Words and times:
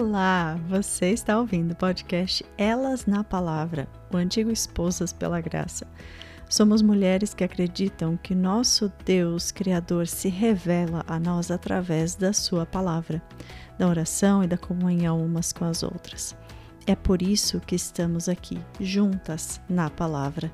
Olá! 0.00 0.56
Você 0.68 1.10
está 1.10 1.36
ouvindo 1.36 1.72
o 1.72 1.76
podcast 1.76 2.46
Elas 2.56 3.04
na 3.04 3.24
Palavra, 3.24 3.88
o 4.12 4.16
antigo 4.16 4.48
Esposas 4.48 5.12
pela 5.12 5.40
Graça. 5.40 5.88
Somos 6.48 6.82
mulheres 6.82 7.34
que 7.34 7.42
acreditam 7.42 8.16
que 8.16 8.32
nosso 8.32 8.92
Deus 9.04 9.50
Criador 9.50 10.06
se 10.06 10.28
revela 10.28 11.04
a 11.08 11.18
nós 11.18 11.50
através 11.50 12.14
da 12.14 12.32
Sua 12.32 12.64
palavra, 12.64 13.20
da 13.76 13.88
oração 13.88 14.44
e 14.44 14.46
da 14.46 14.56
comunhão 14.56 15.20
umas 15.20 15.52
com 15.52 15.64
as 15.64 15.82
outras. 15.82 16.36
É 16.86 16.94
por 16.94 17.20
isso 17.20 17.58
que 17.58 17.74
estamos 17.74 18.28
aqui, 18.28 18.56
juntas 18.78 19.60
na 19.68 19.90
palavra 19.90 20.48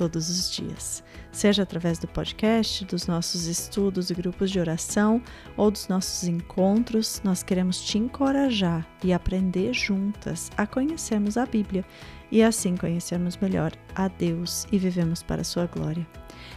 todos 0.00 0.30
os 0.30 0.50
dias, 0.50 1.04
seja 1.30 1.62
através 1.62 1.98
do 1.98 2.08
podcast, 2.08 2.86
dos 2.86 3.06
nossos 3.06 3.44
estudos 3.44 4.08
e 4.08 4.14
grupos 4.14 4.50
de 4.50 4.58
oração 4.58 5.20
ou 5.58 5.70
dos 5.70 5.88
nossos 5.88 6.26
encontros. 6.26 7.20
Nós 7.22 7.42
queremos 7.42 7.82
te 7.82 7.98
encorajar 7.98 8.88
e 9.04 9.12
aprender 9.12 9.74
juntas 9.74 10.50
a 10.56 10.66
conhecermos 10.66 11.36
a 11.36 11.44
Bíblia 11.44 11.84
e 12.32 12.42
assim 12.42 12.78
conhecermos 12.78 13.36
melhor 13.36 13.72
a 13.94 14.08
Deus 14.08 14.66
e 14.72 14.78
vivemos 14.78 15.22
para 15.22 15.42
a 15.42 15.44
sua 15.44 15.66
glória. 15.66 16.08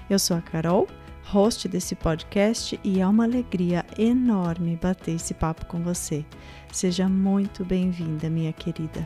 Eu 0.09 0.17
sou 0.17 0.37
a 0.37 0.41
Carol, 0.41 0.87
host 1.25 1.67
desse 1.67 1.95
podcast, 1.95 2.79
e 2.81 3.01
é 3.01 3.05
uma 3.05 3.25
alegria 3.25 3.85
enorme 3.97 4.79
bater 4.81 5.15
esse 5.15 5.33
papo 5.33 5.65
com 5.65 5.83
você. 5.83 6.23
Seja 6.71 7.09
muito 7.09 7.65
bem-vinda, 7.65 8.29
minha 8.29 8.53
querida. 8.53 9.05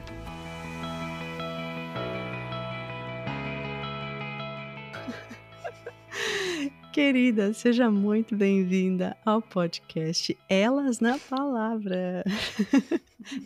Querida, 6.98 7.54
seja 7.54 7.92
muito 7.92 8.36
bem-vinda 8.36 9.16
ao 9.23 9.40
podcast 9.40 10.36
Elas 10.50 11.00
na 11.00 11.20
Palavra. 11.20 12.23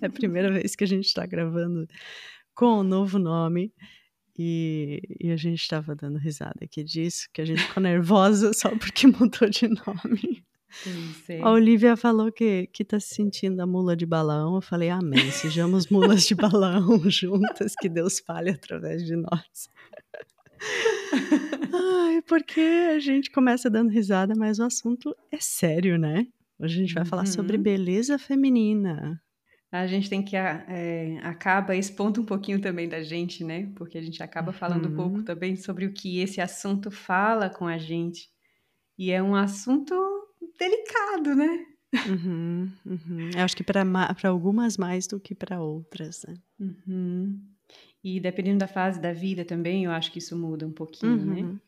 é 0.01 0.05
a 0.05 0.09
primeira 0.09 0.49
vez 0.49 0.73
que 0.73 0.85
a 0.85 0.87
gente 0.87 1.07
está 1.07 1.25
gravando 1.25 1.85
com 2.55 2.79
um 2.79 2.83
novo 2.83 3.19
nome 3.19 3.73
e, 4.39 5.01
e 5.19 5.31
a 5.31 5.35
gente 5.35 5.59
estava 5.59 5.93
dando 5.93 6.17
risada 6.17 6.63
aqui 6.63 6.81
disso, 6.81 7.27
que 7.33 7.41
a 7.41 7.45
gente 7.45 7.61
ficou 7.61 7.83
nervosa 7.83 8.53
só 8.53 8.69
porque 8.69 9.05
mudou 9.07 9.49
de 9.49 9.67
nome. 9.67 10.45
A 11.43 11.51
Olivia 11.51 11.97
falou 11.97 12.31
que, 12.31 12.67
que 12.67 12.85
tá 12.85 13.01
se 13.01 13.15
sentindo 13.15 13.59
a 13.59 13.67
mula 13.67 13.97
de 13.97 14.05
balão. 14.05 14.55
Eu 14.55 14.61
falei, 14.61 14.89
amém. 14.89 15.29
Sejamos 15.29 15.87
mulas 15.87 16.25
de 16.25 16.35
balão 16.35 17.01
juntas, 17.11 17.73
que 17.77 17.89
Deus 17.89 18.21
fale 18.21 18.49
através 18.49 19.05
de 19.05 19.17
nós. 19.17 19.69
Ai, 21.73 22.21
porque 22.23 22.61
a 22.95 22.99
gente 22.99 23.31
começa 23.31 23.69
dando 23.69 23.89
risada, 23.89 24.33
mas 24.35 24.59
o 24.59 24.63
assunto 24.63 25.15
é 25.31 25.37
sério, 25.39 25.97
né? 25.97 26.27
Hoje 26.59 26.77
a 26.77 26.81
gente 26.81 26.93
vai 26.93 27.05
falar 27.05 27.25
sobre 27.25 27.57
Uhum. 27.57 27.63
beleza 27.63 28.17
feminina. 28.19 29.21
A 29.71 29.87
gente 29.87 30.09
tem 30.09 30.21
que 30.21 30.35
é, 30.35 31.17
acaba 31.23 31.75
expondo 31.75 32.21
um 32.21 32.25
pouquinho 32.25 32.59
também 32.59 32.89
da 32.89 33.01
gente, 33.01 33.43
né? 33.43 33.71
Porque 33.75 33.97
a 33.97 34.01
gente 34.01 34.21
acaba 34.21 34.51
falando 34.51 34.89
um 34.89 34.95
pouco 34.95 35.17
Uhum. 35.19 35.23
também 35.23 35.55
sobre 35.55 35.85
o 35.85 35.93
que 35.93 36.19
esse 36.19 36.41
assunto 36.41 36.91
fala 36.91 37.49
com 37.49 37.65
a 37.65 37.77
gente. 37.77 38.27
E 38.97 39.11
é 39.11 39.23
um 39.23 39.33
assunto 39.35 39.95
delicado, 40.59 41.33
né? 41.35 41.65
Uhum, 42.07 42.71
uhum. 42.85 43.29
Eu 43.35 43.43
acho 43.43 43.55
que 43.55 43.63
para 43.63 43.83
algumas 44.29 44.77
mais 44.77 45.07
do 45.07 45.19
que 45.19 45.33
para 45.33 45.61
outras, 45.61 46.23
né? 46.27 46.35
Uhum. 46.59 47.39
E 48.03 48.19
dependendo 48.19 48.59
da 48.59 48.67
fase 48.67 48.99
da 48.99 49.13
vida 49.13 49.45
também, 49.45 49.85
eu 49.85 49.91
acho 49.91 50.11
que 50.11 50.19
isso 50.19 50.37
muda 50.37 50.65
um 50.65 50.71
pouquinho, 50.71 51.25
né? 51.25 51.41
Uhum. 51.41 51.59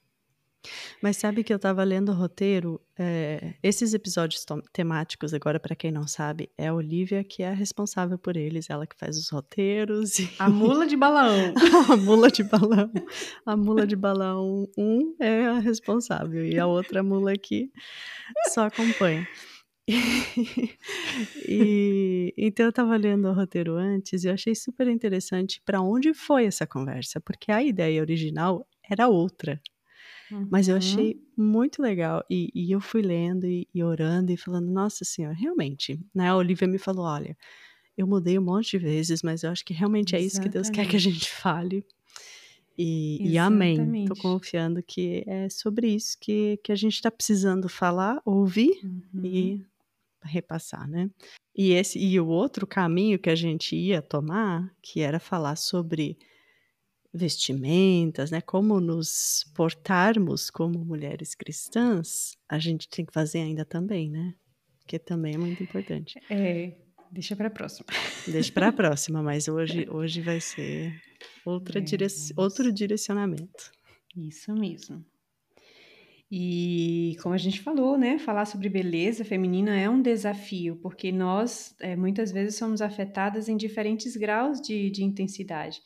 Mas 1.02 1.17
sabe 1.17 1.44
que 1.44 1.52
eu 1.52 1.58
estava 1.58 1.84
lendo 1.84 2.09
o 2.09 2.16
roteiro? 2.16 2.80
é, 2.98 3.56
esses 3.64 3.94
episódios 3.94 4.45
temáticos, 4.72 5.34
agora, 5.34 5.59
para 5.59 5.75
quem 5.75 5.92
não 5.92 6.08
sabe, 6.08 6.50
é 6.58 6.67
a 6.67 6.73
Olivia 6.73 7.23
que 7.23 7.42
é 7.42 7.50
a 7.50 7.53
responsável 7.53 8.18
por 8.18 8.38
eles, 8.38 8.69
ela 8.69 8.85
que 8.85 8.97
faz 8.97 9.18
os 9.18 9.30
roteiros 9.30 10.19
e 10.19 10.30
A 10.38 10.50
mula 10.50 10.85
de 10.85 10.96
balão. 10.96 11.53
a 11.91 11.97
mula 11.97 12.30
de 12.30 12.44
balão. 12.44 12.91
A 13.46 13.57
mula 13.57 13.88
de 13.88 13.96
balão 13.96 14.68
1 14.78 15.16
é 15.19 15.46
a 15.46 15.59
responsável 15.59 16.46
e 16.46 16.59
a 16.59 16.68
outra 16.68 17.02
mula 17.02 17.31
aqui 17.31 17.72
só 18.53 18.68
acompanha. 18.68 19.28
E, 21.35 22.33
então 22.38 22.66
eu 22.66 22.69
estava 22.69 22.95
lendo 22.97 23.27
o 23.29 23.33
roteiro 23.33 23.75
antes 23.75 24.23
e 24.23 24.27
eu 24.27 24.33
achei 24.33 24.55
super 24.55 24.88
interessante 24.88 25.61
para 25.66 25.81
onde 25.81 26.13
foi 26.13 26.45
essa 26.45 26.66
conversa, 26.66 27.19
porque 27.21 27.51
a 27.51 27.61
ideia 27.63 28.01
original 28.01 28.66
era 28.89 29.07
outra. 29.07 29.61
Mas 30.49 30.67
eu 30.67 30.75
Uhum. 30.75 30.77
achei 30.77 31.17
muito 31.38 31.81
legal. 31.81 32.23
E, 32.29 32.49
e 32.55 32.71
eu 32.71 32.81
fui 32.81 33.01
lendo 33.01 33.45
e, 33.47 33.67
e 33.73 33.83
orando 33.83 34.31
e 34.31 34.38
falando, 34.38 34.71
nossa 34.71 35.05
senhora, 35.05 35.35
realmente. 35.35 36.00
Né? 36.15 36.29
A 36.29 36.35
Olivia 36.38 36.67
me 36.67 36.77
falou: 36.79 37.05
olha, 37.05 37.38
eu 37.97 38.07
mudei 38.07 38.39
um 38.39 38.44
monte 38.44 38.71
de 38.71 38.79
vezes, 38.79 39.23
mas 39.23 39.44
eu 39.44 39.51
acho 39.51 39.65
que 39.65 39.73
realmente 39.73 40.15
é 40.15 40.21
isso 40.21 40.39
que 40.41 40.50
Deus 40.50 40.69
quer 40.69 40.88
que 40.88 40.95
a 40.97 41.00
gente 41.00 41.29
fale. 41.31 41.85
E, 42.77 43.21
e 43.23 43.38
amém. 43.38 43.77
Exatamente. 43.79 44.19
confiando 44.19 44.81
que 44.83 45.23
é 45.27 45.47
sobre 45.50 45.88
isso 45.89 46.17
que, 46.19 46.57
que 46.63 46.71
a 46.71 46.75
gente 46.75 46.95
está 46.95 47.11
precisando 47.11 47.69
falar, 47.69 48.21
ouvir 48.25 48.71
Uhum. 48.83 49.21
e 49.23 49.61
repassar, 50.25 50.88
né? 50.89 51.09
E 51.56 51.72
esse 51.72 52.00
e 52.00 52.19
o 52.19 52.28
outro 52.28 52.66
caminho 52.66 53.19
que 53.19 53.29
a 53.29 53.35
gente 53.35 53.75
ia 53.75 54.01
tomar, 54.01 54.72
que 54.81 55.01
era 55.01 55.19
falar 55.19 55.56
sobre 55.56 56.17
vestimentas, 57.13 58.31
né? 58.31 58.41
Como 58.41 58.79
nos 58.79 59.45
portarmos 59.56 60.50
como 60.50 60.83
mulheres 60.83 61.35
cristãs, 61.35 62.35
a 62.50 62.57
gente 62.59 62.89
tem 62.89 63.06
que 63.06 63.13
fazer 63.13 63.39
ainda 63.39 63.63
também, 63.66 64.09
né? 64.09 64.33
Que 64.88 64.97
também 64.97 65.35
é 65.35 65.38
muito 65.38 65.62
importante. 65.62 66.19
É, 66.29 66.73
deixa 67.12 67.35
para 67.35 67.50
próxima. 67.50 67.85
Deixa 68.28 68.51
para 68.51 68.69
a 68.69 68.73
próxima, 68.73 69.22
mas 69.22 69.47
hoje 69.47 69.88
hoje 69.89 70.22
vai 70.22 70.39
ser 70.41 71.00
outra 71.45 71.79
É, 71.79 71.81
direc- 71.83 72.33
outro 72.35 72.72
direcionamento. 72.72 73.72
Isso 74.17 74.53
mesmo. 74.53 75.06
E 76.35 77.16
como 77.21 77.35
a 77.35 77.38
gente 77.38 77.61
falou, 77.61 77.95
né, 77.95 78.17
falar 78.17 78.45
sobre 78.45 78.67
beleza 78.67 79.23
feminina 79.23 79.79
é 79.79 79.88
um 79.88 80.01
desafio, 80.01 80.75
porque 80.77 81.11
nós 81.11 81.75
é, 81.79 81.95
muitas 81.95 82.31
vezes 82.31 82.55
somos 82.55 82.81
afetadas 82.81 83.47
em 83.47 83.55
diferentes 83.55 84.17
graus 84.17 84.59
de, 84.59 84.89
de 84.89 85.03
intensidade. 85.03 85.79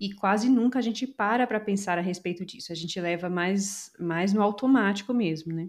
E 0.00 0.14
quase 0.14 0.48
nunca 0.48 0.78
a 0.78 0.82
gente 0.82 1.06
para 1.06 1.46
para 1.46 1.60
pensar 1.60 1.98
a 1.98 2.00
respeito 2.00 2.46
disso. 2.46 2.72
A 2.72 2.74
gente 2.74 2.98
leva 2.98 3.28
mais, 3.28 3.92
mais 4.00 4.32
no 4.32 4.40
automático 4.40 5.12
mesmo, 5.12 5.52
né? 5.52 5.68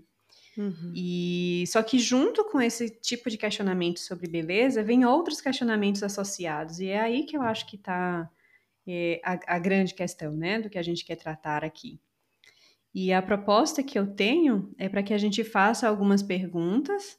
Uhum. 0.57 0.93
E 0.95 1.65
só 1.67 1.83
que 1.83 1.99
junto 1.99 2.45
com 2.45 2.61
esse 2.61 2.89
tipo 2.89 3.29
de 3.29 3.37
questionamento 3.37 3.99
sobre 3.99 4.29
beleza, 4.29 4.81
vem 4.81 5.03
outros 5.03 5.41
questionamentos 5.41 6.03
associados. 6.03 6.79
E 6.79 6.87
é 6.87 7.01
aí 7.01 7.25
que 7.25 7.35
eu 7.35 7.41
acho 7.41 7.67
que 7.67 7.75
está 7.75 8.31
a, 9.25 9.55
a 9.55 9.59
grande 9.59 9.93
questão, 9.93 10.31
né, 10.31 10.61
do 10.61 10.69
que 10.69 10.77
a 10.77 10.83
gente 10.83 11.03
quer 11.03 11.17
tratar 11.17 11.65
aqui. 11.65 11.99
E 12.93 13.13
a 13.13 13.21
proposta 13.21 13.81
que 13.81 13.97
eu 13.97 14.07
tenho 14.07 14.73
é 14.77 14.89
para 14.89 15.01
que 15.01 15.13
a 15.13 15.17
gente 15.17 15.43
faça 15.43 15.87
algumas 15.87 16.21
perguntas. 16.21 17.17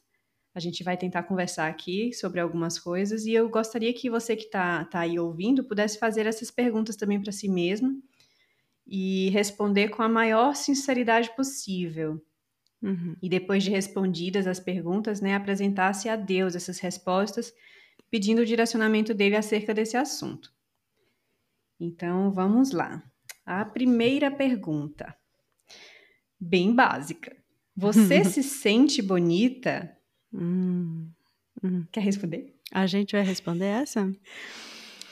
A 0.53 0.59
gente 0.59 0.83
vai 0.83 0.95
tentar 0.95 1.23
conversar 1.23 1.67
aqui 1.67 2.13
sobre 2.13 2.39
algumas 2.39 2.77
coisas 2.77 3.25
e 3.25 3.33
eu 3.33 3.49
gostaria 3.49 3.91
que 3.91 4.09
você 4.09 4.35
que 4.35 4.43
está 4.43 4.85
tá 4.85 4.99
aí 4.99 5.17
ouvindo 5.17 5.63
pudesse 5.63 5.97
fazer 5.97 6.27
essas 6.27 6.51
perguntas 6.51 6.95
também 6.95 7.19
para 7.19 7.31
si 7.31 7.49
mesmo 7.49 8.03
e 8.85 9.29
responder 9.29 9.89
com 9.89 10.03
a 10.03 10.09
maior 10.09 10.55
sinceridade 10.55 11.35
possível. 11.35 12.23
Uhum. 12.83 13.15
E 13.21 13.29
depois 13.29 13.63
de 13.63 13.71
respondidas 13.71 14.45
as 14.45 14.59
perguntas, 14.59 15.21
né, 15.21 15.33
apresentasse 15.33 16.09
a 16.09 16.15
Deus 16.15 16.55
essas 16.55 16.79
respostas, 16.79 17.53
pedindo 18.11 18.41
o 18.41 18.45
direcionamento 18.45 19.13
dele 19.13 19.37
acerca 19.37 19.73
desse 19.73 19.97
assunto. 19.97 20.53
Então, 21.79 22.31
vamos 22.31 22.71
lá. 22.71 23.01
A 23.45 23.65
primeira 23.65 24.29
pergunta, 24.29 25.15
bem 26.43 26.73
básica. 26.75 27.35
Você 27.75 28.23
se 28.25 28.43
sente 28.43 29.01
bonita? 29.01 29.95
Hum, 30.33 31.09
hum. 31.63 31.85
Quer 31.91 32.01
responder? 32.01 32.53
A 32.71 32.85
gente 32.87 33.11
vai 33.13 33.23
responder 33.23 33.65
essa? 33.65 34.11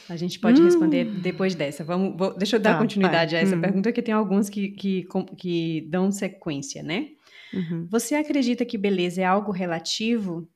A 0.09 0.15
gente 0.17 0.39
pode 0.39 0.61
Hum. 0.61 0.65
responder 0.65 1.05
depois 1.21 1.55
dessa. 1.55 1.83
Vamos, 1.83 2.17
vou- 2.17 2.35
deixa 2.37 2.57
eu 2.57 2.59
dar 2.59 2.73
Tá, 2.73 2.79
continuidade 2.79 3.31
vai. 3.31 3.39
a 3.39 3.43
essa 3.43 3.55
Hum. 3.55 3.61
pergunta, 3.61 3.91
que 3.93 4.01
tem 4.01 4.13
alguns 4.13 4.49
que, 4.49 4.69
que, 4.71 5.07
que 5.37 5.87
dão 5.89 6.11
sequência, 6.11 6.83
né? 6.83 7.09
Uhum. 7.53 7.87
Você 7.89 8.15
acredita 8.15 8.65
que 8.65 8.77
beleza 8.77 9.21
é 9.21 9.25
algo 9.25 9.51
relativo? 9.51 10.47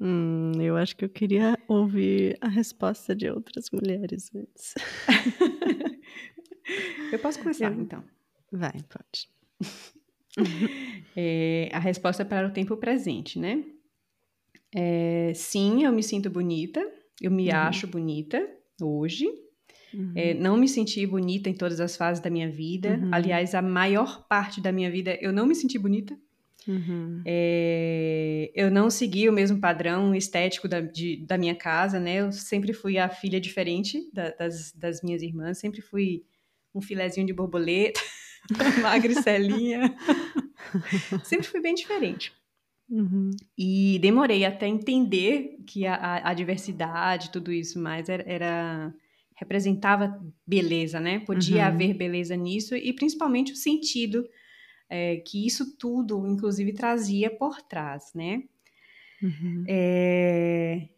Hum, 0.00 0.52
eu 0.60 0.76
acho 0.76 0.96
que 0.96 1.04
eu 1.04 1.08
queria 1.08 1.58
ouvir 1.68 2.36
a 2.40 2.48
resposta 2.48 3.14
de 3.14 3.28
outras 3.30 3.66
mulheres 3.72 4.30
antes. 4.34 4.74
Eu 7.12 7.18
posso 7.18 7.38
começar, 7.38 7.72
Eu- 7.72 7.80
então. 7.80 8.04
Vai, 8.52 8.72
pode. 8.88 9.28
É, 11.20 11.68
a 11.72 11.80
resposta 11.80 12.22
é 12.22 12.24
para 12.24 12.46
o 12.46 12.52
tempo 12.52 12.76
presente, 12.76 13.40
né? 13.40 13.64
É, 14.72 15.32
sim, 15.34 15.84
eu 15.84 15.92
me 15.92 16.02
sinto 16.02 16.30
bonita, 16.30 16.80
eu 17.20 17.30
me 17.30 17.48
Uhum. 17.48 17.56
acho 17.56 17.86
bonita 17.88 18.48
hoje. 18.80 19.26
Uhum. 19.92 20.12
É, 20.14 20.34
não 20.34 20.56
me 20.56 20.68
senti 20.68 21.04
bonita 21.06 21.48
em 21.48 21.54
todas 21.54 21.80
as 21.80 21.96
fases 21.96 22.22
da 22.22 22.30
minha 22.30 22.48
vida. 22.48 23.00
Uhum. 23.02 23.10
Aliás, 23.12 23.54
a 23.54 23.62
maior 23.62 24.28
parte 24.28 24.60
da 24.60 24.70
minha 24.70 24.90
vida 24.90 25.18
eu 25.20 25.32
não 25.32 25.44
me 25.46 25.54
senti 25.56 25.76
bonita. 25.78 26.16
Uhum. 26.68 27.22
É, 27.24 28.52
eu 28.54 28.70
não 28.70 28.90
segui 28.90 29.28
o 29.28 29.32
mesmo 29.32 29.58
padrão 29.58 30.14
estético 30.14 30.68
da, 30.68 30.80
de, 30.80 31.24
da 31.26 31.38
minha 31.38 31.54
casa, 31.54 31.98
né? 31.98 32.16
Eu 32.16 32.30
sempre 32.30 32.72
fui 32.72 32.98
a 32.98 33.08
filha 33.08 33.40
diferente 33.40 34.08
da, 34.12 34.30
das, 34.30 34.72
das 34.72 35.02
minhas 35.02 35.22
irmãs, 35.22 35.58
sempre 35.58 35.80
fui 35.80 36.24
um 36.74 36.80
filezinho 36.80 37.26
de 37.26 37.32
borboleta, 37.32 38.00
magricelinha. 38.82 39.94
sempre 41.24 41.46
fui 41.46 41.60
bem 41.60 41.74
diferente. 41.74 42.32
Uhum. 42.90 43.30
E 43.56 43.98
demorei 44.00 44.44
até 44.44 44.66
entender 44.66 45.58
que 45.66 45.86
a, 45.86 45.94
a, 45.94 46.30
a 46.30 46.34
diversidade, 46.34 47.30
tudo 47.30 47.52
isso 47.52 47.78
mais 47.78 48.08
era, 48.08 48.24
era, 48.26 48.94
representava 49.34 50.20
beleza, 50.46 50.98
né? 50.98 51.20
Podia 51.20 51.62
uhum. 51.62 51.68
haver 51.68 51.94
beleza 51.94 52.34
nisso 52.34 52.74
e 52.74 52.92
principalmente 52.92 53.52
o 53.52 53.56
sentido 53.56 54.26
é, 54.88 55.16
que 55.18 55.46
isso 55.46 55.76
tudo, 55.76 56.26
inclusive, 56.26 56.72
trazia 56.72 57.30
por 57.30 57.60
trás, 57.60 58.10
né? 58.14 58.42
Uhum. 59.22 59.64
É, 59.68 60.88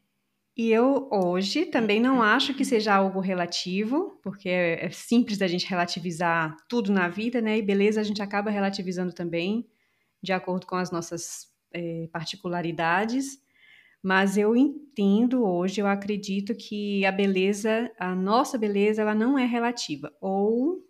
e 0.57 0.71
eu 0.71 1.09
hoje 1.11 1.67
também 1.67 2.01
não 2.01 2.23
acho 2.23 2.55
que 2.55 2.65
seja 2.65 2.95
algo 2.95 3.21
relativo, 3.21 4.19
porque 4.23 4.49
é, 4.49 4.87
é 4.87 4.91
simples 4.91 5.39
da 5.39 5.47
gente 5.47 5.67
relativizar 5.67 6.57
tudo 6.69 6.93
na 6.93 7.09
vida, 7.09 7.41
né? 7.41 7.59
E 7.59 7.63
beleza 7.63 8.01
a 8.01 8.05
gente 8.05 8.21
acaba 8.21 8.51
relativizando 8.51 9.13
também, 9.13 9.67
de 10.23 10.33
acordo 10.33 10.67
com 10.67 10.77
as 10.77 10.91
nossas 10.91 11.47
é, 11.73 12.09
particularidades. 12.13 13.39
Mas 14.03 14.37
eu 14.37 14.57
entendo 14.57 15.45
hoje, 15.45 15.81
eu 15.81 15.87
acredito 15.87 16.55
que 16.55 17.05
a 17.05 17.13
beleza, 17.13 17.91
a 17.99 18.15
nossa 18.15 18.59
beleza, 18.59 19.03
ela 19.03 19.15
não 19.15 19.39
é 19.39 19.45
relativa. 19.45 20.11
Ou 20.21 20.83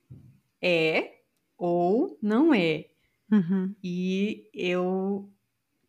é, 0.63 1.13
ou 1.59 2.19
não 2.23 2.55
é. 2.55 2.87
Uhum. 3.31 3.75
E 3.83 4.49
eu 4.55 5.31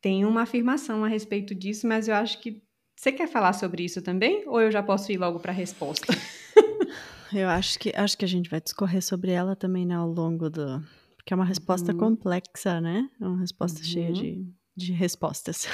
tenho 0.02 0.28
uma 0.28 0.42
afirmação 0.42 1.04
a 1.04 1.08
respeito 1.08 1.54
disso, 1.54 1.88
mas 1.88 2.08
eu 2.08 2.16
acho 2.16 2.42
que 2.42 2.62
você 3.02 3.12
quer 3.12 3.28
falar 3.28 3.54
sobre 3.54 3.84
isso 3.84 4.00
também? 4.00 4.44
Ou 4.48 4.62
eu 4.62 4.72
já 4.72 4.84
posso 4.84 5.12
ir 5.12 5.18
logo 5.18 5.40
para 5.40 5.52
a 5.52 5.56
resposta? 5.56 6.06
eu 7.34 7.50
acho 7.50 7.80
que 7.80 7.92
acho 7.96 8.16
que 8.16 8.24
a 8.24 8.28
gente 8.28 8.48
vai 8.48 8.62
discorrer 8.62 9.02
sobre 9.02 9.32
ela 9.32 9.56
também 9.56 9.88
né, 9.88 9.96
ao 9.96 10.08
longo 10.08 10.52
do. 10.52 10.80
Porque 11.16 11.34
é 11.34 11.36
uma 11.36 11.46
resposta 11.46 11.94
uhum. 11.94 11.98
complexa, 11.98 12.80
né? 12.80 13.10
É 13.20 13.28
uma 13.28 13.40
resposta 13.40 13.80
uhum. 13.80 13.86
cheia 13.86 14.14
de, 14.14 14.46
de 14.76 14.94
respostas. 14.94 15.68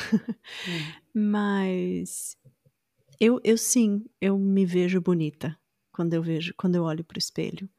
Mas 1.14 2.38
eu, 3.20 3.42
eu 3.44 3.58
sim, 3.58 4.06
eu 4.22 4.38
me 4.38 4.66
vejo 4.66 5.02
bonita 5.02 5.58
quando 5.92 6.14
eu 6.14 6.24
vejo, 6.24 6.54
quando 6.58 6.76
eu 6.76 6.84
olho 6.84 7.04
para 7.04 7.18
o 7.18 7.20
espelho. 7.20 7.70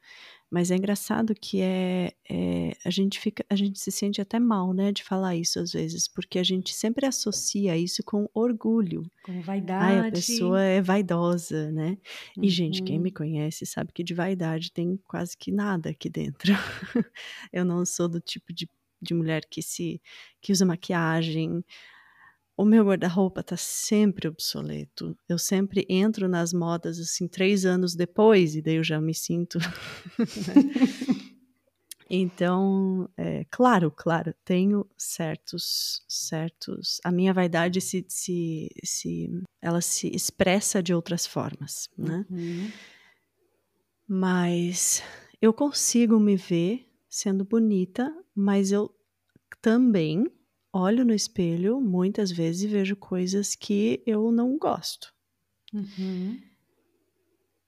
Mas 0.50 0.70
é 0.70 0.76
engraçado 0.76 1.34
que 1.34 1.60
é, 1.60 2.14
é, 2.28 2.74
a 2.82 2.88
gente 2.88 3.20
fica, 3.20 3.44
a 3.50 3.54
gente 3.54 3.78
se 3.78 3.90
sente 3.90 4.20
até 4.20 4.38
mal, 4.38 4.72
né, 4.72 4.92
de 4.92 5.04
falar 5.04 5.36
isso 5.36 5.60
às 5.60 5.72
vezes, 5.72 6.08
porque 6.08 6.38
a 6.38 6.42
gente 6.42 6.74
sempre 6.74 7.04
associa 7.04 7.76
isso 7.76 8.02
com 8.02 8.28
orgulho. 8.32 9.02
Com 9.22 9.42
vaidade. 9.42 9.84
Ai, 9.84 10.08
a 10.08 10.10
pessoa 10.10 10.62
é 10.62 10.80
vaidosa, 10.80 11.70
né? 11.70 11.98
E 12.36 12.40
uhum. 12.40 12.48
gente, 12.48 12.82
quem 12.82 12.98
me 12.98 13.10
uhum. 13.10 13.14
conhece 13.14 13.66
sabe 13.66 13.92
que 13.92 14.02
de 14.02 14.14
vaidade 14.14 14.72
tem 14.72 14.98
quase 15.06 15.36
que 15.36 15.52
nada 15.52 15.90
aqui 15.90 16.08
dentro. 16.08 16.52
Eu 17.52 17.64
não 17.64 17.84
sou 17.84 18.08
do 18.08 18.20
tipo 18.20 18.50
de, 18.50 18.66
de 19.02 19.12
mulher 19.12 19.42
que 19.50 19.60
se 19.60 20.00
que 20.40 20.50
usa 20.50 20.64
maquiagem, 20.64 21.62
o 22.58 22.64
meu 22.64 22.84
guarda-roupa 22.84 23.40
tá 23.40 23.56
sempre 23.56 24.26
obsoleto. 24.26 25.16
Eu 25.28 25.38
sempre 25.38 25.86
entro 25.88 26.28
nas 26.28 26.52
modas 26.52 26.98
assim 26.98 27.28
três 27.28 27.64
anos 27.64 27.94
depois 27.94 28.56
e 28.56 28.60
daí 28.60 28.74
eu 28.74 28.82
já 28.82 29.00
me 29.00 29.14
sinto. 29.14 29.60
então, 32.10 33.08
é, 33.16 33.46
claro, 33.48 33.92
claro, 33.92 34.34
tenho 34.44 34.84
certos, 34.98 36.02
certos. 36.08 37.00
A 37.04 37.12
minha 37.12 37.32
vaidade 37.32 37.80
se, 37.80 38.04
se, 38.08 38.68
se 38.82 39.30
ela 39.62 39.80
se 39.80 40.08
expressa 40.08 40.82
de 40.82 40.92
outras 40.92 41.28
formas, 41.28 41.88
né? 41.96 42.26
Uhum. 42.28 42.72
Mas 44.08 45.00
eu 45.40 45.52
consigo 45.52 46.18
me 46.18 46.34
ver 46.34 46.90
sendo 47.08 47.44
bonita, 47.44 48.12
mas 48.34 48.72
eu 48.72 48.92
também 49.62 50.26
olho 50.78 51.04
no 51.04 51.14
espelho 51.14 51.80
muitas 51.80 52.30
vezes 52.30 52.62
e 52.62 52.66
vejo 52.66 52.96
coisas 52.96 53.54
que 53.54 54.02
eu 54.06 54.30
não 54.30 54.58
gosto. 54.58 55.12
Uhum. 55.72 56.40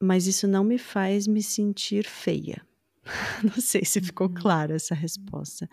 Mas 0.01 0.27
isso 0.27 0.47
não 0.49 0.65
me 0.65 0.79
faz 0.79 1.27
me 1.27 1.43
sentir 1.43 2.05
feia. 2.05 2.67
não 3.45 3.61
sei 3.61 3.85
se 3.85 4.01
ficou 4.01 4.29
uhum. 4.29 4.35
clara 4.35 4.75
essa 4.75 4.95
resposta. 4.95 5.69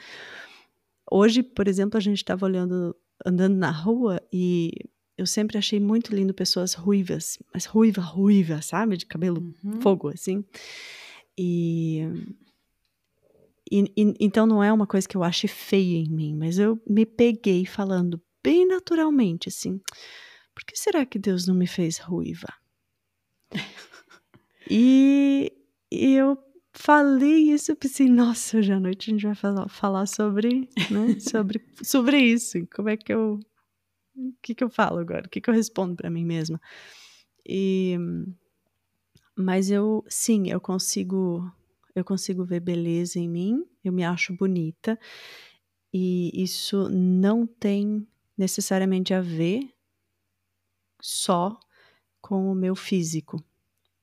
Hoje, 1.09 1.41
por 1.41 1.67
exemplo, 1.67 1.97
a 1.97 2.01
gente 2.01 2.17
estava 2.17 2.45
olhando, 2.45 2.95
andando 3.25 3.55
na 3.55 3.71
rua 3.71 4.21
e 4.31 4.71
eu 5.17 5.25
sempre 5.25 5.57
achei 5.57 5.79
muito 5.79 6.13
lindo 6.13 6.33
pessoas 6.33 6.73
ruivas, 6.73 7.39
mas 7.53 7.65
ruiva, 7.65 8.01
ruiva, 8.01 8.61
sabe? 8.61 8.97
De 8.97 9.05
cabelo 9.05 9.53
uhum. 9.63 9.81
fogo, 9.81 10.09
assim. 10.09 10.43
E 11.37 12.01
e, 13.71 13.91
e, 13.95 14.13
então 14.19 14.45
não 14.45 14.63
é 14.63 14.71
uma 14.71 14.87
coisa 14.87 15.07
que 15.07 15.17
eu 15.17 15.23
ache 15.23 15.47
feia 15.47 15.97
em 15.97 16.09
mim, 16.09 16.35
mas 16.35 16.59
eu 16.59 16.79
me 16.87 17.05
peguei 17.05 17.65
falando 17.65 18.21
bem 18.43 18.67
naturalmente 18.67 19.49
assim: 19.49 19.79
por 20.53 20.63
que 20.65 20.77
será 20.77 21.05
que 21.05 21.19
Deus 21.19 21.47
não 21.47 21.55
me 21.55 21.67
fez 21.67 21.97
ruiva? 21.97 22.47
e, 24.69 25.51
e 25.91 26.13
eu 26.13 26.37
falei 26.73 27.51
isso, 27.51 27.71
eu 27.71 27.75
pensei, 27.75 28.07
nossa, 28.07 28.57
hoje 28.57 28.71
à 28.71 28.79
noite 28.79 29.09
a 29.09 29.13
gente 29.13 29.25
vai 29.25 29.35
falar, 29.35 29.67
falar 29.67 30.05
sobre, 30.05 30.69
né, 30.91 31.19
sobre, 31.19 31.65
sobre 31.83 32.19
isso. 32.19 32.67
Como 32.73 32.89
é 32.89 32.95
que 32.95 33.13
eu. 33.13 33.39
O 34.15 34.33
que, 34.41 34.55
que 34.55 34.63
eu 34.63 34.69
falo 34.69 34.99
agora? 34.99 35.27
O 35.27 35.29
que, 35.29 35.39
que 35.39 35.49
eu 35.49 35.53
respondo 35.53 35.95
para 35.95 36.09
mim 36.09 36.25
mesma? 36.25 36.59
E, 37.47 37.95
mas 39.35 39.69
eu, 39.69 40.03
sim, 40.09 40.49
eu 40.49 40.59
consigo 40.59 41.51
eu 41.99 42.05
consigo 42.05 42.44
ver 42.44 42.59
beleza 42.59 43.19
em 43.19 43.27
mim, 43.27 43.65
eu 43.83 43.91
me 43.91 44.03
acho 44.03 44.33
bonita, 44.33 44.99
e 45.94 46.31
isso 46.33 46.89
não 46.89 47.45
tem 47.45 48.07
necessariamente 48.38 49.13
a 49.13 49.21
ver 49.21 49.73
só 51.01 51.59
com 52.21 52.51
o 52.51 52.55
meu 52.55 52.75
físico. 52.75 53.44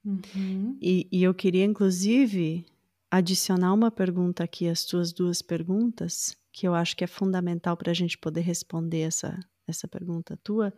Uhum. 0.05 0.77
E, 0.81 1.09
e, 1.11 1.23
eu 1.23 1.33
queria, 1.33 1.65
inclusive, 1.65 2.67
adicionar 3.11 3.73
uma 3.73 3.91
pergunta 3.91 4.45
aqui 4.45 4.69
às 4.69 4.85
tuas 4.85 5.13
duas 5.13 5.41
perguntas, 5.41 6.37
que 6.53 6.67
eu 6.67 6.75
acho 6.75 6.97
que 6.97 7.05
é 7.05 7.07
fundamental 7.07 7.77
para 7.77 7.91
a 7.91 7.95
gente 7.95 8.19
poder 8.19 8.43
responder 8.43 9.01
essa, 9.01 9.39
essa 9.67 9.89
pergunta 9.89 10.39
tua, 10.43 10.75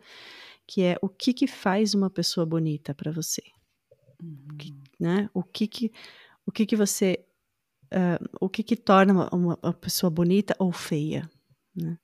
que 0.65 0.81
é 0.81 0.97
o 1.01 1.09
que, 1.09 1.33
que 1.33 1.47
faz 1.47 1.93
uma 1.93 2.09
pessoa 2.09 2.45
bonita 2.45 2.93
para 2.93 3.11
você? 3.11 3.43
Uhum. 4.21 4.57
Que, 4.57 4.75
né? 4.99 5.29
O 5.33 5.43
que 5.43 5.67
que 5.67 5.91
o 6.47 6.51
que 6.51 6.65
que 6.65 6.75
você 6.75 7.25
uh, 7.93 8.29
o 8.39 8.49
que 8.49 8.63
que 8.63 8.75
torna 8.75 9.13
uma, 9.13 9.55
uma, 9.61 9.73
pessoa 9.73 10.09
bonita 10.09 10.55
ou 10.57 10.71
feia, 10.71 11.29
né? 11.75 11.99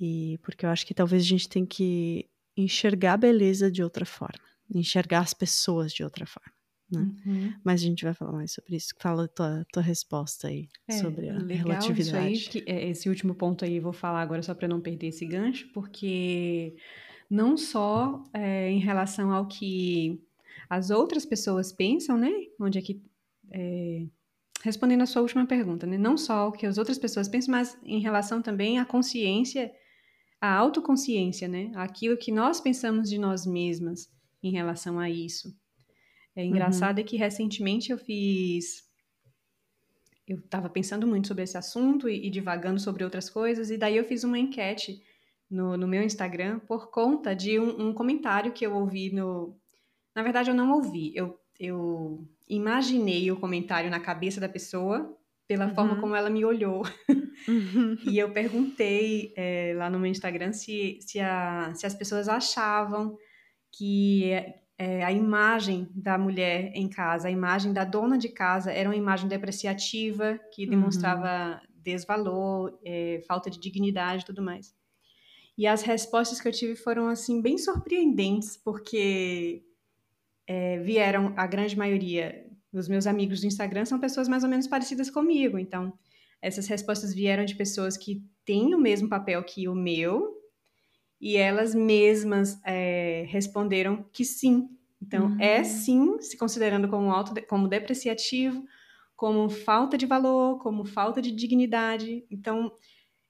E 0.00 0.38
porque 0.42 0.66
eu 0.66 0.70
acho 0.70 0.86
que 0.86 0.94
talvez 0.94 1.22
a 1.22 1.26
gente 1.26 1.48
tem 1.48 1.64
que 1.64 2.28
enxergar 2.56 3.14
a 3.14 3.18
beleza 3.18 3.70
de 3.70 3.82
outra 3.82 4.04
forma, 4.04 4.44
enxergar 4.74 5.20
as 5.20 5.32
pessoas 5.32 5.92
de 5.92 6.02
outra 6.02 6.26
forma. 6.26 6.52
Né? 6.90 7.00
Uhum. 7.26 7.54
Mas 7.64 7.80
a 7.80 7.84
gente 7.84 8.04
vai 8.04 8.14
falar 8.14 8.32
mais 8.32 8.52
sobre 8.52 8.76
isso. 8.76 8.94
Fala 9.00 9.24
a 9.24 9.28
tua, 9.28 9.66
tua 9.72 9.82
resposta 9.82 10.48
aí 10.48 10.68
é, 10.86 10.92
sobre 10.92 11.28
a 11.28 11.38
relatividade. 11.38 12.32
Isso 12.32 12.50
aí, 12.50 12.62
que, 12.62 12.70
é, 12.70 12.88
esse 12.88 13.08
último 13.08 13.34
ponto 13.34 13.64
aí, 13.64 13.80
vou 13.80 13.92
falar 13.92 14.20
agora 14.20 14.42
só 14.42 14.54
para 14.54 14.68
não 14.68 14.80
perder 14.80 15.08
esse 15.08 15.26
gancho, 15.26 15.68
porque 15.72 16.76
não 17.28 17.56
só 17.56 18.22
é, 18.32 18.70
em 18.70 18.78
relação 18.78 19.32
ao 19.32 19.48
que 19.48 20.22
as 20.68 20.90
outras 20.90 21.24
pessoas 21.24 21.72
pensam, 21.72 22.16
né? 22.16 22.30
Onde 22.60 22.78
é 22.78 22.82
que 22.82 23.02
é, 23.52 24.06
respondendo 24.62 25.02
a 25.02 25.06
sua 25.06 25.22
última 25.22 25.46
pergunta, 25.46 25.86
né? 25.86 25.96
Não 25.96 26.16
só 26.16 26.48
o 26.48 26.52
que 26.52 26.66
as 26.66 26.78
outras 26.78 26.98
pessoas 26.98 27.28
pensam, 27.28 27.52
mas 27.52 27.78
em 27.84 28.00
relação 28.00 28.42
também 28.42 28.78
à 28.78 28.84
consciência, 28.84 29.72
à 30.40 30.52
autoconsciência, 30.54 31.48
né? 31.48 31.70
Aquilo 31.74 32.16
que 32.16 32.32
nós 32.32 32.60
pensamos 32.60 33.08
de 33.08 33.18
nós 33.18 33.46
mesmas 33.46 34.10
em 34.42 34.50
relação 34.50 34.98
a 34.98 35.10
isso. 35.10 35.54
É 36.34 36.44
engraçado 36.44 36.98
uhum. 36.98 37.04
é 37.04 37.06
que 37.06 37.16
recentemente 37.16 37.90
eu 37.90 37.98
fiz. 37.98 38.84
Eu 40.28 40.38
estava 40.38 40.68
pensando 40.68 41.06
muito 41.06 41.28
sobre 41.28 41.44
esse 41.44 41.56
assunto 41.56 42.08
e, 42.08 42.26
e, 42.26 42.30
divagando 42.30 42.80
sobre 42.80 43.04
outras 43.04 43.30
coisas, 43.30 43.70
e 43.70 43.78
daí 43.78 43.96
eu 43.96 44.04
fiz 44.04 44.24
uma 44.24 44.38
enquete 44.38 45.00
no, 45.48 45.76
no 45.76 45.86
meu 45.86 46.02
Instagram 46.02 46.58
por 46.58 46.90
conta 46.90 47.34
de 47.34 47.58
um, 47.58 47.88
um 47.88 47.94
comentário 47.94 48.52
que 48.52 48.66
eu 48.66 48.74
ouvi 48.74 49.10
no. 49.12 49.56
Na 50.14 50.22
verdade, 50.22 50.50
eu 50.50 50.54
não 50.54 50.72
ouvi, 50.72 51.12
eu, 51.14 51.38
eu 51.58 52.26
imaginei 52.48 53.30
o 53.30 53.36
comentário 53.36 53.90
na 53.90 54.00
cabeça 54.00 54.40
da 54.40 54.48
pessoa 54.48 55.16
pela 55.48 55.66
uhum. 55.66 55.74
forma 55.74 56.00
como 56.00 56.14
ela 56.14 56.30
me 56.30 56.44
olhou. 56.44 56.82
Uhum. 57.46 57.96
e 58.04 58.18
eu 58.18 58.30
perguntei 58.32 59.32
é, 59.36 59.74
lá 59.76 59.88
no 59.88 59.98
meu 59.98 60.10
Instagram 60.10 60.52
se, 60.52 60.98
se, 61.02 61.20
a, 61.20 61.72
se 61.74 61.86
as 61.86 61.94
pessoas 61.94 62.28
achavam 62.28 63.16
que, 63.70 64.32
é, 64.78 65.04
a 65.04 65.12
imagem 65.12 65.88
da 65.94 66.18
mulher 66.18 66.72
em 66.74 66.88
casa, 66.88 67.28
a 67.28 67.30
imagem 67.30 67.72
da 67.72 67.84
dona 67.84 68.18
de 68.18 68.28
casa 68.28 68.72
era 68.72 68.88
uma 68.88 68.96
imagem 68.96 69.28
depreciativa 69.28 70.38
que 70.52 70.64
Uhum. 70.64 70.70
demonstrava 70.70 71.60
desvalor, 71.70 72.78
é, 72.84 73.22
falta 73.28 73.48
de 73.48 73.60
dignidade 73.60 74.22
e 74.22 74.26
tudo 74.26 74.42
mais. 74.42 74.74
E 75.56 75.66
as 75.66 75.82
respostas 75.82 76.40
que 76.40 76.48
eu 76.48 76.52
tive 76.52 76.76
foram 76.76 77.08
assim 77.08 77.40
bem 77.40 77.56
surpreendentes, 77.56 78.56
porque 78.56 79.62
é, 80.46 80.78
vieram 80.78 81.32
a 81.36 81.46
grande 81.46 81.76
maioria 81.76 82.46
dos 82.72 82.88
meus 82.88 83.06
amigos 83.06 83.40
do 83.40 83.46
Instagram 83.46 83.84
são 83.84 83.98
pessoas 83.98 84.28
mais 84.28 84.44
ou 84.44 84.50
menos 84.50 84.66
parecidas 84.66 85.10
comigo. 85.10 85.58
Então, 85.58 85.92
essas 86.42 86.66
respostas 86.66 87.14
vieram 87.14 87.44
de 87.44 87.54
pessoas 87.54 87.96
que 87.96 88.22
têm 88.44 88.74
o 88.74 88.78
mesmo 88.78 89.08
papel 89.08 89.42
que 89.42 89.66
o 89.68 89.74
meu 89.74 90.34
e 91.20 91.36
elas 91.36 91.74
mesmas 91.74 92.60
é, 92.64 93.24
responderam 93.28 94.04
que 94.12 94.24
sim. 94.24 94.68
Então, 95.00 95.26
Uhum. 95.28 95.40
é 95.40 95.64
sim, 95.64 96.20
se 96.20 96.36
considerando 96.36 96.88
como 96.88 97.10
auto, 97.10 97.34
como 97.46 97.68
depreciativo, 97.68 98.64
como 99.14 99.48
falta 99.48 99.96
de 99.96 100.04
valor, 100.06 100.58
como 100.58 100.84
falta 100.84 101.22
de 101.22 101.32
dignidade. 101.32 102.24
Então, 102.30 102.70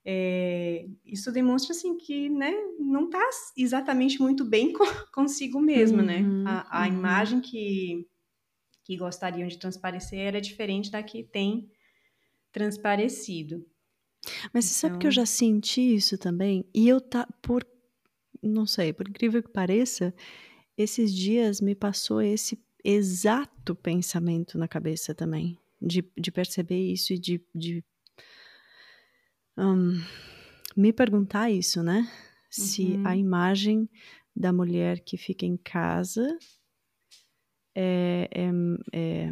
é, 0.08 0.86
isso 1.04 1.32
demonstra 1.32 1.72
assim 1.75 1.96
que 1.96 2.28
né, 2.28 2.52
não 2.78 3.06
está 3.06 3.28
exatamente 3.56 4.20
muito 4.20 4.44
bem 4.44 4.72
com, 4.72 4.84
consigo 5.12 5.60
mesma, 5.60 6.00
né? 6.00 6.20
Uhum, 6.20 6.44
A, 6.46 6.82
a 6.84 6.86
uhum. 6.86 6.94
imagem 6.94 7.40
que, 7.40 8.06
que 8.84 8.96
gostariam 8.96 9.48
de 9.48 9.58
transparecer 9.58 10.20
era 10.20 10.40
diferente 10.40 10.92
da 10.92 11.02
que 11.02 11.25
tem 11.25 11.68
transparecido. 12.52 13.66
Mas 14.54 14.64
você 14.66 14.75
sabe 14.75 14.98
que 14.98 15.06
eu 15.06 15.10
Então- 15.10 15.22
já 15.22 15.26
senti 15.26 15.80
isso 15.94 16.16
também? 16.16 16.64
E 16.72 16.88
eu 16.88 17.00
tá 17.00 17.26
por 17.42 17.66
não 18.42 18.66
sei, 18.66 18.92
por 18.92 19.08
incrível 19.08 19.42
que 19.42 19.50
pareça, 19.50 20.14
esses 20.78 21.12
dias 21.12 21.60
me 21.60 21.75
passou 21.75 22.22
esse 22.22 22.56
exato 22.84 23.75
pensamento 23.75 24.56
na 24.56 24.68
cabeça 24.68 25.12
também, 25.14 25.58
de, 25.82 26.04
de 26.16 26.30
perceber 26.30 26.78
isso 26.92 27.12
e 27.12 27.18
de, 27.18 27.44
de 27.52 27.82
hum, 29.56 30.00
me 30.76 30.92
perguntar 30.92 31.50
isso, 31.50 31.82
né? 31.82 32.08
Se 32.50 32.82
Uhum. 32.82 33.02
a 33.04 33.16
imagem 33.16 33.88
da 34.34 34.52
mulher 34.52 35.00
que 35.00 35.16
fica 35.16 35.44
em 35.46 35.56
casa 35.56 36.38
é, 37.75 38.28
é, 38.32 38.50
é 38.92 39.30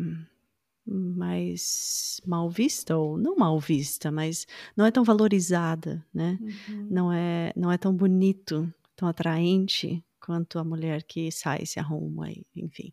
mais 0.87 2.21
mal 2.27 2.51
vista 2.51 2.97
ou 2.97 3.17
não 3.17 3.37
mal 3.37 3.59
vista, 3.59 4.11
mas 4.13 4.47
não 4.77 4.85
é 4.85 4.91
tão 4.91 5.03
valorizada, 5.05 6.05
né? 6.13 6.39
Uhum. 6.41 6.89
Não 6.91 7.13
é 7.13 7.53
não 7.57 7.71
é 7.73 7.79
tão 7.79 7.95
bonito, 7.95 8.73
tão 8.95 9.09
atraente 9.09 10.05
quanto 10.21 10.59
a 10.59 10.65
mulher 10.65 11.03
que 11.03 11.31
sai, 11.31 11.65
se 11.67 11.79
arruma, 11.79 12.31
e- 12.31 12.45
enfim. 12.57 12.93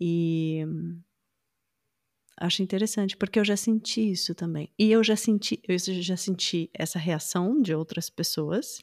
E 0.00 0.64
acho 2.40 2.62
interessante 2.62 3.16
porque 3.16 3.38
eu 3.38 3.44
já 3.44 3.56
senti 3.56 4.10
isso 4.10 4.34
também. 4.34 4.70
E 4.78 4.90
eu 4.90 5.02
já 5.02 5.16
senti, 5.16 5.60
eu 5.66 5.78
já 5.78 6.16
senti 6.16 6.70
essa 6.72 6.98
reação 6.98 7.60
de 7.60 7.74
outras 7.74 8.08
pessoas 8.08 8.80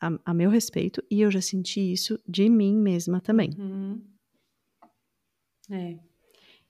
a, 0.00 0.10
a 0.24 0.34
meu 0.34 0.50
respeito 0.50 1.02
e 1.10 1.20
eu 1.20 1.30
já 1.30 1.40
senti 1.40 1.92
isso 1.92 2.18
de 2.26 2.48
mim 2.48 2.74
mesma 2.74 3.20
também. 3.20 3.50
Uhum. 3.58 4.02
É. 5.70 5.98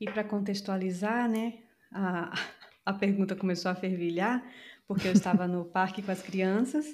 E 0.01 0.07
para 0.07 0.25
contextualizar, 0.25 1.29
né, 1.29 1.63
a, 1.93 2.33
a 2.85 2.93
pergunta 2.93 3.37
começou 3.37 3.71
a 3.71 3.75
fervilhar, 3.75 4.43
porque 4.87 5.07
eu 5.07 5.13
estava 5.13 5.47
no 5.47 5.65
parque 5.65 6.03
com 6.03 6.11
as 6.11 6.23
crianças 6.23 6.87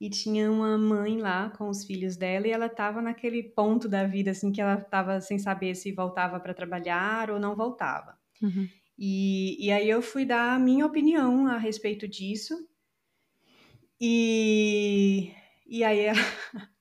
e 0.00 0.08
tinha 0.08 0.50
uma 0.50 0.76
mãe 0.78 1.18
lá 1.18 1.50
com 1.50 1.68
os 1.68 1.84
filhos 1.84 2.16
dela 2.16 2.46
e 2.46 2.50
ela 2.50 2.66
estava 2.66 3.02
naquele 3.02 3.42
ponto 3.42 3.88
da 3.88 4.04
vida 4.04 4.30
assim 4.30 4.52
que 4.52 4.60
ela 4.60 4.74
estava 4.74 5.20
sem 5.20 5.38
saber 5.38 5.74
se 5.74 5.92
voltava 5.92 6.38
para 6.38 6.54
trabalhar 6.54 7.30
ou 7.30 7.40
não 7.40 7.56
voltava. 7.56 8.17
Uhum. 8.42 8.68
E, 8.98 9.66
e 9.66 9.70
aí 9.70 9.88
eu 9.88 10.02
fui 10.02 10.24
dar 10.24 10.54
a 10.54 10.58
minha 10.58 10.84
opinião 10.84 11.46
a 11.46 11.56
respeito 11.56 12.08
disso. 12.08 12.54
E, 14.00 15.32
e 15.66 15.84
aí 15.84 16.08
a, 16.08 16.14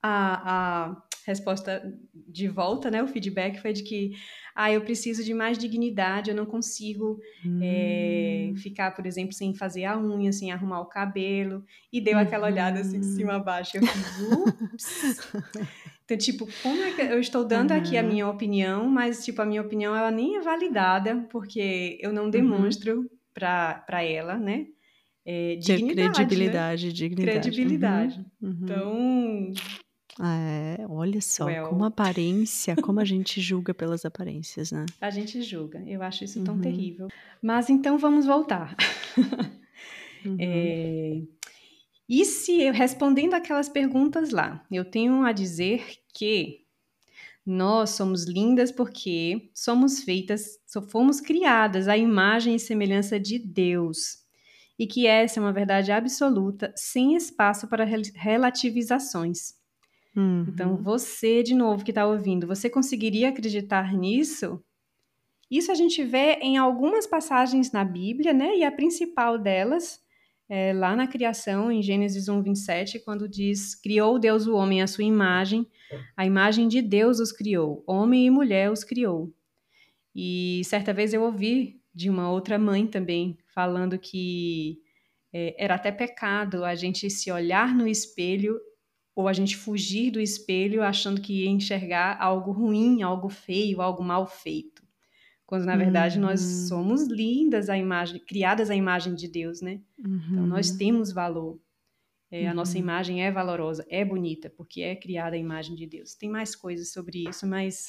a, 0.01 0.85
a 0.85 1.03
resposta 1.25 1.81
de 2.13 2.47
volta, 2.47 2.89
né, 2.89 3.01
o 3.03 3.07
feedback 3.07 3.59
foi 3.59 3.73
de 3.73 3.83
que 3.83 4.11
ah, 4.55 4.71
eu 4.71 4.81
preciso 4.81 5.23
de 5.23 5.33
mais 5.33 5.57
dignidade, 5.57 6.29
eu 6.29 6.35
não 6.35 6.45
consigo 6.45 7.19
é, 7.59 8.51
Hum. 8.51 8.55
ficar, 8.57 8.91
por 8.91 9.05
exemplo, 9.05 9.33
sem 9.33 9.53
fazer 9.53 9.85
a 9.85 9.97
unha, 9.97 10.31
sem 10.31 10.51
arrumar 10.51 10.81
o 10.81 10.85
cabelo. 10.85 11.65
E 11.91 11.99
deu 11.99 12.17
aquela 12.17 12.47
olhada 12.47 12.79
assim 12.79 12.99
de 12.99 13.05
cima 13.07 13.35
a 13.35 13.39
baixo. 13.39 13.77
Eu 13.77 13.83
fiz, 13.83 14.19
ups! 14.19 15.19
Então, 16.07 16.17
tipo, 16.17 16.47
como 16.63 16.81
é 16.81 16.93
que 16.93 17.01
eu 17.01 17.19
estou 17.19 17.43
dando 17.43 17.73
aqui 17.73 17.97
a 17.97 18.01
Uhum. 18.01 18.07
minha 18.07 18.27
opinião, 18.29 18.87
mas, 18.87 19.25
tipo, 19.25 19.41
a 19.41 19.45
minha 19.45 19.61
opinião 19.61 19.93
ela 19.93 20.09
nem 20.09 20.37
é 20.37 20.41
validada, 20.41 21.27
porque 21.29 21.97
eu 22.01 22.09
Uhum. 22.11 22.15
não 22.15 22.29
demonstro 22.29 23.11
para 23.33 24.01
ela, 24.01 24.37
né? 24.37 24.67
É, 25.25 25.57
dignidade, 25.57 26.07
né? 26.07 26.13
credibilidade, 26.25 26.93
dignidade. 26.93 27.39
Credibilidade. 27.51 28.25
Uhum, 28.41 28.49
uhum. 28.49 28.57
Então, 28.63 29.51
É, 30.19 30.85
olha 30.89 31.19
só, 31.21 31.45
Well. 31.45 31.67
como 31.67 31.83
aparência, 31.83 32.75
como 32.77 32.99
a 33.01 33.05
gente 33.05 33.39
julga 33.41 33.73
pelas 33.73 34.05
aparências, 34.05 34.71
né? 34.71 34.85
a 35.01 35.09
gente 35.09 35.41
julga. 35.41 35.83
Eu 35.85 36.01
acho 36.01 36.23
isso 36.23 36.41
tão 36.43 36.55
Uhum. 36.55 36.61
terrível. 36.61 37.07
Mas 37.41 37.69
então 37.69 37.97
vamos 37.97 38.25
voltar. 38.25 38.75
Uhum. 40.25 40.37
É, 40.39 41.21
E 42.07 42.23
se 42.23 42.61
eu 42.61 42.73
respondendo 42.73 43.33
aquelas 43.33 43.67
perguntas 43.67 44.31
lá, 44.31 44.65
eu 44.71 44.85
tenho 44.85 45.23
a 45.23 45.31
dizer 45.31 45.83
que 46.13 46.65
nós 47.45 47.91
somos 47.91 48.25
lindas 48.25 48.71
porque 48.71 49.49
somos 49.53 50.03
feitas, 50.03 50.59
só 50.65 50.81
fomos 50.81 51.21
criadas 51.21 51.87
à 51.87 51.97
imagem 51.97 52.55
e 52.55 52.59
semelhança 52.59 53.19
de 53.19 53.39
Deus. 53.39 54.25
E 54.77 54.85
que 54.85 55.07
essa 55.07 55.39
é 55.39 55.41
uma 55.41 55.53
verdade 55.53 55.91
absoluta, 55.91 56.73
sem 56.75 57.15
espaço 57.15 57.67
para 57.67 57.83
rel- 57.83 58.01
relativizações. 58.13 59.55
Uhum. 60.15 60.45
Então, 60.47 60.77
você, 60.77 61.41
de 61.41 61.55
novo, 61.55 61.83
que 61.83 61.91
está 61.91 62.05
ouvindo, 62.05 62.47
você 62.47 62.69
conseguiria 62.69 63.29
acreditar 63.29 63.93
nisso? 63.93 64.63
Isso 65.49 65.71
a 65.71 65.75
gente 65.75 66.03
vê 66.03 66.33
em 66.41 66.57
algumas 66.57 67.07
passagens 67.07 67.71
na 67.71 67.83
Bíblia, 67.83 68.33
né? 68.33 68.57
E 68.57 68.63
a 68.63 68.71
principal 68.71 69.37
delas 69.37 69.99
é 70.49 70.71
lá 70.73 70.95
na 70.95 71.07
criação, 71.07 71.71
em 71.71 71.81
Gênesis 71.81 72.29
1, 72.29 72.41
27, 72.41 72.99
quando 72.99 73.27
diz: 73.27 73.75
Criou 73.75 74.17
Deus 74.17 74.47
o 74.47 74.55
homem 74.55 74.81
à 74.81 74.87
sua 74.87 75.03
imagem, 75.03 75.67
a 76.15 76.25
imagem 76.25 76.67
de 76.67 76.81
Deus 76.81 77.19
os 77.19 77.31
criou, 77.31 77.83
homem 77.85 78.25
e 78.25 78.29
mulher 78.29 78.71
os 78.71 78.83
criou. 78.83 79.33
E 80.15 80.61
certa 80.65 80.93
vez 80.93 81.13
eu 81.13 81.23
ouvi 81.23 81.81
de 81.93 82.09
uma 82.09 82.31
outra 82.31 82.57
mãe 82.57 82.87
também, 82.87 83.37
falando 83.53 83.99
que 83.99 84.79
é, 85.33 85.55
era 85.57 85.75
até 85.75 85.91
pecado 85.91 86.63
a 86.63 86.75
gente 86.75 87.09
se 87.09 87.31
olhar 87.31 87.75
no 87.75 87.87
espelho 87.87 88.59
ou 89.15 89.27
a 89.27 89.33
gente 89.33 89.57
fugir 89.57 90.11
do 90.11 90.21
espelho 90.21 90.83
achando 90.83 91.19
que 91.19 91.43
ia 91.43 91.49
enxergar 91.49 92.17
algo 92.21 92.51
ruim, 92.51 93.01
algo 93.01 93.29
feio, 93.29 93.81
algo 93.81 94.03
mal 94.03 94.27
feito. 94.27 94.76
Quando 95.47 95.65
na 95.65 95.75
verdade 95.77 96.19
nós 96.19 96.41
Uhum. 96.41 96.67
somos 96.67 97.07
lindas, 97.07 97.69
a 97.69 97.77
imagem, 97.77 98.19
criadas 98.19 98.69
à 98.69 98.75
imagem 98.75 99.15
de 99.15 99.27
Deus, 99.29 99.61
né? 99.61 99.79
Então 100.31 100.45
nós 100.45 100.69
Uhum. 100.71 100.77
temos 100.77 101.11
valor. 101.11 101.59
É, 102.29 102.47
A 102.49 102.53
nossa 102.53 102.73
Uhum. 102.77 102.83
imagem 102.83 103.23
é 103.23 103.31
valorosa, 103.31 103.85
é 103.89 104.03
bonita, 104.03 104.49
porque 104.49 104.81
é 104.81 104.93
criada 104.95 105.37
à 105.37 105.39
imagem 105.39 105.73
de 105.75 105.87
Deus. 105.87 106.13
Tem 106.13 106.29
mais 106.29 106.53
coisas 106.55 106.91
sobre 106.91 107.23
isso, 107.29 107.47
mas 107.47 107.87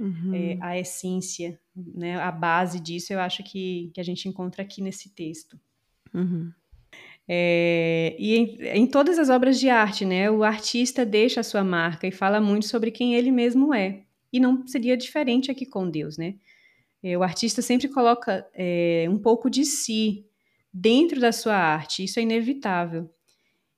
Uhum. 0.00 0.34
é, 0.34 0.58
a 0.60 0.76
essência, 0.76 1.58
né, 1.74 2.16
a 2.20 2.32
base 2.32 2.80
disso, 2.80 3.12
eu 3.12 3.20
acho 3.20 3.42
que, 3.44 3.90
que 3.94 4.00
a 4.00 4.04
gente 4.04 4.28
encontra 4.28 4.62
aqui 4.62 4.82
nesse 4.82 5.08
texto. 5.14 5.58
Uhum. 6.12 6.50
É, 7.28 8.14
e 8.18 8.36
em, 8.36 8.56
em 8.82 8.86
todas 8.86 9.18
as 9.18 9.30
obras 9.30 9.58
de 9.58 9.68
arte, 9.68 10.04
né, 10.04 10.30
o 10.30 10.42
artista 10.44 11.04
deixa 11.06 11.40
a 11.40 11.44
sua 11.44 11.64
marca 11.64 12.06
e 12.06 12.10
fala 12.12 12.40
muito 12.40 12.66
sobre 12.66 12.90
quem 12.90 13.14
ele 13.14 13.30
mesmo 13.30 13.72
é. 13.72 14.02
E 14.32 14.38
não 14.40 14.66
seria 14.66 14.96
diferente 14.96 15.50
aqui 15.50 15.64
com 15.64 15.88
Deus, 15.88 16.18
né? 16.18 16.34
É, 17.06 17.16
o 17.16 17.22
artista 17.22 17.62
sempre 17.62 17.86
coloca 17.88 18.44
é, 18.52 19.06
um 19.08 19.16
pouco 19.16 19.48
de 19.48 19.64
si 19.64 20.26
dentro 20.72 21.20
da 21.20 21.30
sua 21.30 21.54
arte, 21.54 22.02
isso 22.02 22.18
é 22.18 22.22
inevitável. 22.22 23.08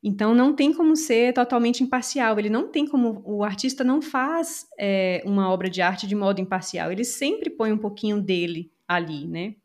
Então 0.03 0.35
não 0.35 0.55
tem 0.55 0.73
como 0.73 0.97
ser 0.97 1.35
totalmente 1.35 1.83
imparcial. 1.83 2.39
Ele 2.39 2.49
não 2.49 2.69
tem 2.69 2.87
como. 2.87 3.21
O 3.27 3.45
artista 3.45 3.85
não 3.85 4.01
faz 4.01 4.67
é, 4.79 5.23
uma 5.27 5.51
obra 5.51 5.69
de 5.69 5.83
arte 5.83 6.07
de 6.07 6.15
modo 6.15 6.41
imparcial. 6.41 6.91
Ele 6.91 7.05
sempre 7.05 7.51
põe 7.51 7.71
um 7.71 7.77
pouquinho 7.77 8.23
dele 8.23 8.71
ali, 8.87 9.27
né? 9.27 9.57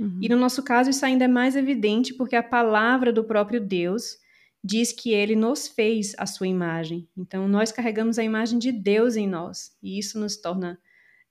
Uhum. 0.00 0.18
E 0.20 0.28
no 0.28 0.36
nosso 0.36 0.62
caso, 0.64 0.90
isso 0.90 1.04
ainda 1.06 1.26
é 1.26 1.28
mais 1.28 1.54
evidente 1.54 2.14
porque 2.14 2.34
a 2.34 2.42
palavra 2.42 3.12
do 3.12 3.22
próprio 3.22 3.60
Deus 3.60 4.16
diz 4.64 4.90
que 4.90 5.12
ele 5.12 5.36
nos 5.36 5.68
fez 5.68 6.14
a 6.18 6.26
sua 6.26 6.48
imagem. 6.48 7.06
Então, 7.16 7.46
nós 7.46 7.70
carregamos 7.70 8.18
a 8.18 8.24
imagem 8.24 8.58
de 8.58 8.72
Deus 8.72 9.14
em 9.14 9.28
nós. 9.28 9.76
E 9.82 9.98
isso 9.98 10.18
nos 10.18 10.36
torna 10.36 10.80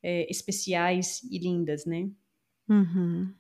é, 0.04 0.30
especiais 0.30 1.24
e 1.32 1.40
lindas, 1.40 1.86
né? 1.86 2.10
Uhum. 2.70 3.34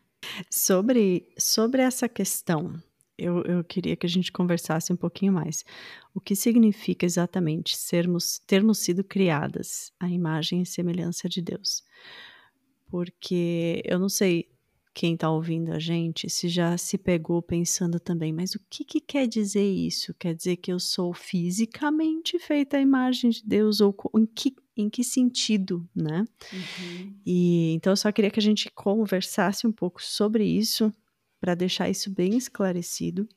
Sobre, 0.49 1.29
sobre 1.37 1.81
essa 1.81 2.07
questão 2.07 2.81
eu, 3.17 3.43
eu 3.43 3.63
queria 3.63 3.95
que 3.95 4.05
a 4.05 4.09
gente 4.09 4.31
conversasse 4.31 4.91
um 4.91 4.95
pouquinho 4.95 5.33
mais. 5.33 5.63
O 6.13 6.19
que 6.19 6.35
significa 6.35 7.05
exatamente 7.05 7.77
sermos, 7.77 8.39
termos 8.39 8.79
sido 8.79 9.03
criadas 9.03 9.91
à 9.99 10.09
imagem 10.09 10.61
e 10.61 10.65
semelhança 10.65 11.29
de 11.29 11.41
Deus? 11.41 11.83
Porque 12.87 13.81
eu 13.85 13.99
não 13.99 14.09
sei 14.09 14.49
quem 14.93 15.15
está 15.15 15.29
ouvindo 15.29 15.71
a 15.71 15.79
gente 15.79 16.29
se 16.29 16.47
já 16.47 16.77
se 16.77 16.97
pegou 16.97 17.41
pensando 17.41 17.99
também, 17.99 18.31
mas 18.31 18.53
o 18.53 18.59
que, 18.69 18.83
que 18.83 19.01
quer 19.01 19.27
dizer 19.27 19.67
isso? 19.67 20.13
Quer 20.13 20.35
dizer 20.35 20.57
que 20.57 20.71
eu 20.71 20.79
sou 20.79 21.13
fisicamente 21.13 22.37
feita 22.37 22.77
à 22.77 22.81
imagem 22.81 23.31
de 23.31 23.43
Deus 23.43 23.81
ou 23.81 23.95
em 24.15 24.25
que, 24.25 24.55
em 24.77 24.89
que 24.89 25.03
sentido, 25.03 25.87
né? 25.95 26.25
Uhum. 26.53 27.13
E 27.25 27.73
então 27.73 27.91
eu 27.91 27.97
só 27.97 28.11
queria 28.11 28.29
que 28.29 28.39
a 28.39 28.43
gente 28.43 28.69
conversasse 28.71 29.65
um 29.65 29.71
pouco 29.71 30.01
sobre 30.01 30.45
isso 30.45 30.93
para 31.41 31.55
deixar 31.55 31.89
isso 31.89 32.11
bem 32.11 32.37
esclarecido. 32.37 33.27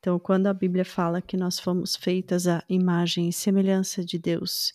Então, 0.00 0.18
quando 0.18 0.46
a 0.46 0.54
Bíblia 0.54 0.84
fala 0.84 1.20
que 1.20 1.36
nós 1.36 1.58
fomos 1.58 1.94
feitas 1.94 2.48
à 2.48 2.64
imagem 2.68 3.28
e 3.28 3.32
semelhança 3.32 4.02
de 4.02 4.18
Deus, 4.18 4.72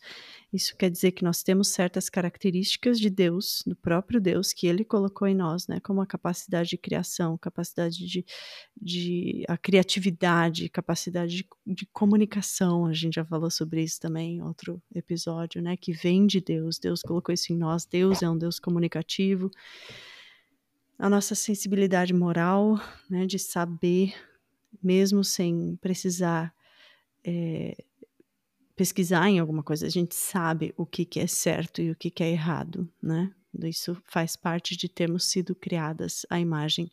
isso 0.56 0.76
quer 0.78 0.90
dizer 0.90 1.12
que 1.12 1.24
nós 1.24 1.44
temos 1.44 1.68
certas 1.68 2.10
características 2.10 2.98
de 3.00 3.10
Deus, 3.10 3.62
do 3.68 3.76
próprio 3.76 4.22
Deus, 4.22 4.54
que 4.54 4.66
Ele 4.66 4.86
colocou 4.86 5.28
em 5.28 5.36
nós, 5.36 5.68
né? 5.68 5.80
Como 5.82 6.02
a 6.02 6.06
capacidade 6.06 6.70
de 6.70 6.78
criação, 6.78 7.38
capacidade 7.38 8.08
de, 8.08 8.26
de 8.82 9.44
a 9.50 9.58
criatividade, 9.58 10.70
capacidade 10.70 11.36
de, 11.36 11.48
de 11.68 11.86
comunicação. 11.88 12.86
A 12.86 12.94
gente 12.94 13.16
já 13.16 13.26
falou 13.26 13.52
sobre 13.52 13.84
isso 13.84 14.00
também 14.00 14.38
em 14.38 14.42
outro 14.42 14.82
episódio, 14.94 15.62
né? 15.62 15.76
Que 15.76 15.92
vem 15.92 16.26
de 16.26 16.40
Deus. 16.40 16.80
Deus 16.80 17.02
colocou 17.02 17.34
isso 17.34 17.52
em 17.52 17.58
nós. 17.58 17.86
Deus 17.86 18.24
é 18.24 18.30
um 18.30 18.38
Deus 18.38 18.58
comunicativo. 18.58 19.52
A 20.98 21.10
nossa 21.10 21.36
sensibilidade 21.36 22.14
moral, 22.14 22.80
né? 23.10 23.26
De 23.26 23.38
saber, 23.38 24.14
mesmo 24.82 25.24
sem 25.24 25.76
precisar 25.82 26.56
é, 27.26 27.76
pesquisar 28.76 29.30
em 29.30 29.40
alguma 29.40 29.64
coisa, 29.64 29.86
a 29.86 29.90
gente 29.90 30.16
sabe 30.16 30.74
o 30.78 30.86
que, 30.86 31.06
que 31.06 31.20
é 31.20 31.28
certo 31.28 31.82
e 31.82 31.92
o 31.92 31.96
que, 31.96 32.10
que 32.10 32.24
é 32.24 32.30
errado, 32.30 32.90
né? 33.02 33.32
Isso 33.64 33.98
faz 34.06 34.36
parte 34.36 34.76
de 34.76 34.90
termos 34.90 35.26
sido 35.26 35.56
criadas 35.56 36.26
à 36.30 36.40
imagem 36.40 36.92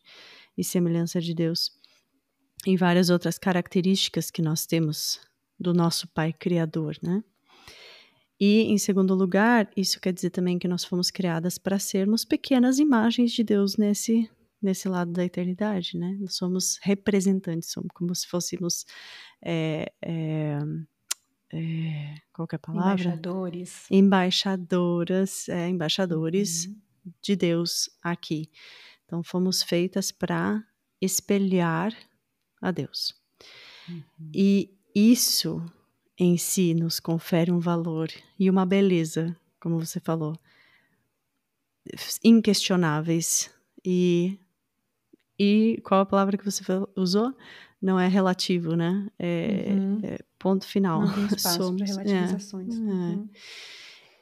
e 0.57 0.63
semelhança 0.63 1.19
de 1.19 1.33
Deus. 1.33 1.71
E 2.65 2.77
várias 2.77 3.09
outras 3.09 3.37
características 3.37 4.31
que 4.31 4.41
nós 4.41 4.65
temos 4.65 5.19
do 5.59 5.73
nosso 5.73 6.07
Pai 6.07 6.31
Criador, 6.31 6.97
né? 7.03 7.21
E, 8.39 8.63
em 8.63 8.77
segundo 8.77 9.13
lugar, 9.13 9.69
isso 9.75 9.99
quer 9.99 10.11
dizer 10.11 10.29
também 10.29 10.57
que 10.57 10.67
nós 10.67 10.83
fomos 10.83 11.11
criadas 11.11 11.57
para 11.57 11.79
sermos 11.79 12.25
pequenas 12.25 12.79
imagens 12.79 13.31
de 13.31 13.43
Deus 13.43 13.77
nesse, 13.77 14.29
nesse 14.61 14.87
lado 14.87 15.11
da 15.11 15.23
eternidade, 15.23 15.97
né? 15.97 16.17
Nós 16.19 16.35
somos 16.35 16.79
representantes, 16.81 17.71
somos 17.71 17.89
como 17.93 18.13
se 18.15 18.27
fôssemos 18.27 18.85
é, 19.41 19.91
é, 20.01 20.59
é, 21.55 22.15
qual 22.33 22.47
é 22.51 22.55
a 22.55 22.59
palavra? 22.59 23.03
Embaixadores. 23.03 23.87
Embaixadoras, 23.91 25.49
é, 25.49 25.69
embaixadores 25.69 26.65
uhum. 26.65 26.75
de 27.21 27.35
Deus 27.35 27.89
aqui. 28.01 28.49
Então, 29.05 29.21
fomos 29.21 29.61
feitas 29.61 30.11
para 30.11 30.63
espelhar 30.99 31.93
a 32.59 32.71
Deus. 32.71 33.13
Uhum. 33.87 34.03
E 34.33 34.75
isso 34.95 35.63
em 36.17 36.37
si 36.37 36.73
nos 36.73 36.99
confere 36.99 37.51
um 37.51 37.59
valor 37.59 38.09
e 38.39 38.49
uma 38.49 38.65
beleza, 38.65 39.35
como 39.59 39.77
você 39.77 39.99
falou, 39.99 40.35
inquestionáveis. 42.23 43.53
E, 43.85 44.39
e 45.37 45.79
qual 45.83 46.01
a 46.01 46.05
palavra 46.05 46.35
que 46.35 46.45
você 46.45 46.63
usou? 46.95 47.31
Não 47.79 47.99
é 47.99 48.07
relativo, 48.07 48.75
né? 48.75 49.07
É, 49.19 49.67
uhum. 49.69 49.99
é 50.01 50.17
Ponto 50.43 50.67
final. 50.67 50.99
Não 50.99 51.13
tem 51.13 51.23
espaço 51.37 51.55
Somos, 51.55 51.81
para 51.81 52.03
é, 52.03 52.03
relativizações. 52.03 52.75
É, 52.75 52.77
uhum. 52.77 53.29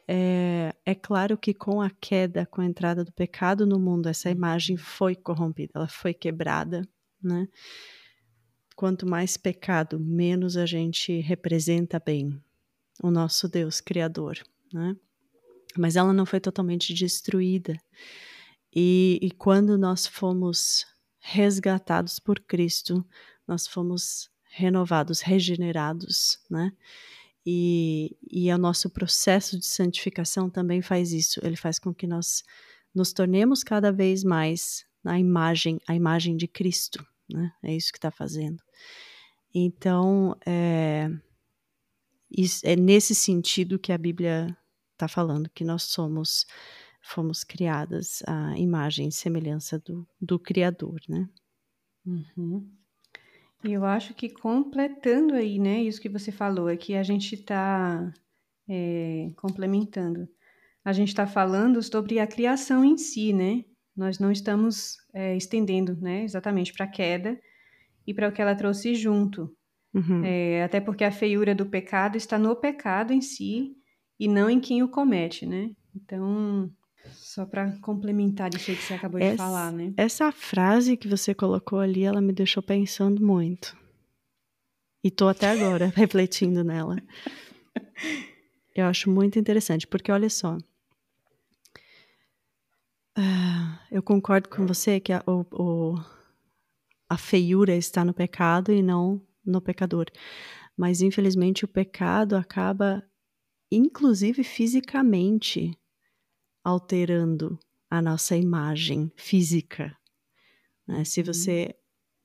é, 0.08 0.76
é, 0.86 0.94
claro 0.96 1.36
que 1.36 1.52
com 1.52 1.82
a 1.82 1.90
queda, 1.90 2.46
com 2.46 2.62
a 2.62 2.66
entrada 2.66 3.04
do 3.04 3.12
pecado 3.12 3.66
no 3.66 3.80
mundo, 3.80 4.08
essa 4.08 4.30
imagem 4.30 4.78
foi 4.78 5.16
corrompida, 5.16 5.72
ela 5.74 5.88
foi 5.88 6.14
quebrada, 6.14 6.88
né? 7.20 7.48
Quanto 8.76 9.08
mais 9.08 9.36
pecado, 9.36 10.00
menos 10.00 10.58
a 10.58 10.68
gente 10.68 11.20
representa 11.22 12.00
bem 12.00 12.40
o 13.02 13.10
nosso 13.10 13.50
Deus 13.50 13.82
Criador, 13.82 14.38
né? 14.72 14.96
Mas 15.76 15.96
ela 15.96 16.14
não 16.14 16.26
foi 16.26 16.40
totalmente 16.40 16.94
destruída. 16.94 17.76
E, 18.76 19.18
e 19.24 19.32
quando 19.32 19.76
nós 19.76 20.06
fomos 20.06 20.86
resgatados 21.18 22.20
por 22.20 22.40
Cristo, 22.40 23.04
nós 23.48 23.66
fomos 23.66 24.31
renovados, 24.52 25.22
regenerados, 25.22 26.40
né? 26.50 26.72
E, 27.46 28.16
e 28.30 28.52
o 28.52 28.58
nosso 28.58 28.90
processo 28.90 29.58
de 29.58 29.66
santificação 29.66 30.50
também 30.50 30.82
faz 30.82 31.12
isso. 31.12 31.40
Ele 31.44 31.56
faz 31.56 31.80
com 31.80 31.94
que 31.94 32.06
nós 32.06 32.44
nos 32.94 33.14
tornemos 33.14 33.64
cada 33.64 33.92
vez 33.92 34.24
mais 34.24 34.86
na 35.04 35.18
imagem, 35.18 35.80
a 35.88 35.96
imagem 35.96 36.38
de 36.38 36.48
Cristo, 36.48 37.04
né? 37.32 37.52
É 37.64 37.74
isso 37.74 37.92
que 37.92 37.98
está 37.98 38.12
fazendo. 38.12 38.62
Então, 39.54 40.38
é, 40.46 41.10
é 42.64 42.76
nesse 42.76 43.16
sentido 43.16 43.80
que 43.80 43.92
a 43.92 43.98
Bíblia 43.98 44.56
está 44.94 45.08
falando 45.08 45.50
que 45.50 45.64
nós 45.64 45.84
somos, 45.84 46.46
fomos 47.02 47.44
criadas 47.44 48.22
à 48.28 48.56
imagem 48.58 49.08
e 49.08 49.12
semelhança 49.12 49.80
do, 49.80 50.08
do 50.20 50.38
Criador, 50.38 51.02
né? 51.10 51.28
Uhum. 52.06 52.70
Eu 53.64 53.86
acho 53.86 54.14
que 54.14 54.30
completando 54.30 55.36
aí, 55.36 55.60
né, 55.60 55.82
isso 55.82 56.02
que 56.02 56.10
você 56.10 56.32
falou, 56.32 56.70
é 56.70 56.76
que 56.76 56.96
a 56.96 57.04
gente 57.04 57.36
está 57.36 58.12
é, 58.68 59.32
complementando. 59.36 60.28
A 60.84 60.92
gente 60.92 61.10
está 61.10 61.28
falando 61.28 61.82
sobre 61.84 62.20
a 62.20 62.26
criação 62.26 62.84
em 62.84 62.98
si, 62.98 63.32
né? 63.34 63.64
Nós 63.96 64.18
não 64.18 64.32
estamos 64.32 64.98
é, 65.14 65.36
estendendo, 65.36 65.96
né, 66.02 66.24
exatamente 66.24 66.74
para 66.74 66.86
a 66.86 66.90
queda 66.90 67.40
e 68.08 68.14
para 68.14 68.30
o 68.30 68.32
que 68.32 68.42
ela 68.42 68.56
trouxe 68.56 68.96
junto. 68.96 69.56
Uhum. 69.94 70.24
É, 70.24 70.64
até 70.64 70.80
porque 70.80 71.04
a 71.04 71.12
feiura 71.12 71.54
do 71.54 71.66
pecado 71.66 72.18
está 72.18 72.40
no 72.40 72.56
pecado 72.56 73.14
em 73.14 73.22
si 73.22 73.76
e 74.20 74.28
não 74.28 74.50
em 74.50 74.60
quem 74.60 74.82
o 74.82 74.90
comete, 74.90 75.46
né? 75.46 75.72
Então, 75.96 76.72
só 77.10 77.46
para 77.46 77.72
complementar 77.80 78.54
isso 78.54 78.72
aí 78.72 78.78
que 78.78 78.84
você 78.84 78.94
acabou 78.94 79.20
essa, 79.20 79.32
de 79.32 79.38
falar, 79.38 79.72
né? 79.72 79.94
Essa 79.98 80.32
frase 80.32 80.98
que 80.98 81.08
você 81.08 81.34
colocou 81.34 81.80
ali, 81.80 82.04
ela 82.04 82.22
me 82.22 82.34
deixou 82.34 82.62
pensando 82.62 83.26
muito. 83.26 83.76
E 85.04 85.10
tô 85.10 85.28
até 85.28 85.50
agora 85.50 85.92
refletindo 85.96 86.64
nela. 86.64 86.98
Eu 88.74 88.86
acho 88.86 89.10
muito 89.10 89.38
interessante, 89.38 89.86
porque 89.86 90.12
olha 90.12 90.30
só. 90.30 90.58
Uh, 93.18 93.78
eu 93.92 94.02
concordo 94.02 94.48
com 94.48 94.66
você 94.66 94.98
que 95.02 95.12
a, 95.12 95.22
o, 95.28 95.46
o, 95.52 95.96
a 97.10 97.18
feiura 97.18 97.76
está 97.76 98.06
no 98.06 98.14
pecado 98.14 98.72
e 98.72 98.82
não 98.82 99.22
no 99.46 99.60
pecador. 99.60 100.06
Mas, 100.78 101.02
infelizmente, 101.02 101.66
o 101.66 101.68
pecado 101.68 102.38
acaba, 102.38 103.04
inclusive 103.70 104.42
fisicamente, 104.44 105.78
alterando 106.64 107.60
a 107.90 108.02
nossa 108.02 108.38
imagem 108.38 109.12
física. 109.16 109.96
Né? 110.88 111.04
Se 111.04 111.20
uhum. 111.20 111.26
você 111.28 111.76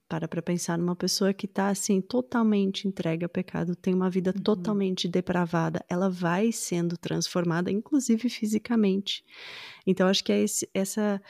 para 0.09 0.29
para 0.29 0.41
pensar 0.41 0.79
numa 0.79 0.95
pessoa 0.95 1.35
que 1.35 1.47
está 1.47 1.69
assim 1.69 2.01
totalmente 2.01 2.87
entregue 2.87 3.25
ao 3.25 3.29
pecado, 3.29 3.75
tem 3.75 3.93
uma 3.93 4.09
vida 4.09 4.33
uhum. 4.35 4.43
totalmente 4.43 5.09
depravada, 5.09 5.85
ela 5.89 6.09
vai 6.09 6.53
sendo 6.53 6.97
transformada, 6.97 7.71
inclusive 7.71 8.29
fisicamente. 8.29 9.25
Então 9.87 10.07
acho 10.07 10.23
que 10.23 10.33
é 10.33 10.43
esse, 10.43 10.69
essa, 10.73 11.21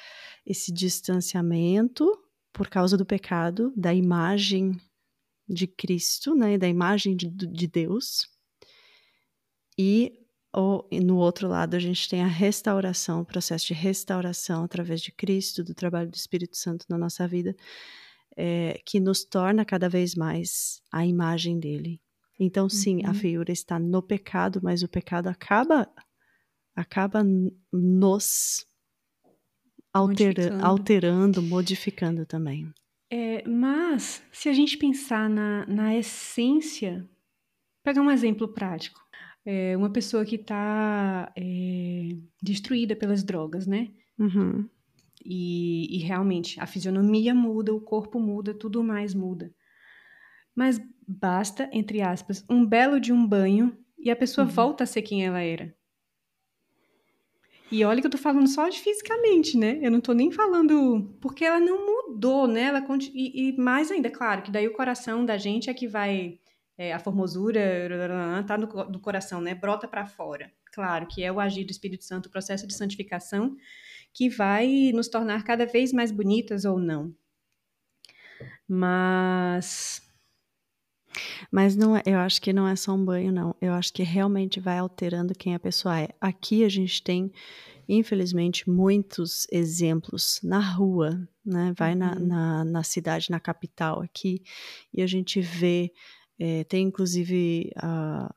esse 0.44 0.70
distanciamento 0.70 2.06
por 2.52 2.68
causa 2.68 2.96
do 2.96 3.06
pecado, 3.06 3.72
da 3.76 3.94
imagem 3.94 4.78
de 5.48 5.66
Cristo, 5.66 6.34
né, 6.34 6.58
da 6.58 6.68
imagem 6.68 7.14
de, 7.16 7.28
de 7.28 7.66
Deus, 7.66 8.28
e 9.78 10.25
ou 10.56 10.88
no 10.90 11.18
outro 11.18 11.46
lado 11.46 11.74
a 11.74 11.78
gente 11.78 12.08
tem 12.08 12.22
a 12.22 12.26
restauração, 12.26 13.20
o 13.20 13.26
processo 13.26 13.66
de 13.66 13.74
restauração 13.74 14.64
através 14.64 15.02
de 15.02 15.12
Cristo, 15.12 15.62
do 15.62 15.74
trabalho 15.74 16.08
do 16.08 16.14
Espírito 16.14 16.56
Santo 16.56 16.86
na 16.88 16.96
nossa 16.96 17.28
vida, 17.28 17.54
é, 18.34 18.80
que 18.86 18.98
nos 18.98 19.22
torna 19.22 19.66
cada 19.66 19.86
vez 19.86 20.14
mais 20.14 20.80
a 20.90 21.04
imagem 21.04 21.60
dele. 21.60 22.00
Então, 22.40 22.70
sim, 22.70 23.04
uhum. 23.04 23.10
a 23.10 23.14
feiura 23.14 23.52
está 23.52 23.78
no 23.78 24.02
pecado, 24.02 24.60
mas 24.62 24.82
o 24.82 24.88
pecado 24.88 25.26
acaba 25.28 25.86
acaba 26.74 27.22
nos 27.70 28.66
altera 29.92 30.42
modificando. 30.42 30.64
alterando, 30.64 31.42
modificando 31.42 32.26
também. 32.26 32.72
É, 33.10 33.46
mas, 33.46 34.22
se 34.32 34.48
a 34.48 34.54
gente 34.54 34.78
pensar 34.78 35.28
na, 35.28 35.66
na 35.66 35.94
essência, 35.94 37.06
pegar 37.82 38.00
um 38.00 38.10
exemplo 38.10 38.48
prático 38.48 39.05
é, 39.46 39.76
uma 39.76 39.88
pessoa 39.88 40.24
que 40.24 40.34
está 40.34 41.32
é, 41.36 42.08
destruída 42.42 42.96
pelas 42.96 43.22
drogas, 43.22 43.66
né? 43.66 43.88
Uhum. 44.18 44.68
E, 45.24 45.96
e 45.96 45.98
realmente 45.98 46.60
a 46.60 46.66
fisionomia 46.66 47.34
muda, 47.34 47.72
o 47.72 47.80
corpo 47.80 48.18
muda, 48.18 48.52
tudo 48.52 48.82
mais 48.82 49.14
muda. 49.14 49.54
Mas 50.54 50.80
basta, 51.06 51.70
entre 51.72 52.02
aspas, 52.02 52.44
um 52.50 52.66
belo 52.66 53.00
de 53.00 53.12
um 53.12 53.26
banho 53.26 53.76
e 53.98 54.10
a 54.10 54.16
pessoa 54.16 54.46
uhum. 54.46 54.52
volta 54.52 54.84
a 54.84 54.86
ser 54.86 55.02
quem 55.02 55.24
ela 55.24 55.40
era. 55.40 55.74
E 57.70 57.84
olha 57.84 58.00
que 58.00 58.06
eu 58.06 58.10
tô 58.10 58.18
falando 58.18 58.48
só 58.48 58.68
de 58.68 58.78
fisicamente, 58.78 59.56
né? 59.56 59.78
Eu 59.82 59.90
não 59.90 60.00
tô 60.00 60.12
nem 60.12 60.30
falando. 60.30 61.16
Porque 61.20 61.44
ela 61.44 61.58
não 61.58 61.84
mudou, 61.84 62.46
né? 62.46 62.62
Ela 62.62 62.86
e, 63.12 63.48
e 63.48 63.56
mais 63.56 63.90
ainda, 63.90 64.08
claro, 64.08 64.42
que 64.42 64.50
daí 64.50 64.68
o 64.68 64.72
coração 64.72 65.24
da 65.24 65.36
gente 65.36 65.68
é 65.68 65.74
que 65.74 65.88
vai. 65.88 66.38
É, 66.78 66.92
a 66.92 66.98
formosura 66.98 67.60
tá 68.46 68.58
no, 68.58 68.66
do 68.66 69.00
coração, 69.00 69.40
né? 69.40 69.54
Brota 69.54 69.88
para 69.88 70.06
fora. 70.06 70.52
Claro 70.72 71.06
que 71.06 71.22
é 71.22 71.32
o 71.32 71.40
agir 71.40 71.64
do 71.64 71.70
Espírito 71.70 72.04
Santo, 72.04 72.26
o 72.26 72.30
processo 72.30 72.66
de 72.66 72.74
santificação, 72.74 73.56
que 74.12 74.28
vai 74.28 74.92
nos 74.92 75.08
tornar 75.08 75.42
cada 75.44 75.64
vez 75.64 75.92
mais 75.92 76.10
bonitas 76.10 76.64
ou 76.64 76.78
não. 76.78 77.14
Mas. 78.68 80.02
Mas 81.50 81.74
não 81.74 81.96
é, 81.96 82.02
eu 82.04 82.18
acho 82.18 82.42
que 82.42 82.52
não 82.52 82.68
é 82.68 82.76
só 82.76 82.92
um 82.92 83.02
banho, 83.02 83.32
não. 83.32 83.56
Eu 83.58 83.72
acho 83.72 83.90
que 83.92 84.02
realmente 84.02 84.60
vai 84.60 84.78
alterando 84.78 85.34
quem 85.34 85.54
a 85.54 85.58
pessoa 85.58 85.98
é. 85.98 86.08
Aqui 86.20 86.62
a 86.62 86.68
gente 86.68 87.02
tem 87.02 87.32
infelizmente, 87.88 88.68
muitos 88.68 89.46
exemplos 89.50 90.40
na 90.42 90.58
rua, 90.58 91.28
né? 91.44 91.72
Vai 91.76 91.92
uhum. 91.92 91.98
na, 91.98 92.14
na, 92.16 92.64
na, 92.64 92.82
cidade, 92.82 93.30
na 93.30 93.38
capital 93.38 94.02
aqui, 94.02 94.42
e 94.92 95.02
a 95.02 95.06
gente 95.06 95.40
vê, 95.40 95.92
é, 96.38 96.64
tem 96.64 96.86
inclusive, 96.86 97.70
a, 97.76 98.32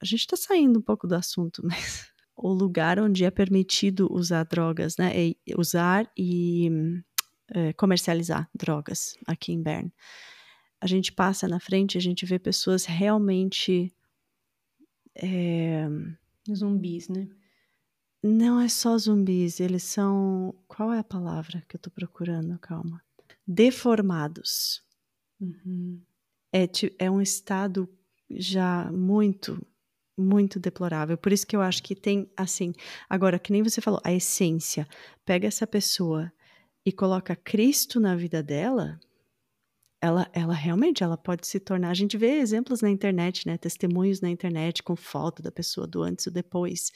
a 0.00 0.04
gente 0.04 0.20
está 0.20 0.36
saindo 0.36 0.78
um 0.78 0.82
pouco 0.82 1.06
do 1.06 1.14
assunto, 1.14 1.62
mas 1.66 2.12
o 2.36 2.52
lugar 2.52 2.98
onde 2.98 3.24
é 3.24 3.30
permitido 3.30 4.12
usar 4.12 4.44
drogas, 4.44 4.96
né? 4.96 5.12
E 5.16 5.36
usar 5.56 6.10
e 6.16 6.70
é, 7.48 7.72
comercializar 7.72 8.48
drogas 8.54 9.16
aqui 9.26 9.52
em 9.52 9.62
Bern. 9.62 9.92
A 10.80 10.86
gente 10.86 11.12
passa 11.12 11.48
na 11.48 11.60
frente, 11.60 11.96
a 11.96 12.00
gente 12.00 12.26
vê 12.26 12.38
pessoas 12.38 12.84
realmente 12.84 13.94
é, 15.14 15.86
zumbis, 16.52 17.08
né? 17.08 17.28
Não 18.22 18.58
é 18.58 18.68
só 18.68 18.96
zumbis, 18.96 19.60
eles 19.60 19.82
são. 19.82 20.54
Qual 20.66 20.92
é 20.92 20.98
a 20.98 21.04
palavra 21.04 21.62
que 21.68 21.76
eu 21.76 21.80
tô 21.80 21.90
procurando? 21.90 22.58
Calma. 22.58 23.02
Deformados. 23.46 24.82
Uhum. 25.38 26.00
É, 26.54 26.68
é 27.06 27.10
um 27.10 27.20
estado 27.20 27.88
já 28.30 28.88
muito, 28.92 29.60
muito 30.16 30.60
deplorável. 30.60 31.18
Por 31.18 31.32
isso 31.32 31.44
que 31.46 31.56
eu 31.56 31.60
acho 31.60 31.82
que 31.82 31.96
tem, 31.96 32.30
assim. 32.36 32.72
Agora, 33.10 33.40
que 33.40 33.50
nem 33.50 33.62
você 33.62 33.80
falou, 33.80 34.00
a 34.04 34.12
essência. 34.12 34.86
Pega 35.24 35.48
essa 35.48 35.66
pessoa 35.66 36.32
e 36.86 36.92
coloca 36.92 37.34
Cristo 37.34 37.98
na 37.98 38.14
vida 38.14 38.40
dela. 38.40 39.00
Ela, 40.00 40.30
ela 40.32 40.54
realmente 40.54 41.02
ela 41.02 41.16
pode 41.16 41.46
se 41.46 41.58
tornar. 41.58 41.90
A 41.90 41.94
gente 41.94 42.16
vê 42.16 42.38
exemplos 42.38 42.82
na 42.82 42.90
internet, 42.90 43.46
né? 43.48 43.56
Testemunhos 43.56 44.20
na 44.20 44.30
internet 44.30 44.82
com 44.82 44.94
foto 44.94 45.42
da 45.42 45.50
pessoa 45.50 45.86
do 45.86 46.02
antes 46.02 46.26
e 46.26 46.30
depois. 46.30 46.92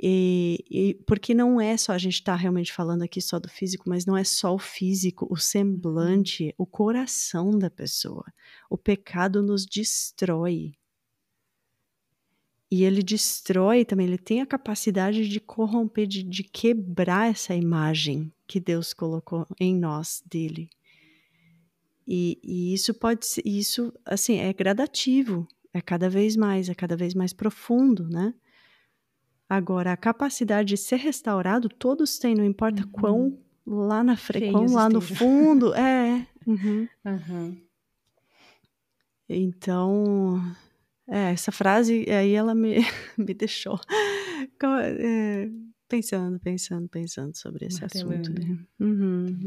E, 0.00 0.64
e, 0.70 0.94
porque 1.06 1.34
não 1.34 1.60
é 1.60 1.76
só 1.76 1.92
a 1.92 1.98
gente 1.98 2.14
está 2.14 2.34
realmente 2.36 2.72
falando 2.72 3.02
aqui 3.02 3.20
só 3.20 3.38
do 3.38 3.48
físico, 3.48 3.88
mas 3.88 4.06
não 4.06 4.16
é 4.16 4.22
só 4.22 4.54
o 4.54 4.58
físico, 4.58 5.26
o 5.28 5.36
semblante, 5.36 6.54
o 6.56 6.64
coração 6.64 7.50
da 7.50 7.68
pessoa. 7.68 8.24
O 8.70 8.78
pecado 8.78 9.42
nos 9.42 9.66
destrói. 9.66 10.74
E 12.70 12.84
ele 12.84 13.02
destrói 13.02 13.84
também, 13.84 14.06
ele 14.06 14.18
tem 14.18 14.40
a 14.40 14.46
capacidade 14.46 15.26
de 15.26 15.40
corromper, 15.40 16.06
de, 16.06 16.22
de 16.22 16.44
quebrar 16.44 17.30
essa 17.30 17.54
imagem 17.54 18.32
que 18.46 18.60
Deus 18.60 18.92
colocou 18.92 19.46
em 19.58 19.74
nós 19.74 20.22
dele. 20.26 20.68
E, 22.06 22.38
e 22.42 22.72
isso 22.74 22.94
pode 22.94 23.26
ser, 23.26 23.42
isso 23.44 23.92
assim, 24.04 24.36
é 24.38 24.52
gradativo, 24.52 25.48
é 25.72 25.80
cada 25.80 26.08
vez 26.08 26.36
mais, 26.36 26.68
é 26.68 26.74
cada 26.74 26.96
vez 26.96 27.14
mais 27.14 27.32
profundo, 27.32 28.08
né? 28.08 28.34
Agora, 29.48 29.92
a 29.92 29.96
capacidade 29.96 30.68
de 30.68 30.76
ser 30.76 30.96
restaurado, 30.96 31.68
todos 31.68 32.18
têm, 32.18 32.34
não 32.34 32.44
importa 32.44 32.82
uhum. 32.82 32.90
quão 32.90 33.38
lá 33.66 34.04
na 34.04 34.16
frente, 34.16 34.52
quão 34.52 34.66
lá 34.72 34.88
no 34.88 35.00
fundo. 35.00 35.74
É. 35.74 36.26
Uhum. 36.46 36.88
Uhum. 37.04 37.56
Então, 39.28 40.42
é, 41.06 41.32
essa 41.32 41.50
frase 41.50 42.04
aí 42.10 42.32
ela 42.32 42.54
me, 42.54 42.76
me 43.16 43.34
deixou 43.34 43.80
é, 44.98 45.48
pensando, 45.88 46.38
pensando, 46.38 46.88
pensando 46.88 47.34
sobre 47.36 47.66
esse 47.66 47.84
assunto. 47.84 48.32
Né? 48.32 48.58
Uhum, 48.78 49.40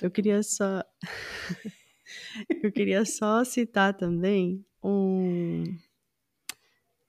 eu 0.00 0.10
queria 0.10 0.42
só. 0.42 0.82
eu 2.62 2.72
queria 2.72 3.04
só 3.04 3.44
citar 3.44 3.94
também 3.94 4.64
um 4.82 5.64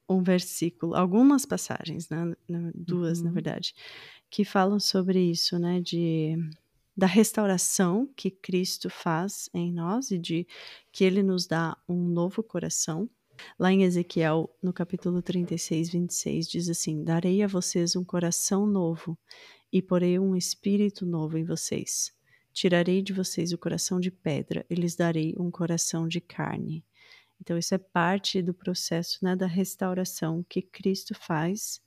um 0.10 0.22
versículo, 0.22 0.96
algumas 0.96 1.46
passagens, 1.46 2.10
né, 2.10 2.34
duas 2.76 3.20
uhum. 3.20 3.26
na 3.26 3.32
verdade, 3.32 3.74
que 4.30 4.44
falam 4.44 4.80
sobre 4.80 5.20
isso, 5.20 5.58
né, 5.58 5.80
de 5.82 6.38
da 6.96 7.08
restauração 7.08 8.08
que 8.16 8.30
Cristo 8.30 8.90
faz 8.90 9.50
em 9.54 9.74
nós 9.74 10.12
e 10.12 10.18
de 10.20 10.48
que 10.92 11.04
ele 11.04 11.24
nos 11.24 11.48
dá 11.48 11.76
um 11.90 12.08
novo 12.08 12.44
coração. 12.44 13.10
Lá 13.58 13.72
em 13.72 13.84
Ezequiel, 13.84 14.56
no 14.62 14.72
capítulo 14.72 15.20
36, 15.20 15.90
26, 15.90 16.48
diz 16.48 16.70
assim: 16.70 17.04
Darei 17.04 17.42
a 17.42 17.48
vocês 17.48 17.96
um 17.96 18.04
coração 18.04 18.68
novo 18.68 19.18
e 19.72 19.82
porei 19.82 20.20
um 20.20 20.36
espírito 20.36 21.04
novo 21.04 21.36
em 21.36 21.44
vocês. 21.44 22.14
Tirarei 22.54 23.02
de 23.02 23.12
vocês 23.12 23.52
o 23.52 23.58
coração 23.58 24.00
de 24.00 24.12
pedra 24.12 24.64
e 24.70 24.76
lhes 24.76 24.96
darei 24.96 25.34
um 25.40 25.50
coração 25.50 26.08
de 26.08 26.22
carne. 26.22 26.86
Então, 27.42 27.58
isso 27.58 27.76
é 27.76 27.78
parte 27.78 28.42
do 28.42 28.54
processo 28.54 29.20
né, 29.22 29.36
da 29.36 29.48
restauração 29.48 30.46
que 30.48 30.62
Cristo 30.62 31.14
faz. 31.14 31.82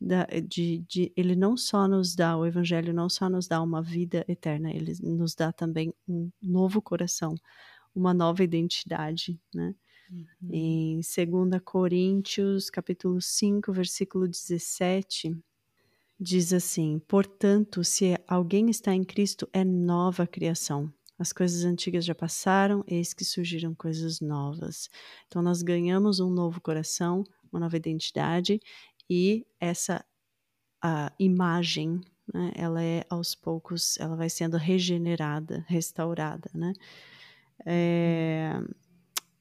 Da, 0.00 0.24
de, 0.24 0.78
de, 0.88 1.12
ele 1.14 1.36
não 1.36 1.56
só 1.56 1.86
nos 1.86 2.14
dá, 2.14 2.36
o 2.36 2.46
Evangelho 2.46 2.92
não 2.94 3.08
só 3.08 3.28
nos 3.28 3.46
dá 3.46 3.60
uma 3.60 3.82
vida 3.82 4.24
eterna, 4.26 4.70
ele 4.70 4.94
nos 5.02 5.34
dá 5.34 5.52
também 5.52 5.92
um 6.08 6.30
novo 6.40 6.80
coração, 6.80 7.34
uma 7.94 8.14
nova 8.14 8.42
identidade, 8.42 9.38
né? 9.54 9.74
Uhum. 10.10 10.26
Em 10.50 11.00
2 11.00 11.62
Coríntios, 11.64 12.68
capítulo 12.70 13.20
5, 13.20 13.72
versículo 13.72 14.26
17, 14.26 15.36
diz 16.18 16.52
assim: 16.52 16.98
Portanto, 17.06 17.84
se 17.84 18.16
alguém 18.26 18.68
está 18.70 18.94
em 18.94 19.04
Cristo, 19.04 19.48
é 19.52 19.64
nova 19.64 20.26
criação. 20.26 20.92
As 21.20 21.34
coisas 21.34 21.64
antigas 21.64 22.04
já 22.06 22.14
passaram, 22.14 22.82
eis 22.86 23.12
que 23.12 23.26
surgiram 23.26 23.74
coisas 23.74 24.20
novas. 24.20 24.88
Então, 25.26 25.42
nós 25.42 25.60
ganhamos 25.62 26.18
um 26.18 26.30
novo 26.30 26.62
coração, 26.62 27.22
uma 27.52 27.60
nova 27.60 27.76
identidade, 27.76 28.58
e 29.08 29.46
essa 29.60 30.02
a 30.82 31.12
imagem, 31.18 32.00
né, 32.32 32.52
ela 32.54 32.82
é 32.82 33.04
aos 33.10 33.34
poucos, 33.34 33.98
ela 34.00 34.16
vai 34.16 34.30
sendo 34.30 34.56
regenerada, 34.56 35.62
restaurada, 35.68 36.50
né? 36.54 36.72
É, 37.66 38.58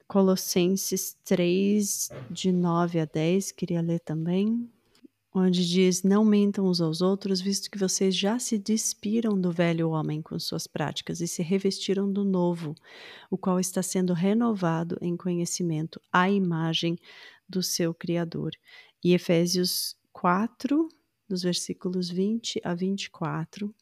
Colossenses 0.06 1.15
3, 1.24 2.10
de 2.30 2.52
9 2.52 3.00
a 3.00 3.06
10, 3.06 3.54
queria 3.54 3.80
ler 3.82 4.02
também 4.02 4.70
onde 5.34 5.68
diz: 5.68 6.04
Não 6.04 6.26
mentam 6.26 6.65
uns 6.65 6.82
aos 6.82 7.02
outros, 7.02 7.39
visto 7.39 7.70
que 7.70 7.78
vocês 7.78 8.15
já 8.15 8.39
se 8.39 8.58
despiram 8.58 9.39
do 9.39 9.52
velho 9.52 9.89
homem 9.89 10.22
com 10.22 10.38
suas 10.39 10.68
práticas 10.68 11.22
e 11.22 11.28
se 11.28 11.42
revestiram 11.42 12.12
do 12.12 12.24
novo, 12.24 12.76
o 13.30 13.38
qual 13.38 13.60
está 13.60 13.82
sendo 13.82 14.13
renovado 14.13 14.98
em 15.02 15.15
conhecimento 15.15 16.02
à 16.12 16.30
imagem 16.30 16.98
do 17.48 17.62
seu 17.62 17.94
Criador. 17.94 18.52
E 19.04 19.13
Efésios 19.13 19.96
4, 20.12 20.89
dos 21.28 21.44
versículos 21.44 22.10
20 22.10 22.62
a 22.63 22.74
24, 22.74 23.74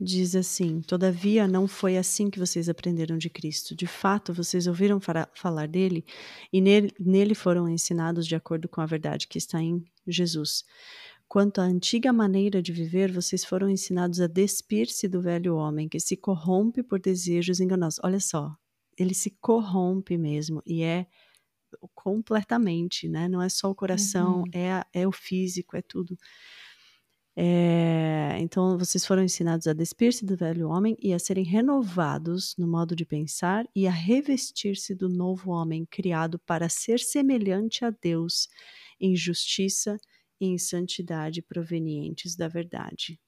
diz 0.00 0.34
assim: 0.34 0.80
Todavia 0.80 1.46
não 1.46 1.66
foi 1.66 1.96
assim 1.96 2.30
que 2.30 2.38
vocês 2.38 2.68
aprenderam 2.68 3.16
de 3.16 3.30
Cristo. 3.30 3.74
De 3.74 3.86
fato, 3.86 4.32
vocês 4.32 4.66
ouviram 4.66 4.98
falar 5.34 5.68
dele 5.68 6.04
e 6.52 6.60
nele, 6.60 6.92
nele 6.98 7.34
foram 7.34 7.68
ensinados 7.68 8.26
de 8.26 8.34
acordo 8.34 8.68
com 8.68 8.80
a 8.80 8.86
verdade 8.86 9.28
que 9.28 9.38
está 9.38 9.62
em 9.62 9.84
Jesus. 10.06 10.64
Quanto 11.26 11.60
à 11.60 11.64
antiga 11.64 12.12
maneira 12.12 12.62
de 12.62 12.72
viver, 12.72 13.10
vocês 13.10 13.44
foram 13.44 13.68
ensinados 13.68 14.20
a 14.20 14.26
despir-se 14.26 15.08
do 15.08 15.20
velho 15.20 15.56
homem, 15.56 15.88
que 15.88 15.98
se 15.98 16.16
corrompe 16.16 16.82
por 16.82 17.00
desejos 17.00 17.60
enganosos. 17.60 18.00
Olha 18.04 18.20
só, 18.20 18.54
ele 18.96 19.14
se 19.14 19.30
corrompe 19.40 20.16
mesmo 20.16 20.62
e 20.66 20.82
é 20.82 21.06
completamente, 21.94 23.08
né? 23.08 23.28
Não 23.28 23.42
é 23.42 23.48
só 23.48 23.70
o 23.70 23.74
coração, 23.74 24.42
uhum. 24.42 24.50
é, 24.52 24.84
é 24.92 25.08
o 25.08 25.12
físico, 25.12 25.76
é 25.76 25.82
tudo. 25.82 26.16
É, 27.36 28.36
então, 28.38 28.78
vocês 28.78 29.04
foram 29.04 29.22
ensinados 29.24 29.66
a 29.66 29.72
despir-se 29.72 30.24
do 30.24 30.36
velho 30.36 30.68
homem 30.68 30.96
e 31.00 31.12
a 31.12 31.18
serem 31.18 31.44
renovados 31.44 32.54
no 32.56 32.66
modo 32.68 32.94
de 32.94 33.04
pensar 33.04 33.66
e 33.74 33.86
a 33.88 33.90
revestir-se 33.90 34.94
do 34.94 35.08
novo 35.08 35.50
homem 35.50 35.84
criado 35.90 36.38
para 36.40 36.68
ser 36.68 37.00
semelhante 37.00 37.84
a 37.84 37.90
Deus 37.90 38.48
em 39.00 39.16
justiça 39.16 39.98
e 40.40 40.46
em 40.46 40.58
santidade 40.58 41.42
provenientes 41.42 42.36
da 42.36 42.46
verdade. 42.46 43.18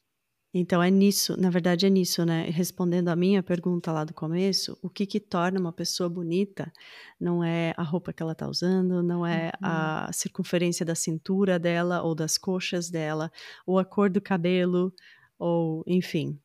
Então 0.58 0.82
é 0.82 0.90
nisso, 0.90 1.38
na 1.38 1.50
verdade 1.50 1.84
é 1.84 1.90
nisso, 1.90 2.24
né? 2.24 2.48
Respondendo 2.48 3.08
a 3.08 3.14
minha 3.14 3.42
pergunta 3.42 3.92
lá 3.92 4.04
do 4.04 4.14
começo, 4.14 4.78
o 4.80 4.88
que 4.88 5.04
que 5.04 5.20
torna 5.20 5.60
uma 5.60 5.70
pessoa 5.70 6.08
bonita 6.08 6.72
não 7.20 7.44
é 7.44 7.74
a 7.76 7.82
roupa 7.82 8.10
que 8.10 8.22
ela 8.22 8.34
tá 8.34 8.48
usando, 8.48 9.02
não 9.02 9.26
é 9.26 9.48
uhum. 9.48 9.68
a 9.68 10.10
circunferência 10.14 10.86
da 10.86 10.94
cintura 10.94 11.58
dela 11.58 12.02
ou 12.02 12.14
das 12.14 12.38
coxas 12.38 12.88
dela, 12.88 13.30
ou 13.66 13.78
a 13.78 13.84
cor 13.84 14.08
do 14.08 14.18
cabelo, 14.18 14.94
ou 15.38 15.84
enfim. 15.86 16.40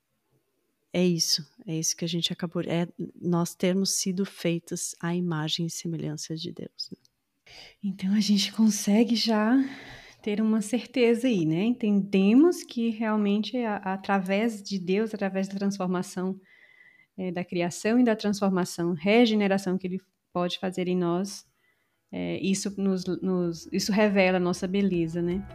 É 0.91 1.05
isso, 1.05 1.47
é 1.65 1.79
isso 1.79 1.95
que 1.95 2.03
a 2.03 2.09
gente 2.09 2.33
acabou, 2.33 2.61
é 2.63 2.89
nós 3.15 3.55
termos 3.55 3.91
sido 3.91 4.25
feitos 4.25 4.93
à 4.99 5.15
imagem 5.15 5.67
e 5.67 5.69
semelhança 5.69 6.35
de 6.35 6.51
Deus. 6.51 6.89
Né? 6.91 6.97
Então 7.81 8.13
a 8.13 8.19
gente 8.19 8.51
consegue 8.51 9.15
já 9.15 9.57
ter 10.21 10.41
uma 10.41 10.61
certeza 10.61 11.27
aí, 11.27 11.45
né? 11.45 11.63
Entendemos 11.63 12.63
que 12.63 12.89
realmente 12.89 13.57
é 13.57 13.67
através 13.67 14.61
de 14.61 14.79
Deus, 14.79 15.13
através 15.13 15.47
da 15.47 15.55
transformação 15.55 16.39
é, 17.17 17.31
da 17.31 17.43
criação 17.43 17.99
e 17.99 18.03
da 18.03 18.15
transformação, 18.15 18.93
regeneração 18.93 19.77
que 19.77 19.87
Ele 19.87 19.99
pode 20.33 20.57
fazer 20.59 20.87
em 20.87 20.97
nós, 20.97 21.45
é, 22.11 22.37
isso 22.39 22.73
nos, 22.81 23.05
nos, 23.21 23.67
isso 23.71 23.91
revela 23.91 24.37
a 24.37 24.39
nossa 24.39 24.67
beleza, 24.67 25.21
né? 25.21 25.45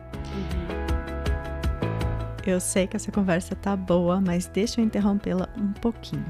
Eu 2.46 2.60
sei 2.60 2.86
que 2.86 2.94
essa 2.94 3.10
conversa 3.10 3.56
tá 3.56 3.76
boa, 3.76 4.20
mas 4.20 4.46
deixa 4.46 4.80
eu 4.80 4.84
interrompê-la 4.84 5.52
um 5.58 5.72
pouquinho. 5.72 6.24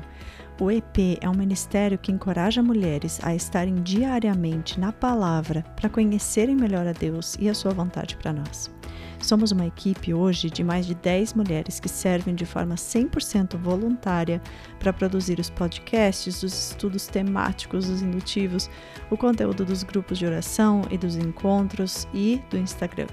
O 0.58 0.70
EP 0.70 1.18
é 1.20 1.28
um 1.28 1.34
ministério 1.34 1.98
que 1.98 2.10
encoraja 2.10 2.62
mulheres 2.62 3.20
a 3.22 3.34
estarem 3.34 3.74
diariamente 3.82 4.80
na 4.80 4.90
palavra 4.90 5.62
para 5.76 5.90
conhecerem 5.90 6.56
melhor 6.56 6.86
a 6.86 6.92
Deus 6.92 7.36
e 7.38 7.46
a 7.50 7.54
sua 7.54 7.74
vontade 7.74 8.16
para 8.16 8.32
nós. 8.32 8.74
Somos 9.20 9.52
uma 9.52 9.66
equipe 9.66 10.14
hoje 10.14 10.48
de 10.48 10.64
mais 10.64 10.86
de 10.86 10.94
10 10.94 11.34
mulheres 11.34 11.78
que 11.78 11.90
servem 11.90 12.34
de 12.34 12.46
forma 12.46 12.74
100% 12.74 13.58
voluntária 13.58 14.40
para 14.78 14.94
produzir 14.94 15.38
os 15.38 15.50
podcasts, 15.50 16.42
os 16.42 16.70
estudos 16.70 17.06
temáticos, 17.06 17.90
os 17.90 18.00
indutivos, 18.00 18.70
o 19.10 19.16
conteúdo 19.16 19.62
dos 19.62 19.82
grupos 19.82 20.18
de 20.18 20.24
oração 20.24 20.82
e 20.90 20.96
dos 20.96 21.16
encontros 21.16 22.08
e 22.14 22.40
do 22.48 22.56
Instagram. 22.56 23.08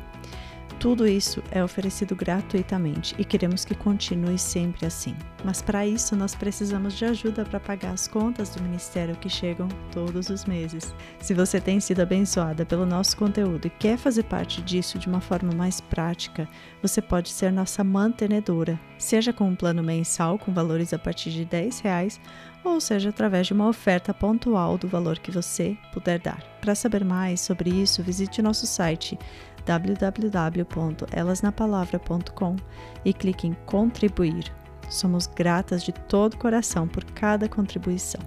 Tudo 0.83 1.07
isso 1.07 1.41
é 1.49 1.63
oferecido 1.63 2.13
gratuitamente 2.13 3.15
e 3.17 3.23
queremos 3.23 3.63
que 3.63 3.73
continue 3.73 4.37
sempre 4.37 4.85
assim. 4.85 5.15
Mas 5.41 5.61
para 5.61 5.87
isso 5.87 6.13
nós 6.13 6.35
precisamos 6.35 6.93
de 6.93 7.05
ajuda 7.05 7.45
para 7.45 7.57
pagar 7.57 7.91
as 7.91 8.05
contas 8.05 8.49
do 8.49 8.61
ministério 8.61 9.15
que 9.15 9.29
chegam 9.29 9.69
todos 9.93 10.29
os 10.29 10.43
meses. 10.43 10.93
Se 11.21 11.33
você 11.33 11.61
tem 11.61 11.79
sido 11.79 12.01
abençoada 12.01 12.65
pelo 12.65 12.85
nosso 12.85 13.15
conteúdo 13.15 13.67
e 13.67 13.69
quer 13.69 13.97
fazer 13.97 14.23
parte 14.23 14.61
disso 14.61 14.99
de 14.99 15.07
uma 15.07 15.21
forma 15.21 15.53
mais 15.53 15.79
prática, 15.79 16.49
você 16.81 17.01
pode 17.01 17.29
ser 17.29 17.49
nossa 17.49 17.81
mantenedora, 17.81 18.77
seja 18.97 19.31
com 19.31 19.47
um 19.47 19.55
plano 19.55 19.81
mensal 19.81 20.37
com 20.37 20.51
valores 20.51 20.93
a 20.93 20.99
partir 20.99 21.31
de 21.31 21.45
10 21.45 21.79
reais 21.79 22.19
ou 22.61 22.81
seja 22.81 23.09
através 23.09 23.47
de 23.47 23.53
uma 23.53 23.67
oferta 23.67 24.13
pontual 24.13 24.77
do 24.77 24.87
valor 24.87 25.19
que 25.19 25.31
você 25.31 25.77
puder 25.93 26.19
dar. 26.19 26.41
Para 26.59 26.75
saber 26.75 27.03
mais 27.03 27.41
sobre 27.41 27.69
isso, 27.69 28.01
visite 28.01 28.41
nosso 28.41 28.65
site 28.65 29.17
www.elasnapalavra.com 29.65 32.56
e 33.04 33.13
clique 33.13 33.47
em 33.47 33.54
contribuir. 33.65 34.54
Somos 34.89 35.28
gratas 35.28 35.84
de 35.84 35.91
todo 35.91 36.34
o 36.34 36.38
coração 36.38 36.88
por 36.88 37.04
cada 37.06 37.49
contribuição. 37.49 38.21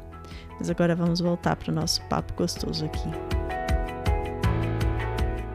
Mas 0.58 0.70
agora 0.70 0.96
vamos 0.96 1.20
voltar 1.20 1.56
para 1.56 1.70
o 1.70 1.74
nosso 1.74 2.02
papo 2.04 2.32
gostoso 2.34 2.84
aqui. 2.84 3.08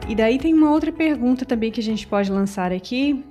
E 0.08 0.14
daí 0.14 0.38
tem 0.38 0.54
uma 0.54 0.70
outra 0.70 0.92
pergunta 0.92 1.44
também 1.44 1.70
que 1.70 1.80
a 1.80 1.82
gente 1.82 2.06
pode 2.06 2.30
lançar 2.30 2.72
aqui, 2.72 3.24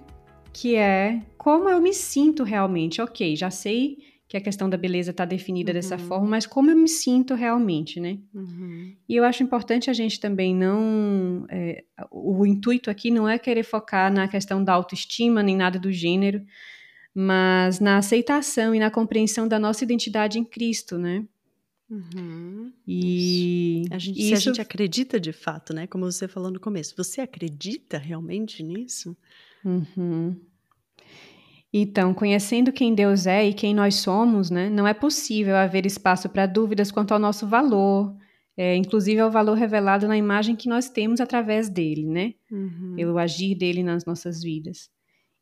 que 0.53 0.75
é 0.75 1.21
como 1.37 1.69
eu 1.69 1.81
me 1.81 1.93
sinto 1.93 2.43
realmente? 2.43 3.01
Ok, 3.01 3.35
já 3.35 3.49
sei 3.49 3.97
que 4.31 4.37
a 4.37 4.41
questão 4.41 4.69
da 4.69 4.77
beleza 4.77 5.11
está 5.11 5.25
definida 5.25 5.71
uhum. 5.71 5.73
dessa 5.73 5.97
forma, 5.97 6.25
mas 6.25 6.47
como 6.47 6.71
eu 6.71 6.77
me 6.77 6.87
sinto 6.87 7.33
realmente, 7.33 7.99
né? 7.99 8.17
Uhum. 8.33 8.95
E 9.09 9.13
eu 9.13 9.25
acho 9.25 9.43
importante 9.43 9.89
a 9.89 9.93
gente 9.93 10.21
também 10.21 10.55
não. 10.55 11.45
É, 11.49 11.83
o 12.09 12.45
intuito 12.45 12.89
aqui 12.89 13.11
não 13.11 13.27
é 13.27 13.37
querer 13.37 13.63
focar 13.63 14.09
na 14.09 14.29
questão 14.29 14.63
da 14.63 14.71
autoestima 14.71 15.43
nem 15.43 15.57
nada 15.57 15.77
do 15.77 15.91
gênero, 15.91 16.45
mas 17.13 17.81
na 17.81 17.97
aceitação 17.97 18.73
e 18.73 18.79
na 18.79 18.89
compreensão 18.89 19.49
da 19.49 19.59
nossa 19.59 19.83
identidade 19.83 20.39
em 20.39 20.45
Cristo, 20.45 20.97
né? 20.97 21.25
Uhum. 21.89 22.71
E 22.87 23.83
a 23.91 23.97
gente, 23.97 24.23
se 24.23 24.33
a 24.33 24.39
gente 24.39 24.61
acredita 24.61 25.19
de 25.19 25.33
fato, 25.33 25.73
né? 25.73 25.87
Como 25.87 26.09
você 26.09 26.25
falou 26.25 26.49
no 26.49 26.57
começo, 26.57 26.95
você 26.95 27.19
acredita 27.19 27.97
realmente 27.97 28.63
nisso? 28.63 29.13
Uhum. 29.65 30.37
Então, 31.73 32.13
conhecendo 32.13 32.71
quem 32.71 32.93
Deus 32.93 33.25
é 33.25 33.47
e 33.47 33.53
quem 33.53 33.73
nós 33.73 33.95
somos, 33.95 34.49
né, 34.49 34.69
não 34.69 34.85
é 34.85 34.93
possível 34.93 35.55
haver 35.55 35.85
espaço 35.85 36.27
para 36.27 36.45
dúvidas 36.45 36.91
quanto 36.91 37.13
ao 37.13 37.19
nosso 37.19 37.47
valor, 37.47 38.13
é, 38.57 38.75
inclusive 38.75 39.19
ao 39.21 39.31
valor 39.31 39.57
revelado 39.57 40.07
na 40.07 40.17
imagem 40.17 40.55
que 40.55 40.67
nós 40.67 40.89
temos 40.89 41.21
através 41.21 41.69
dele, 41.69 42.05
né? 42.05 42.33
Uhum. 42.51 42.93
Pelo 42.95 43.17
agir 43.17 43.55
dele 43.55 43.83
nas 43.83 44.05
nossas 44.05 44.43
vidas. 44.43 44.89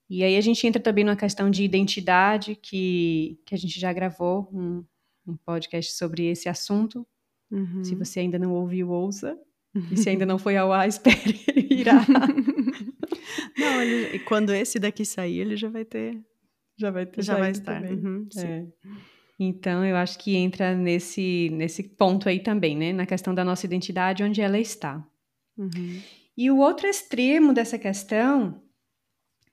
E 0.08 0.24
aí 0.24 0.38
a 0.38 0.42
gente 0.42 0.66
entra 0.66 0.82
também 0.82 1.04
numa 1.04 1.16
questão 1.16 1.50
de 1.50 1.64
identidade, 1.64 2.56
que, 2.56 3.40
que 3.46 3.56
a 3.56 3.58
gente 3.58 3.80
já 3.80 3.92
gravou 3.92 4.50
um, 4.54 4.84
um 5.28 5.36
podcast 5.38 5.94
sobre 5.94 6.26
esse 6.28 6.48
assunto. 6.48 7.06
Uhum. 7.52 7.84
Se 7.84 7.96
você 7.96 8.20
ainda 8.20 8.38
não 8.38 8.54
ouviu, 8.54 8.90
ouça. 8.92 9.38
E 9.92 9.98
se 9.98 10.10
ainda 10.10 10.26
não 10.26 10.40
foi 10.40 10.58
ao 10.58 10.72
ar, 10.72 10.88
espere, 10.90 11.40
irá. 11.70 12.06
Não, 13.60 13.82
ele, 13.82 14.20
quando 14.20 14.54
esse 14.54 14.80
daqui 14.80 15.06
sair, 15.06 15.40
ele 15.40 15.58
já 15.58 15.70
vai 15.70 15.86
ter. 15.86 16.18
Já 16.78 16.92
vai 16.92 17.06
ter. 17.06 17.22
Já 17.22 17.38
vai 17.38 17.52
estar. 17.52 17.84
Uhum, 17.84 18.28
é. 18.38 18.66
Então, 19.40 19.86
eu 19.86 19.96
acho 19.96 20.20
que 20.20 20.36
entra 20.36 20.76
nesse, 20.76 21.50
nesse 21.52 21.84
ponto 21.84 22.28
aí 22.28 22.40
também, 22.40 22.76
né? 22.76 22.92
Na 22.92 23.06
questão 23.06 23.34
da 23.34 23.44
nossa 23.44 23.66
identidade, 23.66 24.24
onde 24.24 24.42
ela 24.42 24.60
está. 24.60 25.06
Uhum. 25.58 26.02
E 26.38 26.50
o 26.50 26.58
outro 26.58 26.88
extremo 26.88 27.54
dessa 27.54 27.78
questão 27.78 28.62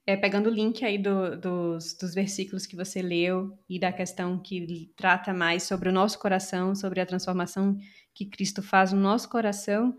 é 0.07 0.17
pegando 0.17 0.49
o 0.49 0.53
link 0.53 0.85
aí 0.85 0.99
do, 0.99 1.37
dos, 1.37 1.95
dos 1.95 2.15
versículos 2.15 2.65
que 2.65 2.77
você 2.77 3.03
leu 3.03 3.59
e 3.69 3.79
da 3.79 3.93
questão 3.93 4.39
que 4.39 4.93
trata 4.97 5.35
mais 5.35 5.65
sobre 5.65 5.89
o 5.89 5.93
nosso 5.93 6.19
coração, 6.19 6.77
sobre 6.77 7.01
a 7.01 7.07
transformação 7.07 7.77
que 8.15 8.25
Cristo 8.25 8.63
faz 8.63 8.93
no 8.93 9.01
nosso 9.01 9.29
coração. 9.29 9.97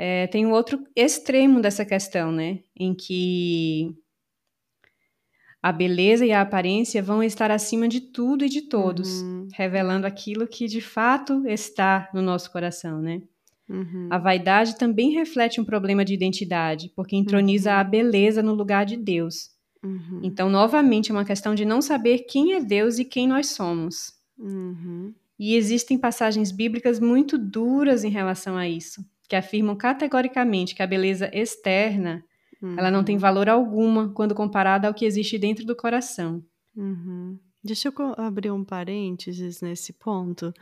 É, 0.00 0.28
tem 0.28 0.46
um 0.46 0.52
outro 0.52 0.86
extremo 0.94 1.60
dessa 1.60 1.84
questão, 1.84 2.30
né? 2.30 2.60
Em 2.78 2.94
que 2.94 3.92
a 5.60 5.72
beleza 5.72 6.24
e 6.24 6.30
a 6.30 6.40
aparência 6.40 7.02
vão 7.02 7.20
estar 7.20 7.50
acima 7.50 7.88
de 7.88 8.00
tudo 8.00 8.44
e 8.44 8.48
de 8.48 8.62
todos, 8.62 9.22
uhum. 9.22 9.48
revelando 9.52 10.06
aquilo 10.06 10.46
que 10.46 10.68
de 10.68 10.80
fato 10.80 11.44
está 11.48 12.08
no 12.14 12.22
nosso 12.22 12.52
coração, 12.52 13.02
né? 13.02 13.22
Uhum. 13.68 14.06
A 14.08 14.18
vaidade 14.18 14.78
também 14.78 15.10
reflete 15.10 15.60
um 15.60 15.64
problema 15.64 16.04
de 16.04 16.14
identidade, 16.14 16.92
porque 16.94 17.16
entroniza 17.16 17.72
uhum. 17.72 17.78
a 17.78 17.84
beleza 17.84 18.40
no 18.40 18.54
lugar 18.54 18.86
de 18.86 18.96
Deus. 18.96 19.50
Uhum. 19.82 20.20
Então, 20.22 20.48
novamente, 20.48 21.10
é 21.10 21.14
uma 21.14 21.24
questão 21.24 21.56
de 21.56 21.64
não 21.64 21.82
saber 21.82 22.20
quem 22.20 22.54
é 22.54 22.60
Deus 22.60 23.00
e 23.00 23.04
quem 23.04 23.26
nós 23.26 23.48
somos. 23.48 24.12
Uhum. 24.38 25.12
E 25.36 25.56
existem 25.56 25.98
passagens 25.98 26.52
bíblicas 26.52 27.00
muito 27.00 27.36
duras 27.36 28.04
em 28.04 28.10
relação 28.10 28.56
a 28.56 28.68
isso 28.68 29.04
que 29.28 29.36
afirmam 29.36 29.76
categoricamente 29.76 30.74
que 30.74 30.82
a 30.82 30.86
beleza 30.86 31.30
externa 31.32 32.24
uhum. 32.62 32.78
ela 32.78 32.90
não 32.90 33.04
tem 33.04 33.16
uhum. 33.16 33.20
valor 33.20 33.48
alguma 33.48 34.08
quando 34.10 34.34
comparada 34.34 34.88
ao 34.88 34.94
que 34.94 35.04
existe 35.04 35.38
dentro 35.38 35.64
do 35.64 35.76
coração. 35.76 36.42
Uhum. 36.76 37.38
Deixa 37.62 37.88
eu 37.88 37.92
abrir 38.16 38.52
um 38.52 38.64
parênteses 38.64 39.60
nesse 39.60 39.92
ponto, 39.92 40.54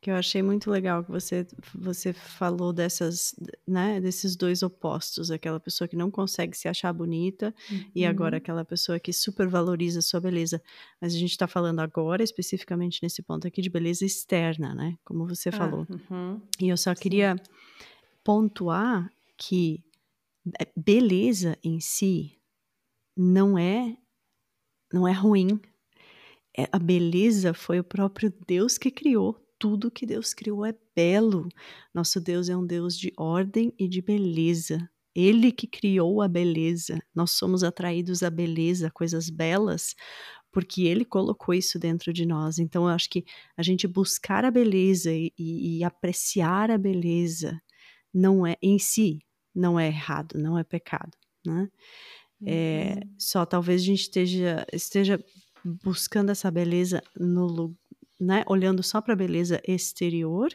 que 0.00 0.08
eu 0.08 0.14
achei 0.14 0.40
muito 0.40 0.70
legal 0.70 1.02
que 1.02 1.10
você, 1.10 1.44
você 1.74 2.12
falou 2.12 2.72
dessas, 2.72 3.34
né, 3.66 4.00
desses 4.00 4.36
dois 4.36 4.62
opostos, 4.62 5.32
aquela 5.32 5.58
pessoa 5.58 5.88
que 5.88 5.96
não 5.96 6.12
consegue 6.12 6.56
se 6.56 6.68
achar 6.68 6.92
bonita 6.92 7.52
uhum. 7.68 7.84
e 7.92 8.06
agora 8.06 8.36
aquela 8.36 8.64
pessoa 8.64 9.00
que 9.00 9.12
supervaloriza 9.12 9.98
a 9.98 10.02
sua 10.02 10.20
beleza. 10.20 10.62
Mas 11.00 11.12
a 11.12 11.18
gente 11.18 11.32
está 11.32 11.48
falando 11.48 11.80
agora, 11.80 12.22
especificamente 12.22 13.00
nesse 13.02 13.20
ponto 13.20 13.46
aqui, 13.46 13.60
de 13.60 13.68
beleza 13.68 14.06
externa, 14.06 14.74
né, 14.76 14.96
como 15.04 15.26
você 15.26 15.48
ah, 15.48 15.52
falou. 15.52 15.88
Uhum. 15.90 16.40
E 16.60 16.68
eu 16.68 16.76
só 16.76 16.94
queria 16.94 17.34
pontuar 18.28 19.10
que 19.38 19.82
é, 20.60 20.70
beleza 20.76 21.56
em 21.64 21.80
si 21.80 22.38
não 23.16 23.56
é 23.56 23.96
não 24.92 25.08
é 25.08 25.12
ruim. 25.12 25.58
É, 26.54 26.68
a 26.70 26.78
beleza 26.78 27.54
foi 27.54 27.80
o 27.80 27.84
próprio 27.84 28.30
Deus 28.46 28.76
que 28.76 28.90
criou. 28.90 29.42
Tudo 29.58 29.90
que 29.90 30.04
Deus 30.04 30.34
criou 30.34 30.66
é 30.66 30.74
belo. 30.94 31.48
Nosso 31.94 32.20
Deus 32.20 32.50
é 32.50 32.56
um 32.56 32.66
Deus 32.66 32.98
de 32.98 33.10
ordem 33.16 33.72
e 33.78 33.88
de 33.88 34.02
beleza. 34.02 34.86
Ele 35.14 35.50
que 35.50 35.66
criou 35.66 36.20
a 36.20 36.28
beleza. 36.28 36.98
Nós 37.14 37.30
somos 37.30 37.64
atraídos 37.64 38.22
à 38.22 38.28
beleza, 38.28 38.90
coisas 38.90 39.30
belas, 39.30 39.94
porque 40.52 40.82
ele 40.82 41.06
colocou 41.06 41.54
isso 41.54 41.78
dentro 41.78 42.12
de 42.12 42.26
nós. 42.26 42.58
Então, 42.58 42.82
eu 42.82 42.90
acho 42.90 43.08
que 43.08 43.24
a 43.56 43.62
gente 43.62 43.88
buscar 43.88 44.44
a 44.44 44.50
beleza 44.50 45.10
e, 45.10 45.32
e, 45.38 45.78
e 45.78 45.84
apreciar 45.84 46.70
a 46.70 46.76
beleza 46.76 47.58
não 48.12 48.46
é 48.46 48.56
em 48.62 48.78
si 48.78 49.20
não 49.58 49.78
é 49.78 49.88
errado, 49.88 50.38
não 50.38 50.56
é 50.58 50.62
pecado, 50.62 51.10
né? 51.44 51.68
É, 52.46 52.94
uhum. 52.94 53.14
Só 53.18 53.44
talvez 53.44 53.82
a 53.82 53.84
gente 53.84 54.02
esteja, 54.02 54.64
esteja 54.72 55.24
buscando 55.64 56.30
essa 56.30 56.50
beleza 56.50 57.02
no 57.18 57.74
né, 58.20 58.44
olhando 58.46 58.82
só 58.82 59.00
para 59.00 59.14
a 59.14 59.16
beleza 59.16 59.60
exterior. 59.66 60.48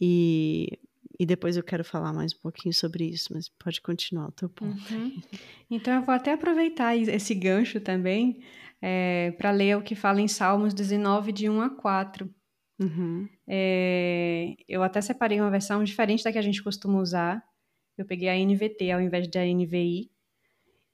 E, 0.00 0.78
e 1.18 1.26
depois 1.26 1.56
eu 1.56 1.62
quero 1.62 1.84
falar 1.84 2.12
mais 2.12 2.34
um 2.34 2.38
pouquinho 2.38 2.74
sobre 2.74 3.04
isso, 3.04 3.32
mas 3.32 3.48
pode 3.48 3.80
continuar 3.80 4.28
o 4.28 4.32
teu 4.32 4.48
ponto. 4.48 4.94
Uhum. 4.94 5.20
Então 5.70 5.94
eu 5.94 6.02
vou 6.02 6.14
até 6.14 6.32
aproveitar 6.32 6.96
esse 6.96 7.34
gancho 7.34 7.80
também 7.80 8.42
é, 8.80 9.32
para 9.32 9.50
ler 9.50 9.76
o 9.76 9.82
que 9.82 9.94
fala 9.94 10.20
em 10.20 10.28
Salmos 10.28 10.72
19, 10.74 11.32
de 11.32 11.48
1 11.48 11.60
a 11.60 11.70
4. 11.70 12.30
Uhum. 12.78 13.28
É, 13.46 14.54
eu 14.68 14.82
até 14.82 15.00
separei 15.00 15.40
uma 15.40 15.50
versão 15.50 15.82
diferente 15.82 16.22
da 16.22 16.30
que 16.30 16.38
a 16.38 16.42
gente 16.42 16.62
costuma 16.62 17.00
usar. 17.00 17.42
Eu 17.96 18.06
peguei 18.06 18.28
a 18.28 18.36
NVT 18.36 18.90
ao 18.92 19.00
invés 19.00 19.28
da 19.28 19.44
NVI. 19.44 20.10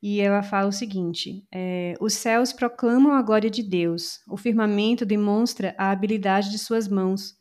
E 0.02 0.20
ela 0.20 0.42
fala 0.42 0.68
o 0.68 0.72
seguinte: 0.72 1.46
é, 1.52 1.94
Os 2.00 2.14
céus 2.14 2.52
proclamam 2.52 3.12
a 3.12 3.22
glória 3.22 3.50
de 3.50 3.62
Deus, 3.62 4.20
o 4.28 4.36
firmamento 4.36 5.06
demonstra 5.06 5.74
a 5.78 5.90
habilidade 5.90 6.50
de 6.50 6.58
suas 6.58 6.88
mãos. 6.88 7.34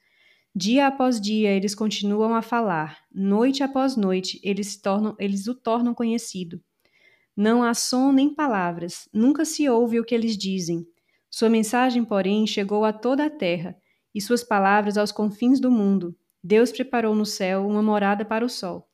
Dia 0.56 0.88
após 0.88 1.20
dia 1.20 1.50
eles 1.50 1.74
continuam 1.74 2.36
a 2.36 2.42
falar, 2.42 3.00
noite 3.12 3.64
após 3.64 3.98
noite 3.98 4.40
eles, 4.44 4.80
tornam, 4.80 5.16
eles 5.20 5.48
o 5.48 5.56
tornam 5.56 5.94
conhecido. 5.94 6.62
Não 7.36 7.64
há 7.64 7.74
som 7.74 8.12
nem 8.12 8.34
palavras, 8.34 9.10
nunca 9.12 9.44
se 9.44 9.68
ouve 9.68 10.00
o 10.00 10.06
que 10.06 10.14
eles 10.14 10.38
dizem. 10.38 10.86
Sua 11.30 11.50
mensagem, 11.50 12.06
porém, 12.06 12.46
chegou 12.46 12.86
a 12.86 12.94
toda 12.94 13.26
a 13.26 13.30
terra, 13.30 13.76
e 14.14 14.22
suas 14.22 14.44
palavras 14.44 14.98
aos 14.98 15.12
confins 15.12 15.60
do 15.60 15.72
mundo. 15.72 16.16
Deus 16.44 16.72
preparou 16.72 17.16
no 17.16 17.26
céu 17.26 17.68
uma 17.68 17.82
morada 17.82 18.26
para 18.26 18.46
o 18.46 18.50
sol. 18.50 18.88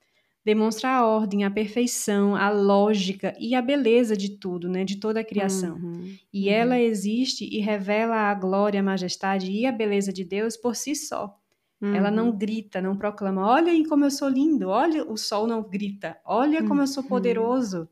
Demonstra 0.46 0.90
a 0.90 1.06
ordem, 1.06 1.44
a 1.44 1.52
perfeição, 1.52 2.36
a 2.36 2.50
lógica 2.50 3.36
e 3.40 3.54
a 3.54 3.62
beleza 3.62 4.16
de 4.16 4.38
tudo, 4.38 4.70
né, 4.70 4.86
de 4.86 4.96
toda 4.96 5.20
a 5.20 5.24
criação. 5.24 5.76
Uhum, 5.76 6.16
e 6.34 6.48
uhum. 6.48 6.54
ela 6.54 6.80
existe 6.80 7.44
e 7.46 7.60
revela 7.60 8.16
a 8.16 8.34
glória, 8.34 8.80
a 8.80 8.84
majestade 8.84 9.52
e 9.52 9.66
a 9.66 9.72
beleza 9.72 10.14
de 10.14 10.24
Deus 10.24 10.56
por 10.56 10.76
si 10.76 10.96
só. 10.96 11.38
Uhum. 11.82 11.94
Ela 11.94 12.10
não 12.10 12.30
uhum. 12.30 12.38
grita, 12.38 12.82
não 12.82 12.96
proclama: 12.96 13.46
olha 13.48 13.72
aí 13.72 13.86
como 13.86 14.06
eu 14.06 14.12
sou 14.12 14.30
lindo, 14.30 14.70
olha, 14.70 15.04
o 15.04 15.18
sol 15.18 15.46
não 15.46 15.62
grita, 15.62 16.18
olha 16.26 16.66
como 16.66 16.82
eu 16.82 16.88
sou 16.88 17.04
uhum. 17.04 17.10
poderoso 17.10 17.90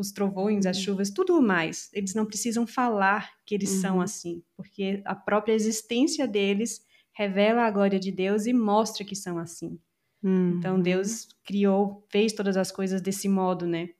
os 0.00 0.12
trovões, 0.12 0.64
as 0.64 0.76
uhum. 0.78 0.82
chuvas, 0.84 1.10
tudo 1.10 1.42
mais. 1.42 1.90
Eles 1.92 2.14
não 2.14 2.24
precisam 2.24 2.66
falar 2.66 3.30
que 3.44 3.54
eles 3.54 3.72
uhum. 3.74 3.80
são 3.80 4.00
assim, 4.00 4.42
porque 4.56 5.02
a 5.04 5.14
própria 5.14 5.52
existência 5.52 6.26
deles 6.26 6.80
revela 7.12 7.62
a 7.62 7.70
glória 7.70 7.98
de 7.98 8.12
Deus 8.12 8.46
e 8.46 8.52
mostra 8.52 9.04
que 9.04 9.16
são 9.16 9.38
assim. 9.38 9.78
Uhum. 10.22 10.56
Então 10.56 10.80
Deus 10.80 11.28
criou, 11.44 12.06
fez 12.08 12.32
todas 12.32 12.56
as 12.56 12.70
coisas 12.70 13.00
desse 13.00 13.28
modo, 13.28 13.66
né? 13.66 13.90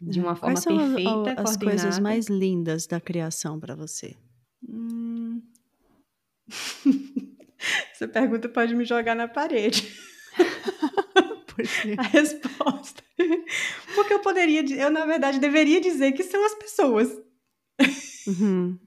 De 0.00 0.20
uma 0.20 0.36
forma 0.36 0.54
Quais 0.54 0.60
são 0.60 0.76
perfeita, 0.76 1.40
as, 1.40 1.50
as 1.50 1.56
coisas 1.56 1.98
mais 1.98 2.26
lindas 2.26 2.86
da 2.86 3.00
criação 3.00 3.58
para 3.58 3.74
você? 3.74 4.14
Hum... 4.68 5.40
Essa 7.92 8.06
pergunta 8.06 8.48
pode 8.48 8.74
me 8.74 8.84
jogar 8.84 9.14
na 9.14 9.26
parede. 9.26 9.96
a 11.98 12.02
resposta. 12.02 13.02
Porque 13.94 14.14
eu 14.14 14.20
poderia, 14.20 14.64
eu 14.76 14.90
na 14.90 15.06
verdade 15.06 15.38
deveria 15.38 15.80
dizer 15.80 16.12
que 16.12 16.22
são 16.22 16.44
as 16.44 16.54
pessoas. 16.54 17.10
Uhum. 18.26 18.78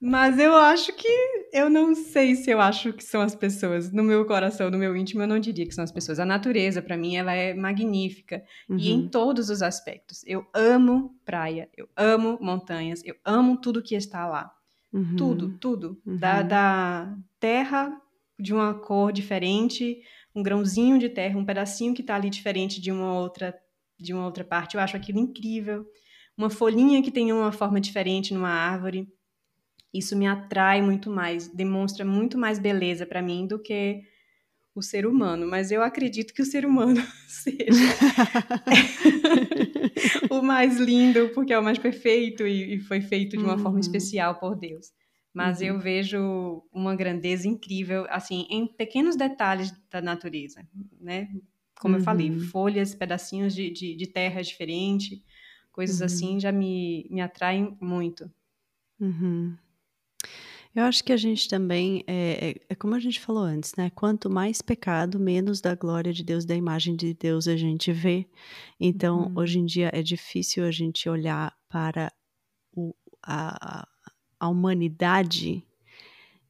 Mas 0.00 0.38
eu 0.38 0.56
acho 0.56 0.94
que 0.94 1.08
eu 1.52 1.68
não 1.68 1.94
sei 1.94 2.34
se 2.34 2.50
eu 2.50 2.58
acho 2.58 2.90
que 2.94 3.04
são 3.04 3.20
as 3.20 3.34
pessoas. 3.34 3.92
No 3.92 4.02
meu 4.02 4.24
coração, 4.24 4.70
no 4.70 4.78
meu 4.78 4.96
íntimo, 4.96 5.22
eu 5.22 5.26
não 5.26 5.38
diria 5.38 5.66
que 5.66 5.74
são 5.74 5.84
as 5.84 5.92
pessoas. 5.92 6.18
A 6.18 6.24
natureza, 6.24 6.80
para 6.80 6.96
mim, 6.96 7.16
ela 7.16 7.34
é 7.34 7.52
magnífica 7.52 8.42
uhum. 8.66 8.78
e 8.78 8.90
em 8.90 9.02
uhum. 9.02 9.08
todos 9.08 9.50
os 9.50 9.60
aspectos. 9.60 10.24
Eu 10.26 10.46
amo 10.54 11.14
praia, 11.22 11.68
eu 11.76 11.86
amo 11.94 12.38
montanhas, 12.40 13.02
eu 13.04 13.14
amo 13.22 13.58
tudo 13.58 13.82
que 13.82 13.94
está 13.94 14.26
lá. 14.26 14.50
Uhum. 14.90 15.16
Tudo, 15.16 15.58
tudo. 15.58 16.00
Da, 16.06 16.40
uhum. 16.40 16.48
da 16.48 17.16
terra 17.38 18.00
de 18.38 18.54
uma 18.54 18.72
cor 18.72 19.12
diferente 19.12 20.00
um 20.34 20.42
grãozinho 20.42 20.98
de 20.98 21.08
terra, 21.08 21.38
um 21.38 21.44
pedacinho 21.44 21.94
que 21.94 22.00
está 22.00 22.14
ali 22.14 22.30
diferente 22.30 22.80
de 22.80 22.90
uma 22.90 23.14
outra 23.14 23.54
de 23.98 24.14
uma 24.14 24.24
outra 24.24 24.42
parte. 24.42 24.76
Eu 24.76 24.80
acho 24.80 24.96
aquilo 24.96 25.18
incrível. 25.18 25.86
Uma 26.36 26.48
folhinha 26.48 27.02
que 27.02 27.10
tem 27.10 27.32
uma 27.32 27.52
forma 27.52 27.78
diferente 27.78 28.32
numa 28.32 28.48
árvore. 28.48 29.06
Isso 29.92 30.16
me 30.16 30.26
atrai 30.26 30.80
muito 30.80 31.10
mais, 31.10 31.48
demonstra 31.48 32.04
muito 32.04 32.38
mais 32.38 32.58
beleza 32.58 33.04
para 33.04 33.20
mim 33.20 33.46
do 33.46 33.58
que 33.58 34.02
o 34.74 34.82
ser 34.82 35.04
humano, 35.04 35.46
mas 35.48 35.72
eu 35.72 35.82
acredito 35.82 36.32
que 36.32 36.40
o 36.40 36.46
ser 36.46 36.64
humano 36.64 37.02
seja 37.26 37.74
o 40.30 40.40
mais 40.40 40.78
lindo, 40.78 41.30
porque 41.34 41.52
é 41.52 41.58
o 41.58 41.62
mais 41.62 41.76
perfeito 41.76 42.46
e, 42.46 42.74
e 42.74 42.80
foi 42.80 43.00
feito 43.00 43.36
de 43.36 43.42
uma 43.42 43.54
uhum. 43.54 43.58
forma 43.58 43.80
especial 43.80 44.36
por 44.38 44.54
Deus. 44.56 44.92
Mas 45.32 45.60
uhum. 45.60 45.66
eu 45.66 45.78
vejo 45.78 46.62
uma 46.72 46.94
grandeza 46.96 47.46
incrível, 47.46 48.04
assim, 48.08 48.46
em 48.50 48.66
pequenos 48.66 49.16
detalhes 49.16 49.72
da 49.90 50.00
natureza, 50.00 50.66
né? 51.00 51.28
Como 51.78 51.94
uhum. 51.94 52.00
eu 52.00 52.04
falei, 52.04 52.30
uhum. 52.30 52.40
folhas, 52.40 52.94
pedacinhos 52.94 53.54
de, 53.54 53.70
de, 53.70 53.94
de 53.94 54.06
terra 54.06 54.42
diferente, 54.42 55.24
coisas 55.72 56.02
assim 56.02 56.24
uhum. 56.24 56.30
assim 56.32 56.40
já 56.40 56.52
me, 56.52 57.06
me 57.10 57.20
atraem 57.20 57.76
muito. 57.80 58.30
Uhum. 59.00 59.56
Eu 60.74 60.84
acho 60.84 61.02
que 61.02 61.12
a 61.12 61.16
gente 61.16 61.48
também, 61.48 62.04
é, 62.06 62.50
é, 62.50 62.54
é, 62.68 62.74
como 62.76 62.94
a 62.94 63.00
gente 63.00 63.18
falou 63.18 63.42
antes, 63.42 63.74
né? 63.76 63.90
Quanto 63.90 64.30
mais 64.30 64.62
pecado, 64.62 65.18
menos 65.18 65.60
da 65.60 65.74
glória 65.74 66.12
de 66.12 66.22
Deus, 66.22 66.44
da 66.44 66.54
imagem 66.54 66.94
de 66.94 67.12
Deus 67.12 67.48
a 67.48 67.56
gente 67.56 67.90
vê. 67.92 68.28
Então, 68.78 69.24
uhum. 69.24 69.32
hoje 69.36 69.58
em 69.58 69.66
dia 69.66 69.90
é 69.92 70.00
difícil 70.00 70.64
a 70.64 70.70
gente 70.70 71.08
olhar 71.08 71.52
para 71.68 72.12
o, 72.72 72.94
a, 73.20 73.80
a 73.80 73.88
humanidade 74.48 75.64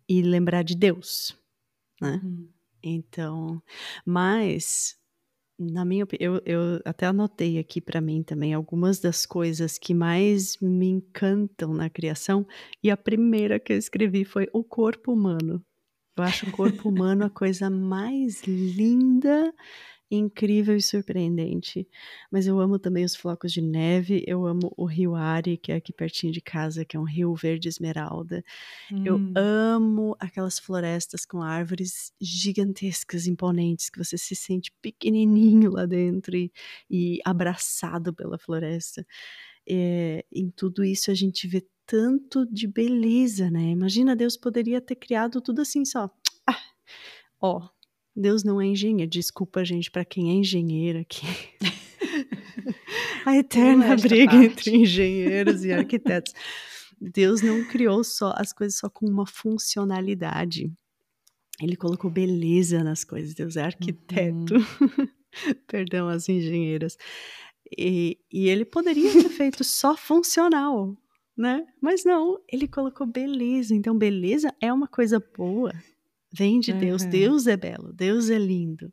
e 0.09 0.23
lembrar 0.23 0.63
de 0.63 0.75
Deus, 0.75 1.37
né? 2.01 2.21
Uhum. 2.23 2.49
Então, 2.83 3.63
mas 4.07 4.99
na 5.61 5.85
minha 5.85 6.05
opinião, 6.05 6.37
eu, 6.37 6.43
eu 6.47 6.81
até 6.87 7.05
anotei 7.05 7.59
aqui 7.59 7.83
para 7.83 8.01
mim 8.01 8.23
também 8.23 8.55
algumas 8.55 8.99
das 8.99 9.27
coisas 9.27 9.77
que 9.77 9.93
mais 9.93 10.57
me 10.59 10.89
encantam 10.89 11.75
na 11.75 11.91
criação, 11.91 12.47
e 12.83 12.91
a 12.91 12.97
primeira 12.97 13.61
que 13.61 13.75
eu 13.75 13.77
escrevi 13.77 14.25
foi 14.25 14.49
o 14.55 14.65
corpo 14.65 15.13
humano. 15.13 15.63
Eu 16.17 16.25
acho 16.25 16.49
o 16.49 16.53
corpo 16.53 16.89
humano 16.89 17.27
a 17.27 17.31
coisa 17.31 17.69
mais 17.69 18.43
linda 18.45 19.53
incrível 20.11 20.77
e 20.77 20.83
surpreendente. 20.83 21.87
Mas 22.31 22.47
eu 22.47 22.59
amo 22.59 22.79
também 22.79 23.05
os 23.05 23.15
flocos 23.15 23.53
de 23.53 23.63
neve, 23.63 24.25
eu 24.27 24.47
amo 24.47 24.73
o 24.77 24.85
rio 24.85 25.15
Ari, 25.15 25.57
que 25.57 25.71
é 25.71 25.77
aqui 25.77 25.93
pertinho 25.93 26.33
de 26.33 26.41
casa, 26.41 26.85
que 26.85 26.97
é 26.97 27.01
um 27.01 27.05
rio 27.05 27.35
verde 27.35 27.69
esmeralda. 27.69 28.45
Hum. 28.93 29.05
Eu 29.05 29.21
amo 29.37 30.17
aquelas 30.19 30.59
florestas 30.59 31.25
com 31.25 31.43
árvores 31.43 32.13
gigantescas, 32.21 33.27
imponentes, 33.27 33.89
que 33.89 33.99
você 33.99 34.19
se 34.19 34.35
sente 34.35 34.73
pequenininho 34.83 35.71
lá 35.71 35.87
dentro 35.87 36.37
e, 36.37 36.53
e 36.91 37.21
abraçado 37.25 38.13
pela 38.13 38.39
floresta. 38.39 39.07
É, 39.69 40.25
em 40.33 40.51
tudo 40.51 40.83
isso 40.83 41.11
a 41.11 41.15
gente 41.15 41.47
vê 41.47 41.65
tanto 41.87 42.47
de 42.47 42.67
beleza, 42.67 43.51
né? 43.51 43.71
Imagina, 43.71 44.17
Deus 44.17 44.37
poderia 44.37 44.81
ter 44.81 44.97
criado 44.97 45.41
tudo 45.41 45.61
assim 45.61 45.85
só. 45.85 46.11
Ah, 46.47 46.61
ó, 47.41 47.69
Deus 48.21 48.45
não 48.45 48.61
é 48.61 48.67
engenheiro. 48.67 49.11
Desculpa, 49.11 49.65
gente, 49.65 49.91
para 49.91 50.05
quem 50.05 50.31
é 50.31 50.35
engenheiro 50.35 51.01
aqui. 51.01 51.27
A 53.25 53.37
eterna 53.37 53.97
briga 53.97 54.33
parte. 54.33 54.45
entre 54.47 54.77
engenheiros 54.77 55.65
e 55.65 55.73
arquitetos. 55.73 56.33
Deus 57.01 57.41
não 57.43 57.65
criou 57.65 58.05
só 58.05 58.33
as 58.37 58.53
coisas 58.53 58.79
só 58.79 58.89
com 58.89 59.07
uma 59.07 59.27
funcionalidade. 59.27 60.71
Ele 61.61 61.77
colocou 61.77 62.11
beleza 62.11 62.83
nas 62.83 63.05
coisas. 63.05 63.35
Deus 63.35 63.57
é 63.57 63.63
arquiteto. 63.63 64.55
Uhum. 64.55 65.09
Perdão 65.67 66.09
as 66.09 66.29
engenheiras. 66.29 66.97
E, 67.77 68.19
e 68.33 68.49
ele 68.49 68.65
poderia 68.65 69.13
ter 69.13 69.29
feito 69.29 69.63
só 69.63 69.97
funcional, 69.97 70.97
né? 71.37 71.67
Mas 71.81 72.05
não, 72.05 72.41
ele 72.51 72.67
colocou 72.67 73.07
beleza. 73.07 73.75
Então, 73.75 73.97
beleza 73.97 74.53
é 74.61 74.73
uma 74.73 74.89
coisa 74.89 75.23
boa. 75.37 75.73
Vem 76.33 76.61
de 76.61 76.73
Deus. 76.73 77.03
Uhum. 77.03 77.11
Deus 77.11 77.47
é 77.47 77.57
belo, 77.57 77.93
Deus 77.93 78.31
é 78.31 78.39
lindo. 78.39 78.93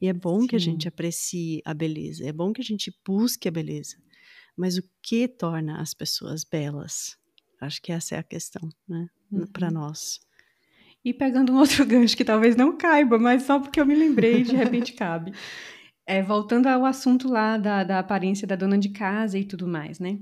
E 0.00 0.06
é 0.06 0.12
bom 0.12 0.42
Sim. 0.42 0.46
que 0.46 0.56
a 0.56 0.58
gente 0.58 0.86
aprecie 0.86 1.62
a 1.64 1.72
beleza, 1.72 2.26
é 2.26 2.32
bom 2.32 2.52
que 2.52 2.60
a 2.60 2.64
gente 2.64 2.94
busque 3.06 3.48
a 3.48 3.50
beleza. 3.50 3.96
Mas 4.56 4.76
o 4.76 4.82
que 5.02 5.26
torna 5.26 5.80
as 5.80 5.94
pessoas 5.94 6.44
belas? 6.44 7.16
Acho 7.60 7.80
que 7.80 7.90
essa 7.90 8.14
é 8.14 8.18
a 8.18 8.22
questão, 8.22 8.68
né? 8.88 9.08
Uhum. 9.32 9.46
Para 9.46 9.70
nós. 9.70 10.20
E 11.04 11.12
pegando 11.12 11.52
um 11.52 11.56
outro 11.56 11.84
gancho 11.86 12.16
que 12.16 12.24
talvez 12.24 12.56
não 12.56 12.76
caiba, 12.76 13.18
mas 13.18 13.42
só 13.42 13.58
porque 13.58 13.80
eu 13.80 13.86
me 13.86 13.94
lembrei, 13.94 14.42
de 14.42 14.54
repente 14.54 14.92
cabe. 14.94 15.32
É, 16.06 16.22
voltando 16.22 16.66
ao 16.66 16.84
assunto 16.84 17.28
lá 17.28 17.56
da, 17.56 17.82
da 17.82 17.98
aparência 17.98 18.46
da 18.46 18.56
dona 18.56 18.78
de 18.78 18.90
casa 18.90 19.38
e 19.38 19.44
tudo 19.44 19.66
mais, 19.66 19.98
né? 19.98 20.18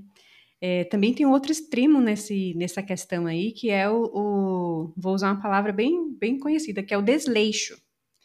É, 0.65 0.85
também 0.85 1.13
tem 1.13 1.27
outro 1.27 1.51
extremo 1.51 2.01
nesse, 2.01 2.55
nessa 2.55 2.81
questão 2.85 3.27
aí, 3.27 3.51
que 3.51 3.69
é 3.69 3.91
o, 3.91 4.05
o, 4.15 4.93
Vou 4.97 5.13
usar 5.13 5.33
uma 5.33 5.43
palavra 5.43 5.73
bem, 5.73 6.15
bem 6.17 6.39
conhecida, 6.39 6.85
que 6.85 6.95
é 6.95 6.97
o 6.97 7.03
desleixo. 7.03 7.77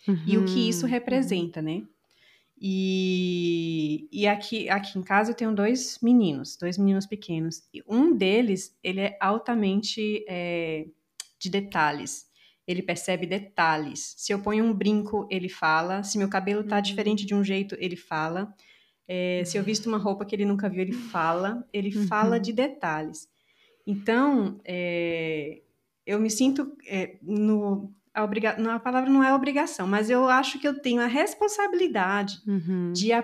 Uhum, 0.08 0.24
e 0.24 0.38
o 0.38 0.46
que 0.46 0.70
isso 0.70 0.86
uhum. 0.86 0.92
representa, 0.92 1.62
uhum. 1.62 1.66
né? 1.66 1.84
E, 2.62 4.08
e 4.12 4.28
aqui, 4.28 4.70
aqui 4.70 5.00
em 5.00 5.02
casa 5.02 5.32
eu 5.32 5.36
tenho 5.36 5.52
dois 5.54 5.98
meninos, 6.00 6.56
dois 6.56 6.78
meninos 6.78 7.08
pequenos. 7.08 7.64
E 7.74 7.82
um 7.88 8.16
deles, 8.16 8.78
ele 8.84 9.00
é 9.00 9.18
altamente 9.20 10.24
é, 10.30 10.86
de 11.40 11.50
detalhes. 11.50 12.28
Ele 12.68 12.84
percebe 12.84 13.26
detalhes. 13.26 14.14
Se 14.16 14.32
eu 14.32 14.44
ponho 14.44 14.64
um 14.64 14.74
brinco, 14.74 15.28
ele 15.32 15.50
fala. 15.50 16.04
Se 16.04 16.20
meu 16.20 16.30
cabelo 16.30 16.64
tá 16.64 16.76
uhum. 16.76 16.82
diferente 16.84 17.26
de 17.26 17.34
um 17.34 17.44
jeito, 17.44 17.76
ele 17.80 17.96
fala. 17.96 18.54
É, 19.08 19.44
se 19.46 19.58
eu 19.58 19.64
visto 19.64 19.88
uma 19.88 19.98
roupa 19.98 20.26
que 20.26 20.36
ele 20.36 20.46
nunca 20.46 20.70
viu, 20.70 20.82
ele 20.82 20.92
fala. 20.92 21.66
Ele 21.72 21.96
uhum. 21.98 22.08
fala 22.08 22.40
de 22.40 22.52
detalhes. 22.52 23.28
Então, 23.86 24.60
é, 24.66 25.62
eu 26.06 26.20
me 26.20 26.30
sinto 26.30 26.76
é, 26.86 27.16
no, 27.22 27.94
a, 28.14 28.24
obriga... 28.24 28.52
a 28.52 28.80
palavra 28.80 29.10
não 29.10 29.24
é 29.24 29.34
obrigação, 29.34 29.88
mas 29.88 30.10
eu 30.10 30.28
acho 30.28 30.60
que 30.60 30.68
eu 30.68 30.80
tenho 30.82 31.02
a 31.02 31.08
responsabilidade 31.08 32.40
uhum. 32.46 32.92
de, 32.92 33.14
a... 33.14 33.24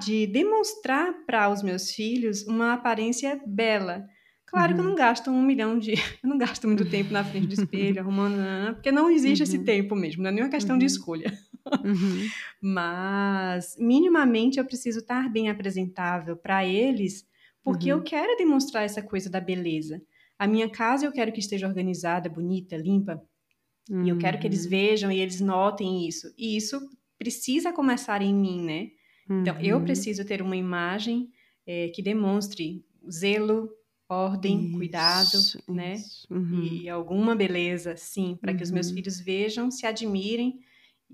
de 0.00 0.26
demonstrar 0.26 1.12
para 1.24 1.48
os 1.48 1.62
meus 1.62 1.92
filhos 1.92 2.46
uma 2.46 2.72
aparência 2.72 3.40
bela. 3.46 4.08
Claro 4.52 4.68
uhum. 4.68 4.74
que 4.74 4.80
eu 4.80 4.84
não 4.84 4.90
uhum. 4.90 4.96
gasto 4.96 5.30
um 5.30 5.42
milhão 5.42 5.78
de. 5.78 5.94
Eu 6.22 6.28
não 6.28 6.38
gasto 6.38 6.68
muito 6.68 6.84
tempo 6.88 7.12
na 7.12 7.24
frente 7.24 7.48
do 7.48 7.54
espelho, 7.54 7.98
arrumando. 8.00 8.36
Porque 8.74 8.92
não 8.92 9.10
existe 9.10 9.42
uhum. 9.42 9.48
esse 9.48 9.64
tempo 9.64 9.96
mesmo, 9.96 10.22
não 10.22 10.30
é 10.30 10.32
nenhuma 10.32 10.50
questão 10.50 10.78
de 10.78 10.84
uhum. 10.84 10.86
escolha. 10.86 11.32
Uhum. 11.84 12.28
Mas, 12.62 13.76
minimamente, 13.78 14.58
eu 14.58 14.64
preciso 14.64 15.00
estar 15.00 15.28
bem 15.32 15.48
apresentável 15.48 16.36
para 16.36 16.64
eles, 16.64 17.26
porque 17.64 17.88
eu 17.88 18.02
quero 18.02 18.36
demonstrar 18.36 18.84
essa 18.84 19.02
coisa 19.02 19.28
da 19.28 19.40
beleza. 19.40 20.00
A 20.38 20.46
minha 20.46 20.68
casa 20.68 21.06
eu 21.06 21.12
quero 21.12 21.32
que 21.32 21.40
esteja 21.40 21.66
organizada, 21.66 22.28
bonita, 22.28 22.76
limpa, 22.76 23.20
Uhum. 23.90 24.04
E 24.04 24.08
eu 24.10 24.18
quero 24.18 24.38
que 24.38 24.46
eles 24.46 24.64
uhum. 24.64 24.70
vejam 24.70 25.12
e 25.12 25.20
eles 25.20 25.40
notem 25.40 26.06
isso. 26.06 26.32
E 26.36 26.56
isso 26.56 26.80
precisa 27.18 27.72
começar 27.72 28.22
em 28.22 28.34
mim, 28.34 28.62
né? 28.62 28.90
Uhum. 29.28 29.40
Então, 29.40 29.60
eu 29.60 29.78
uhum. 29.78 29.84
preciso 29.84 30.24
ter 30.24 30.42
uma 30.42 30.56
imagem 30.56 31.28
é, 31.66 31.88
que 31.88 32.02
demonstre 32.02 32.84
zelo, 33.10 33.68
ordem, 34.12 34.66
isso, 34.66 34.76
cuidado, 34.76 35.38
né? 35.68 35.94
isso. 35.94 36.26
Uhum. 36.30 36.62
E 36.62 36.88
alguma 36.88 37.34
beleza, 37.34 37.96
sim, 37.96 38.36
para 38.40 38.54
que 38.54 38.62
os 38.62 38.70
meus 38.70 38.88
uhum. 38.88 38.94
filhos 38.94 39.20
vejam, 39.20 39.70
se 39.70 39.86
admirem 39.86 40.60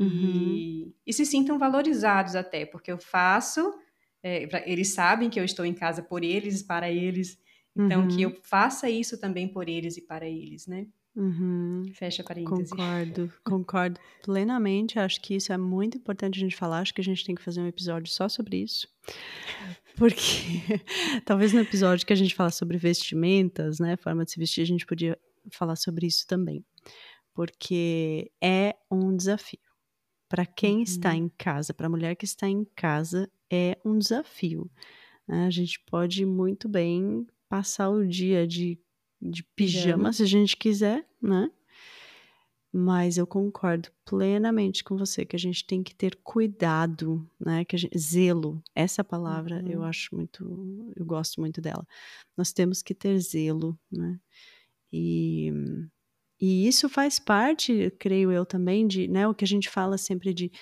e, 0.00 0.94
e, 1.06 1.12
se 1.12 1.26
sintam 1.26 1.58
valorizados 1.58 2.36
até, 2.36 2.64
porque 2.64 2.90
eu 2.90 2.98
faço, 2.98 3.74
é, 4.22 4.46
pra, 4.46 4.62
eles 4.68 4.88
sabem 4.90 5.28
que 5.28 5.40
eu 5.40 5.44
estou 5.44 5.64
em 5.64 5.74
casa 5.74 6.02
por 6.02 6.22
eles, 6.22 6.62
para 6.62 6.90
eles, 6.90 7.38
então 7.76 8.08
que 8.08 8.22
eu 8.22 8.36
faça 8.42 8.90
isso 8.90 9.18
também 9.18 9.46
por 9.48 9.68
eles 9.68 9.96
e 9.96 10.02
para 10.02 10.28
eles, 10.28 10.66
né? 10.66 10.86
Uhum. 11.16 11.90
Fecha 11.94 12.22
parênteses. 12.22 12.70
Concordo, 12.70 13.32
concordo 13.42 14.00
plenamente. 14.22 15.00
Acho 15.00 15.20
que 15.20 15.34
isso 15.34 15.52
é 15.52 15.56
muito 15.56 15.98
importante 15.98 16.38
a 16.38 16.40
gente 16.40 16.54
falar. 16.54 16.78
Acho 16.78 16.94
que 16.94 17.00
a 17.00 17.04
gente 17.04 17.24
tem 17.24 17.34
que 17.34 17.42
fazer 17.42 17.60
um 17.60 17.66
episódio 17.66 18.10
só 18.10 18.28
sobre 18.28 18.58
isso. 18.58 18.88
Porque 19.98 20.80
talvez 21.24 21.52
no 21.52 21.60
episódio 21.60 22.06
que 22.06 22.12
a 22.12 22.16
gente 22.16 22.34
fala 22.34 22.50
sobre 22.50 22.78
vestimentas, 22.78 23.78
né, 23.80 23.96
forma 23.96 24.24
de 24.24 24.30
se 24.30 24.38
vestir, 24.38 24.62
a 24.62 24.66
gente 24.66 24.86
podia 24.86 25.18
falar 25.50 25.76
sobre 25.76 26.06
isso 26.06 26.26
também. 26.26 26.64
Porque 27.34 28.30
é 28.42 28.76
um 28.90 29.16
desafio. 29.16 29.60
Para 30.28 30.44
quem 30.44 30.76
uhum. 30.76 30.82
está 30.82 31.14
em 31.14 31.28
casa, 31.28 31.72
para 31.72 31.86
a 31.86 31.90
mulher 31.90 32.14
que 32.14 32.24
está 32.24 32.48
em 32.48 32.64
casa, 32.76 33.30
é 33.50 33.78
um 33.84 33.98
desafio. 33.98 34.70
Né? 35.26 35.46
A 35.46 35.50
gente 35.50 35.80
pode 35.80 36.24
muito 36.24 36.68
bem 36.68 37.26
passar 37.48 37.88
o 37.88 38.06
dia 38.06 38.46
de 38.46 38.78
de 39.20 39.42
pijama, 39.42 40.12
se 40.12 40.22
a 40.22 40.26
gente 40.26 40.56
quiser, 40.56 41.06
né? 41.20 41.50
Mas 42.80 43.18
eu 43.18 43.26
concordo 43.26 43.88
plenamente 44.04 44.84
com 44.84 44.96
você 44.96 45.24
que 45.24 45.34
a 45.34 45.38
gente 45.38 45.66
tem 45.66 45.82
que 45.82 45.92
ter 45.92 46.14
cuidado, 46.22 47.28
né? 47.40 47.64
Que 47.64 47.76
gente, 47.76 47.98
zelo, 47.98 48.62
essa 48.72 49.02
palavra 49.02 49.60
uhum. 49.64 49.68
eu 49.68 49.82
acho 49.82 50.14
muito, 50.14 50.92
eu 50.94 51.04
gosto 51.04 51.40
muito 51.40 51.60
dela. 51.60 51.84
Nós 52.36 52.52
temos 52.52 52.80
que 52.80 52.94
ter 52.94 53.18
zelo, 53.18 53.76
né? 53.90 54.20
E, 54.92 55.52
e 56.40 56.68
isso 56.68 56.88
faz 56.88 57.18
parte, 57.18 57.92
creio 57.98 58.30
eu 58.30 58.46
também, 58.46 58.86
de, 58.86 59.08
né? 59.08 59.26
O 59.26 59.34
que 59.34 59.44
a 59.44 59.48
gente 59.48 59.68
fala 59.68 59.98
sempre 59.98 60.32
de 60.32 60.52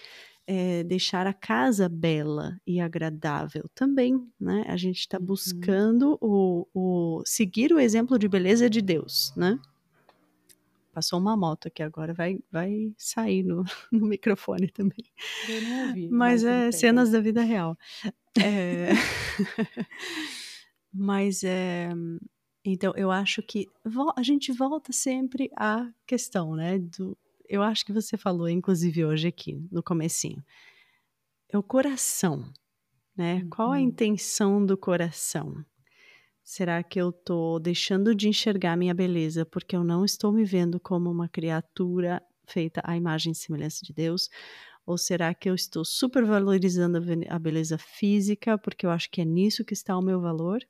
é, 0.46 0.84
deixar 0.84 1.26
a 1.26 1.34
casa 1.34 1.86
bela 1.86 2.58
e 2.66 2.80
agradável 2.80 3.68
também, 3.74 4.26
né? 4.40 4.64
A 4.68 4.76
gente 4.78 5.00
está 5.00 5.18
uhum. 5.18 5.26
buscando 5.26 6.16
o, 6.18 6.66
o, 6.72 7.22
seguir 7.26 7.74
o 7.74 7.78
exemplo 7.78 8.18
de 8.18 8.26
beleza 8.26 8.70
de 8.70 8.80
Deus, 8.80 9.34
né? 9.36 9.58
Passou 10.96 11.18
uma 11.18 11.36
moto 11.36 11.68
aqui 11.68 11.82
agora, 11.82 12.14
vai, 12.14 12.38
vai 12.50 12.90
sair 12.96 13.42
no, 13.42 13.62
no 13.92 14.06
microfone 14.06 14.66
também. 14.68 15.04
Eu 15.46 15.60
não 15.60 15.88
ouvi. 15.88 16.08
Mas, 16.08 16.42
mas 16.42 16.44
é 16.44 16.72
cenas 16.72 17.10
da 17.10 17.20
vida 17.20 17.42
real. 17.42 17.76
É... 18.42 18.92
mas 20.90 21.44
é. 21.44 21.90
Então, 22.64 22.94
eu 22.96 23.10
acho 23.10 23.42
que 23.42 23.68
a 24.16 24.22
gente 24.22 24.50
volta 24.52 24.90
sempre 24.90 25.50
à 25.54 25.86
questão, 26.06 26.56
né? 26.56 26.78
Do, 26.78 27.14
eu 27.46 27.62
acho 27.62 27.84
que 27.84 27.92
você 27.92 28.16
falou, 28.16 28.48
inclusive 28.48 29.04
hoje 29.04 29.28
aqui, 29.28 29.62
no 29.70 29.82
comecinho, 29.82 30.42
é 31.50 31.58
o 31.58 31.62
coração, 31.62 32.50
né? 33.14 33.42
Uhum. 33.42 33.50
Qual 33.50 33.68
a 33.68 33.72
uhum. 33.72 33.80
intenção 33.80 34.64
do 34.64 34.78
coração? 34.78 35.62
Será 36.48 36.80
que 36.80 37.00
eu 37.00 37.10
estou 37.10 37.58
deixando 37.58 38.14
de 38.14 38.28
enxergar 38.28 38.76
minha 38.76 38.94
beleza 38.94 39.44
porque 39.44 39.74
eu 39.74 39.82
não 39.82 40.04
estou 40.04 40.32
me 40.32 40.44
vendo 40.44 40.78
como 40.78 41.10
uma 41.10 41.28
criatura 41.28 42.22
feita 42.46 42.80
à 42.84 42.96
imagem 42.96 43.32
e 43.32 43.34
semelhança 43.34 43.84
de 43.84 43.92
Deus? 43.92 44.30
Ou 44.86 44.96
será 44.96 45.34
que 45.34 45.50
eu 45.50 45.56
estou 45.56 45.84
supervalorizando 45.84 46.98
a 47.28 47.38
beleza 47.40 47.76
física 47.76 48.56
porque 48.56 48.86
eu 48.86 48.90
acho 48.90 49.10
que 49.10 49.20
é 49.20 49.24
nisso 49.24 49.64
que 49.64 49.74
está 49.74 49.98
o 49.98 50.00
meu 50.00 50.20
valor? 50.20 50.60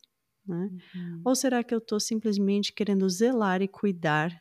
Né? 0.47 0.71
Uhum. 0.95 1.21
Ou 1.23 1.37
será 1.37 1.63
que 1.63 1.75
eu 1.75 1.79
estou 1.79 2.01
simplesmente 2.01 2.73
querendo 2.73 3.07
zelar 3.11 3.61
e 3.61 3.69
cuidar 3.69 4.33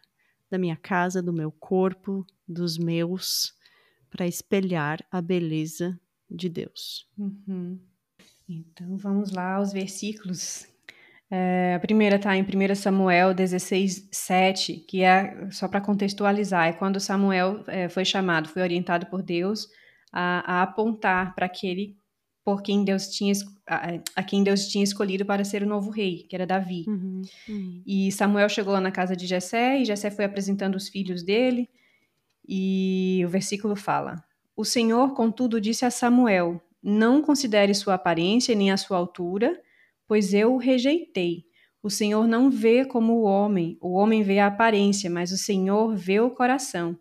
da 0.50 0.58
minha 0.58 0.78
casa, 0.78 1.22
do 1.22 1.34
meu 1.34 1.52
corpo, 1.52 2.26
dos 2.48 2.78
meus, 2.78 3.54
para 4.10 4.26
espelhar 4.26 5.06
a 5.12 5.22
beleza 5.22 6.00
de 6.32 6.48
Deus. 6.48 7.10
Uhum. 7.18 7.78
Então 8.48 8.96
vamos 8.96 9.32
lá 9.32 9.56
aos 9.56 9.74
versículos. 9.74 10.74
É, 11.32 11.74
a 11.76 11.80
primeira 11.80 12.18
está 12.18 12.36
em 12.36 12.44
1 12.44 12.76
Samuel 12.76 13.34
16, 13.34 14.10
7, 14.12 14.86
que 14.88 15.04
é, 15.04 15.50
só 15.52 15.68
para 15.68 15.82
contextualizar, 15.82 16.68
é 16.68 16.74
quando 16.74 17.00
Samuel 17.00 17.64
é, 17.68 17.90
foi 17.90 18.06
chamado, 18.06 18.48
foi 18.48 18.62
orientado 18.62 19.08
por 19.08 19.24
Deus 19.24 19.68
a, 20.12 20.60
a 20.60 20.64
apontar 20.64 21.34
para 21.34 21.48
aquele 21.48 21.98
por 22.46 22.62
quem 22.62 22.86
Deus 22.86 23.08
tinha 23.08 23.34
a, 23.68 24.00
a, 24.16 24.24
quem 24.24 24.44
Deus 24.44 24.68
tinha 24.68 24.84
escolhido 24.84 25.26
para 25.26 25.44
ser 25.44 25.64
o 25.64 25.68
novo 25.68 25.90
rei, 25.90 26.28
que 26.30 26.36
era 26.36 26.46
Davi. 26.46 26.86
Uhum, 26.88 27.24
uhum. 27.50 27.82
E 27.84 28.12
Samuel 28.12 28.48
chegou 28.48 28.72
lá 28.72 28.80
na 28.80 28.92
casa 28.92 29.16
de 29.16 29.26
Jessé 29.26 29.80
e 29.80 29.86
Jessé 29.86 30.12
foi 30.12 30.24
apresentando 30.26 30.76
os 30.76 30.88
filhos 30.88 31.24
dele. 31.24 31.68
E 32.48 33.24
o 33.26 33.30
versículo 33.30 33.76
fala: 33.76 34.24
O 34.56 34.64
Senhor, 34.64 35.16
contudo, 35.16 35.60
disse 35.60 35.86
a 35.86 35.90
Samuel: 35.90 36.62
Não 36.84 37.20
considere 37.24 37.74
sua 37.74 37.96
aparência 37.96 38.54
nem 38.54 38.72
a 38.72 38.78
sua 38.78 38.98
altura, 38.98 39.60
pois 40.08 40.34
eu 40.34 40.54
o 40.54 40.58
rejeitei. 40.58 41.44
O 41.82 41.90
Senhor 41.90 42.28
não 42.28 42.50
vê 42.50 42.84
como 42.84 43.14
o 43.14 43.24
homem, 43.24 43.78
o 43.80 43.94
homem 43.94 44.24
vê 44.24 44.40
a 44.40 44.48
aparência, 44.48 45.10
mas 45.10 45.32
o 45.32 45.38
Senhor 45.38 45.96
vê 45.96 46.20
o 46.20 46.32
coração. 46.32 46.98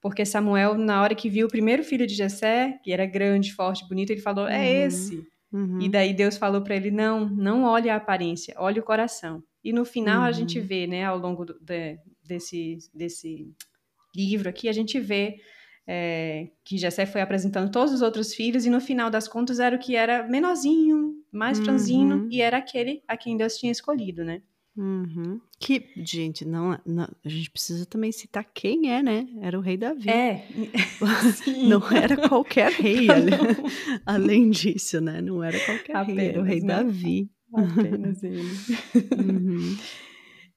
Porque 0.00 0.24
Samuel, 0.24 0.76
na 0.76 1.00
hora 1.00 1.14
que 1.14 1.28
viu 1.28 1.46
o 1.46 1.50
primeiro 1.50 1.84
filho 1.84 2.06
de 2.06 2.14
Jessé, 2.14 2.78
que 2.82 2.90
era 2.90 3.06
grande, 3.06 3.52
forte, 3.52 3.86
bonito, 3.86 4.10
ele 4.10 4.20
falou: 4.20 4.48
"É 4.48 4.58
uhum. 4.58 4.86
esse". 4.86 5.28
Uhum. 5.52 5.80
E 5.80 5.88
daí 5.88 6.14
Deus 6.14 6.36
falou 6.36 6.62
para 6.62 6.74
ele: 6.74 6.90
"Não, 6.90 7.28
não 7.28 7.64
olhe 7.64 7.88
a 7.88 7.96
aparência, 7.96 8.54
olhe 8.58 8.80
o 8.80 8.82
coração". 8.82 9.42
E 9.62 9.72
no 9.72 9.84
final 9.84 10.22
uhum. 10.22 10.26
a 10.26 10.32
gente 10.32 10.58
uhum. 10.58 10.66
vê, 10.66 10.86
né, 10.86 11.04
ao 11.04 11.18
longo 11.18 11.44
do, 11.44 11.58
de, 11.60 11.98
desse 12.24 12.78
desse 12.92 13.54
livro 14.16 14.48
aqui, 14.48 14.68
a 14.68 14.72
gente 14.72 14.98
vê 14.98 15.36
é, 15.86 16.48
que 16.64 16.78
Jessé 16.78 17.06
foi 17.06 17.20
apresentando 17.20 17.70
todos 17.70 17.92
os 17.92 18.02
outros 18.02 18.34
filhos 18.34 18.66
e 18.66 18.70
no 18.70 18.80
final 18.80 19.10
das 19.10 19.28
contas 19.28 19.58
era 19.58 19.76
o 19.76 19.78
que 19.78 19.96
era 19.96 20.26
menorzinho, 20.26 21.14
mais 21.32 21.58
franzino 21.58 22.16
uhum. 22.16 22.28
e 22.30 22.40
era 22.40 22.58
aquele 22.58 23.02
a 23.08 23.16
quem 23.16 23.36
Deus 23.36 23.56
tinha 23.56 23.72
escolhido, 23.72 24.24
né? 24.24 24.42
Uhum. 24.76 25.38
Que, 25.58 25.90
gente, 25.96 26.46
não, 26.46 26.78
não, 26.86 27.06
a 27.24 27.28
gente 27.28 27.50
precisa 27.50 27.84
também 27.84 28.10
citar 28.10 28.44
quem 28.54 28.90
é, 28.90 29.02
né? 29.02 29.26
Era 29.40 29.58
o 29.58 29.62
rei 29.62 29.76
Davi. 29.76 30.08
É. 30.08 30.46
não 31.68 31.86
era 31.90 32.28
qualquer 32.28 32.72
rei. 32.72 33.06
Além 34.06 34.50
disso, 34.50 35.00
né? 35.00 35.20
Não 35.20 35.42
era 35.42 35.58
qualquer 35.60 35.96
Apenas, 35.96 36.18
rei, 36.18 36.28
era 36.28 36.40
o 36.40 36.44
rei 36.44 36.60
né? 36.60 36.66
Davi. 36.66 37.30
Apenas 37.54 38.22
ele. 38.22 38.42
Uhum. 39.18 39.76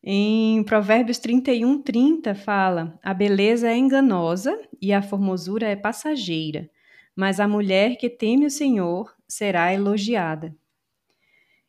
Em 0.02 0.64
Provérbios 0.64 1.18
31, 1.18 1.82
30 1.82 2.36
fala: 2.36 2.98
A 3.04 3.14
beleza 3.14 3.70
é 3.70 3.76
enganosa 3.76 4.58
e 4.82 4.94
a 4.94 5.02
formosura 5.02 5.68
é 5.68 5.76
passageira, 5.76 6.70
mas 7.14 7.40
a 7.40 7.48
mulher 7.48 7.98
que 7.98 8.10
teme 8.10 8.46
o 8.46 8.52
Senhor 8.52 9.14
será 9.28 9.74
elogiada. 9.74 10.56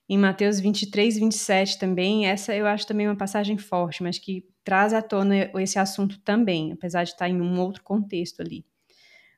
Em 0.08 0.16
Mateus 0.16 0.60
23, 0.60 1.18
27 1.18 1.78
também, 1.78 2.26
essa 2.26 2.54
eu 2.54 2.66
acho 2.66 2.86
também 2.86 3.08
uma 3.08 3.16
passagem 3.16 3.58
forte, 3.58 4.02
mas 4.02 4.18
que 4.18 4.44
traz 4.62 4.92
à 4.92 5.02
tona 5.02 5.50
esse 5.60 5.78
assunto 5.78 6.20
também, 6.20 6.72
apesar 6.72 7.04
de 7.04 7.10
estar 7.10 7.28
em 7.28 7.40
um 7.40 7.58
outro 7.60 7.82
contexto 7.82 8.40
ali. 8.40 8.64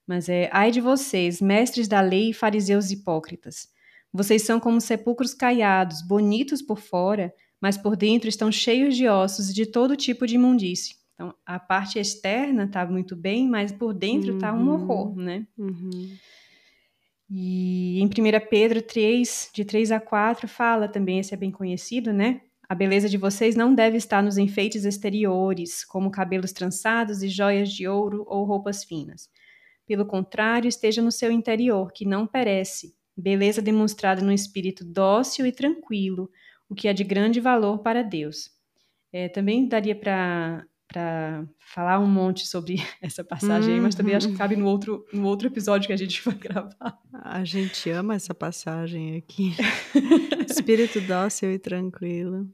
Mas 0.07 0.29
é, 0.29 0.49
ai 0.53 0.71
de 0.71 0.81
vocês, 0.81 1.41
mestres 1.41 1.89
da 1.89 2.01
lei 2.01 2.31
e 2.31 2.35
fariseus 2.35 2.91
hipócritas. 2.91 3.69
Vocês 4.13 4.43
são 4.43 4.59
como 4.59 4.81
sepulcros 4.81 5.35
caiados, 5.35 6.03
bonitos 6.03 6.63
por 6.63 6.79
fora, 6.81 7.33
mas 7.61 7.77
por 7.77 7.97
dentro 7.97 8.29
estão 8.29 8.51
cheios 8.51 8.97
de 8.97 9.07
ossos 9.09 9.51
e 9.51 9.55
de 9.55 9.67
todo 9.67 9.97
tipo 9.97 10.27
de 10.27 10.37
imundície. 10.37 10.97
Então, 11.15 11.35
a 11.45 11.59
parte 11.59 11.99
externa 11.99 12.65
está 12.65 12.87
muito 12.87 13.17
bem, 13.17 13.49
mas 13.49 13.73
por 13.73 13.93
dentro 13.93 14.35
está 14.35 14.53
um 14.53 14.71
horror, 14.71 15.17
né? 15.17 15.47
Uhum. 15.59 16.17
E 17.31 18.01
em 18.01 18.07
1 18.07 18.11
Pedro 18.49 18.81
3, 18.81 19.51
de 19.53 19.65
3 19.65 19.93
a 19.93 20.01
4, 20.01 20.49
fala 20.49 20.89
também, 20.89 21.19
esse 21.19 21.35
é 21.35 21.37
bem 21.37 21.51
conhecido, 21.51 22.13
né? 22.13 22.41
A 22.69 22.75
beleza 22.75 23.09
de 23.09 23.17
vocês 23.17 23.57
não 23.57 23.75
deve 23.75 23.97
estar 23.97 24.23
nos 24.23 24.39
enfeites 24.39 24.85
exteriores, 24.85 25.85
como 25.85 26.11
cabelos 26.11 26.53
trançados 26.53 27.23
e 27.23 27.29
joias 27.29 27.71
de 27.71 27.89
ouro 27.89 28.25
ou 28.27 28.45
roupas 28.45 28.85
finas. 28.85 29.31
Pelo 29.87 30.05
contrário, 30.05 30.69
esteja 30.69 31.01
no 31.01 31.11
seu 31.11 31.31
interior, 31.31 31.93
que 31.93 32.05
não 32.05 32.27
perece, 32.27 32.95
beleza 33.17 33.63
demonstrada 33.63 34.23
no 34.23 34.33
espírito 34.33 34.85
dócil 34.85 35.47
e 35.47 35.53
tranquilo, 35.53 36.31
o 36.69 36.75
que 36.75 36.89
é 36.89 36.93
de 36.93 37.05
grande 37.05 37.41
valor 37.41 37.79
para 37.79 38.03
Deus. 38.03 38.51
É, 39.11 39.29
também 39.29 39.67
daria 39.67 39.97
para 39.97 40.67
para 40.89 41.47
falar 41.59 42.01
um 42.01 42.07
monte 42.07 42.47
sobre 42.47 42.77
essa 43.01 43.23
passagem, 43.23 43.77
uhum. 43.77 43.83
mas 43.83 43.95
também 43.95 44.15
acho 44.15 44.29
que 44.29 44.37
cabe 44.37 44.57
no 44.57 44.67
outro, 44.67 45.05
no 45.13 45.27
outro 45.27 45.47
episódio 45.47 45.87
que 45.87 45.93
a 45.93 45.97
gente 45.97 46.21
vai 46.25 46.35
gravar. 46.35 46.99
A 47.13 47.45
gente 47.45 47.91
ama 47.91 48.15
essa 48.15 48.35
passagem 48.35 49.17
aqui. 49.17 49.55
Espírito 50.49 51.01
dócil 51.03 51.53
e 51.53 51.59
tranquilo. 51.59 52.49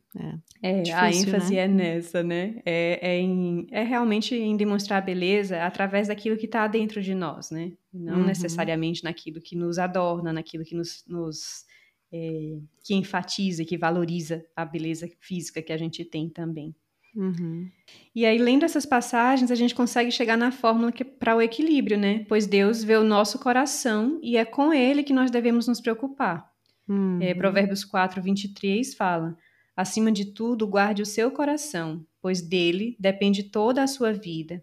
É, 0.62 0.78
é 0.78 0.82
difícil, 0.82 0.98
a 0.98 1.10
ênfase 1.10 1.54
né? 1.54 1.60
é 1.60 1.68
nessa, 1.68 2.22
né? 2.22 2.62
É, 2.66 2.98
é, 3.00 3.18
em, 3.20 3.66
é 3.70 3.84
realmente 3.84 4.34
em 4.34 4.56
demonstrar 4.56 5.00
a 5.00 5.04
beleza 5.04 5.62
através 5.62 6.08
daquilo 6.08 6.36
que 6.36 6.46
está 6.46 6.66
dentro 6.66 7.00
de 7.00 7.14
nós, 7.14 7.50
né? 7.50 7.72
Não 7.92 8.18
uhum. 8.18 8.26
necessariamente 8.26 9.04
naquilo 9.04 9.40
que 9.40 9.54
nos 9.54 9.78
adorna, 9.78 10.32
naquilo 10.32 10.64
que 10.64 10.74
nos, 10.74 11.04
nos 11.06 11.64
é, 12.12 12.58
que 12.82 12.94
enfatiza, 12.94 13.64
que 13.64 13.78
valoriza 13.78 14.44
a 14.56 14.64
beleza 14.64 15.08
física 15.20 15.62
que 15.62 15.72
a 15.72 15.76
gente 15.76 16.04
tem 16.04 16.28
também. 16.28 16.74
Uhum. 17.14 17.70
E 18.14 18.26
aí, 18.26 18.38
lendo 18.38 18.64
essas 18.64 18.84
passagens, 18.84 19.50
a 19.50 19.54
gente 19.54 19.74
consegue 19.74 20.10
chegar 20.10 20.36
na 20.36 20.50
fórmula 20.50 20.92
para 21.18 21.36
o 21.36 21.42
equilíbrio, 21.42 21.96
né? 21.96 22.24
Pois 22.28 22.46
Deus 22.46 22.82
vê 22.82 22.96
o 22.96 23.04
nosso 23.04 23.38
coração 23.38 24.18
e 24.22 24.36
é 24.36 24.44
com 24.44 24.72
ele 24.72 25.04
que 25.04 25.12
nós 25.12 25.30
devemos 25.30 25.68
nos 25.68 25.80
preocupar. 25.80 26.50
Uhum. 26.88 27.18
É, 27.20 27.34
Provérbios 27.34 27.84
4, 27.84 28.20
23 28.20 28.94
fala: 28.94 29.36
Acima 29.76 30.10
de 30.10 30.26
tudo, 30.26 30.66
guarde 30.66 31.02
o 31.02 31.06
seu 31.06 31.30
coração, 31.30 32.04
pois 32.20 32.42
dele 32.42 32.96
depende 32.98 33.44
toda 33.44 33.82
a 33.82 33.86
sua 33.86 34.12
vida. 34.12 34.62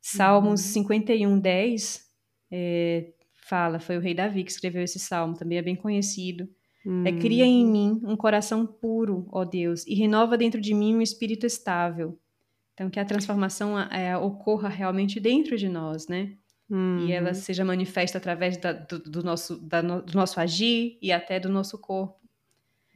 Salmos 0.00 0.64
uhum. 0.64 0.72
51, 0.72 1.38
10 1.38 2.06
é, 2.50 3.12
fala: 3.46 3.78
Foi 3.78 3.96
o 3.96 4.00
rei 4.00 4.14
Davi 4.14 4.42
que 4.42 4.50
escreveu 4.50 4.82
esse 4.82 4.98
salmo, 4.98 5.36
também 5.36 5.58
é 5.58 5.62
bem 5.62 5.76
conhecido. 5.76 6.48
Hum. 6.84 7.04
É, 7.06 7.12
cria 7.12 7.44
em 7.44 7.66
mim 7.66 8.00
um 8.04 8.16
coração 8.16 8.66
puro, 8.66 9.26
ó 9.30 9.44
Deus, 9.44 9.86
e 9.86 9.94
renova 9.94 10.36
dentro 10.36 10.60
de 10.60 10.72
mim 10.72 10.94
um 10.94 11.02
espírito 11.02 11.46
estável. 11.46 12.18
Então, 12.74 12.88
que 12.88 12.98
a 12.98 13.04
transformação 13.04 13.78
é, 13.78 14.16
ocorra 14.16 14.68
realmente 14.68 15.20
dentro 15.20 15.56
de 15.58 15.68
nós, 15.68 16.08
né? 16.08 16.32
Hum. 16.70 17.06
E 17.06 17.12
ela 17.12 17.34
seja 17.34 17.64
manifesta 17.64 18.16
através 18.16 18.56
da, 18.56 18.72
do, 18.72 18.98
do, 18.98 19.22
nosso, 19.22 19.56
da, 19.56 19.82
do 19.82 20.14
nosso 20.14 20.40
agir 20.40 20.96
e 21.02 21.12
até 21.12 21.38
do 21.38 21.48
nosso 21.48 21.76
corpo. 21.76 22.18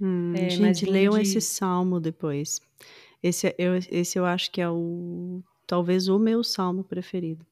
Hum, 0.00 0.32
é, 0.34 0.48
gente, 0.48 0.86
leiam 0.86 1.14
de... 1.14 1.22
esse 1.22 1.40
salmo 1.40 2.00
depois. 2.00 2.60
Esse 3.22 3.54
eu, 3.58 3.74
esse 3.90 4.18
eu 4.18 4.24
acho 4.24 4.50
que 4.50 4.60
é 4.60 4.68
o 4.68 5.42
talvez 5.66 6.08
o 6.08 6.18
meu 6.18 6.44
salmo 6.44 6.84
preferido. 6.84 7.44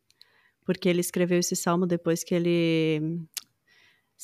Porque 0.65 0.89
ele 0.89 1.01
escreveu 1.01 1.39
esse 1.39 1.57
salmo 1.57 1.87
depois 1.87 2.23
que 2.23 2.35
ele 2.35 3.21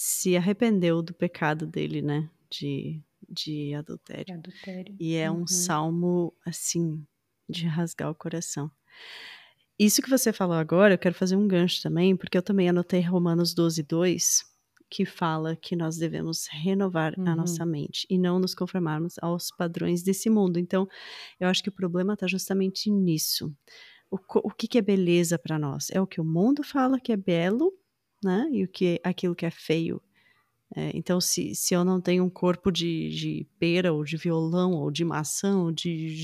se 0.01 0.37
arrependeu 0.37 1.03
do 1.03 1.13
pecado 1.13 1.67
dele, 1.67 2.01
né? 2.01 2.31
De, 2.49 3.03
de 3.29 3.75
adultério. 3.75 4.33
adultério. 4.33 4.95
E 4.97 5.17
é 5.17 5.29
uhum. 5.29 5.43
um 5.43 5.47
salmo, 5.49 6.33
assim, 6.47 7.05
de 7.49 7.67
rasgar 7.67 8.09
o 8.09 8.15
coração. 8.15 8.71
Isso 9.77 10.01
que 10.01 10.09
você 10.09 10.33
falou 10.33 10.57
agora, 10.57 10.95
eu 10.95 10.99
quero 10.99 11.17
fazer 11.17 11.35
um 11.35 11.49
gancho 11.49 11.83
também, 11.83 12.17
porque 12.17 12.39
eu 12.39 12.43
também 12.43 12.69
anotei 12.69 13.01
Romanos 13.01 13.53
12, 13.53 13.83
2, 13.83 14.45
que 14.89 15.05
fala 15.05 15.57
que 15.57 15.75
nós 15.75 15.97
devemos 15.97 16.47
renovar 16.49 17.19
uhum. 17.19 17.27
a 17.27 17.35
nossa 17.35 17.67
mente 17.67 18.07
e 18.09 18.17
não 18.17 18.39
nos 18.39 18.55
conformarmos 18.55 19.17
aos 19.21 19.51
padrões 19.51 20.05
desse 20.05 20.31
mundo. 20.31 20.61
Então, 20.61 20.87
eu 21.41 21.49
acho 21.49 21.61
que 21.61 21.71
o 21.71 21.75
problema 21.75 22.15
está 22.15 22.29
justamente 22.29 22.89
nisso. 22.89 23.53
O, 24.09 24.17
o 24.45 24.51
que, 24.51 24.69
que 24.69 24.79
é 24.79 24.83
beleza 24.83 25.37
para 25.37 25.59
nós? 25.59 25.91
É 25.91 26.01
o 26.01 26.07
que 26.07 26.21
o 26.21 26.25
mundo 26.25 26.63
fala 26.63 27.01
que 27.01 27.11
é 27.11 27.17
belo 27.17 27.73
né? 28.23 28.49
E 28.53 28.65
o 28.65 28.69
que 28.69 29.01
aquilo 29.03 29.35
que 29.35 29.47
é 29.47 29.51
feio. 29.51 30.01
É, 30.77 30.91
então, 30.95 31.21
se, 31.21 31.55
se 31.55 31.73
eu 31.73 31.83
não 31.83 32.01
tenho 32.01 32.23
um 32.23 32.29
corpo 32.29 32.71
de, 32.71 33.09
de 33.09 33.47
pera, 33.59 33.93
ou 33.93 34.05
de 34.05 34.19
violão, 34.19 34.73
ou 34.73 34.91
de 34.91 35.03
maçã, 35.03 35.57
ou 35.57 35.73
de 35.73 36.15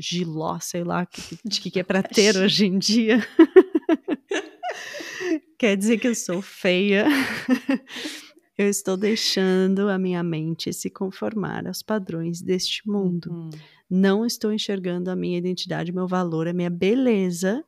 giló, 0.00 0.58
sei 0.60 0.84
lá, 0.84 1.02
o 1.02 1.06
que, 1.06 1.70
que, 1.70 1.80
é 1.80 1.82
para 1.82 2.02
ter 2.02 2.36
hoje 2.36 2.66
em 2.66 2.78
dia, 2.78 3.26
quer 5.58 5.76
dizer 5.76 5.98
que 5.98 6.06
eu 6.06 6.14
sou 6.14 6.40
feia. 6.40 7.06
eu 8.56 8.68
estou 8.68 8.96
deixando 8.96 9.88
a 9.88 9.98
minha 9.98 10.22
mente 10.22 10.72
se 10.72 10.88
conformar 10.88 11.66
aos 11.66 11.82
padrões 11.82 12.40
deste 12.40 12.88
mundo. 12.88 13.32
Uhum. 13.32 13.50
Não 13.90 14.24
estou 14.24 14.52
enxergando 14.52 15.10
a 15.10 15.16
minha 15.16 15.38
identidade, 15.38 15.92
meu 15.92 16.06
valor, 16.06 16.46
a 16.46 16.52
minha 16.52 16.70
beleza 16.70 17.64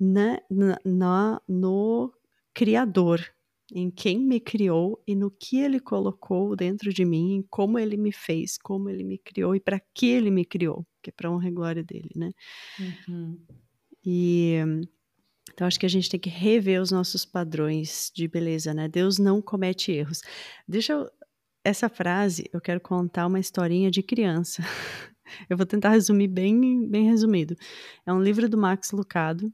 né, 0.00 0.38
na, 0.50 0.78
na, 0.84 1.42
no 1.46 2.12
Criador, 2.54 3.20
em 3.72 3.90
quem 3.90 4.18
me 4.18 4.40
criou 4.40 5.02
e 5.06 5.14
no 5.14 5.30
que 5.30 5.58
ele 5.58 5.78
colocou 5.78 6.56
dentro 6.56 6.92
de 6.92 7.04
mim, 7.04 7.34
em 7.34 7.42
como 7.42 7.78
ele 7.78 7.96
me 7.96 8.12
fez, 8.12 8.58
como 8.58 8.88
ele 8.88 9.04
me 9.04 9.18
criou 9.18 9.54
e 9.54 9.60
para 9.60 9.80
que 9.94 10.06
ele 10.06 10.30
me 10.30 10.44
criou, 10.44 10.86
que 11.02 11.10
é 11.10 11.12
para 11.12 11.30
honra 11.30 11.48
e 11.48 11.52
glória 11.52 11.84
dele, 11.84 12.10
né? 12.16 12.30
Uhum. 12.78 13.38
E 14.04 14.56
então 15.52 15.66
acho 15.66 15.78
que 15.78 15.86
a 15.86 15.90
gente 15.90 16.08
tem 16.08 16.18
que 16.18 16.30
rever 16.30 16.80
os 16.80 16.90
nossos 16.90 17.24
padrões 17.24 18.10
de 18.14 18.26
beleza, 18.26 18.72
né? 18.72 18.88
Deus 18.88 19.18
não 19.18 19.42
comete 19.42 19.92
erros. 19.92 20.22
Deixa 20.66 20.92
eu 20.94 21.10
essa 21.64 21.88
frase, 21.88 22.48
eu 22.52 22.60
quero 22.60 22.80
contar 22.80 23.26
uma 23.26 23.38
historinha 23.38 23.90
de 23.90 24.02
criança. 24.02 24.62
eu 25.48 25.56
vou 25.56 25.66
tentar 25.66 25.90
resumir 25.90 26.28
bem, 26.28 26.88
bem 26.88 27.04
resumido. 27.04 27.54
É 28.06 28.12
um 28.12 28.22
livro 28.22 28.48
do 28.48 28.56
Max 28.56 28.92
Lucado, 28.92 29.52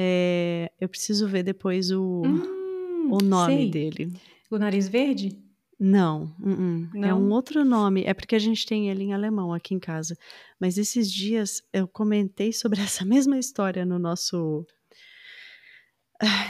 é, 0.00 0.70
eu 0.80 0.88
preciso 0.88 1.26
ver 1.26 1.42
depois 1.42 1.90
o, 1.90 2.22
hum, 2.24 3.10
o 3.10 3.18
nome 3.18 3.56
sei. 3.56 3.70
dele. 3.70 4.12
O 4.48 4.56
nariz 4.56 4.86
verde? 4.86 5.36
Não, 5.76 6.32
uh 6.40 6.50
-uh. 6.50 6.90
Não, 6.94 7.08
é 7.08 7.12
um 7.12 7.32
outro 7.32 7.64
nome. 7.64 8.04
É 8.04 8.14
porque 8.14 8.36
a 8.36 8.38
gente 8.38 8.64
tem 8.64 8.88
ele 8.88 9.02
em 9.02 9.12
alemão 9.12 9.52
aqui 9.52 9.74
em 9.74 9.80
casa. 9.80 10.16
Mas 10.60 10.78
esses 10.78 11.10
dias 11.12 11.64
eu 11.72 11.88
comentei 11.88 12.52
sobre 12.52 12.78
essa 12.80 13.04
mesma 13.04 13.40
história 13.40 13.84
no 13.84 13.98
nosso. 13.98 14.64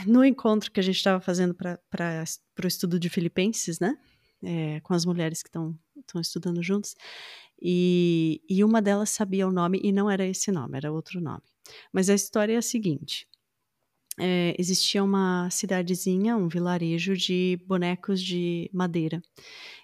No 0.05 0.23
encontro 0.23 0.71
que 0.71 0.79
a 0.79 0.83
gente 0.83 0.97
estava 0.97 1.19
fazendo 1.19 1.55
para 1.55 1.79
o 2.63 2.67
estudo 2.67 2.99
de 2.99 3.09
Filipenses, 3.09 3.79
né? 3.79 3.97
É, 4.43 4.79
com 4.81 4.93
as 4.93 5.05
mulheres 5.05 5.41
que 5.41 5.49
estão 5.49 5.75
estudando 6.21 6.61
juntos. 6.61 6.95
E, 7.59 8.41
e 8.47 8.63
uma 8.63 8.79
delas 8.79 9.09
sabia 9.09 9.47
o 9.47 9.51
nome 9.51 9.79
e 9.83 9.91
não 9.91 10.09
era 10.09 10.25
esse 10.25 10.51
nome, 10.51 10.77
era 10.77 10.91
outro 10.91 11.19
nome. 11.19 11.43
Mas 11.91 12.09
a 12.09 12.13
história 12.13 12.53
é 12.53 12.57
a 12.57 12.61
seguinte: 12.61 13.27
é, 14.19 14.55
existia 14.59 15.03
uma 15.03 15.49
cidadezinha, 15.49 16.35
um 16.35 16.47
vilarejo 16.47 17.15
de 17.15 17.59
bonecos 17.65 18.21
de 18.21 18.69
madeira. 18.73 19.21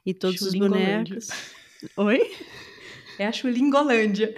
E 0.05 0.13
todos 0.13 0.41
os 0.41 0.53
bonecos. 0.53 1.29
Oi? 1.97 2.19
É 3.17 3.25
a 3.25 3.31
Chulingolândia. 3.31 4.36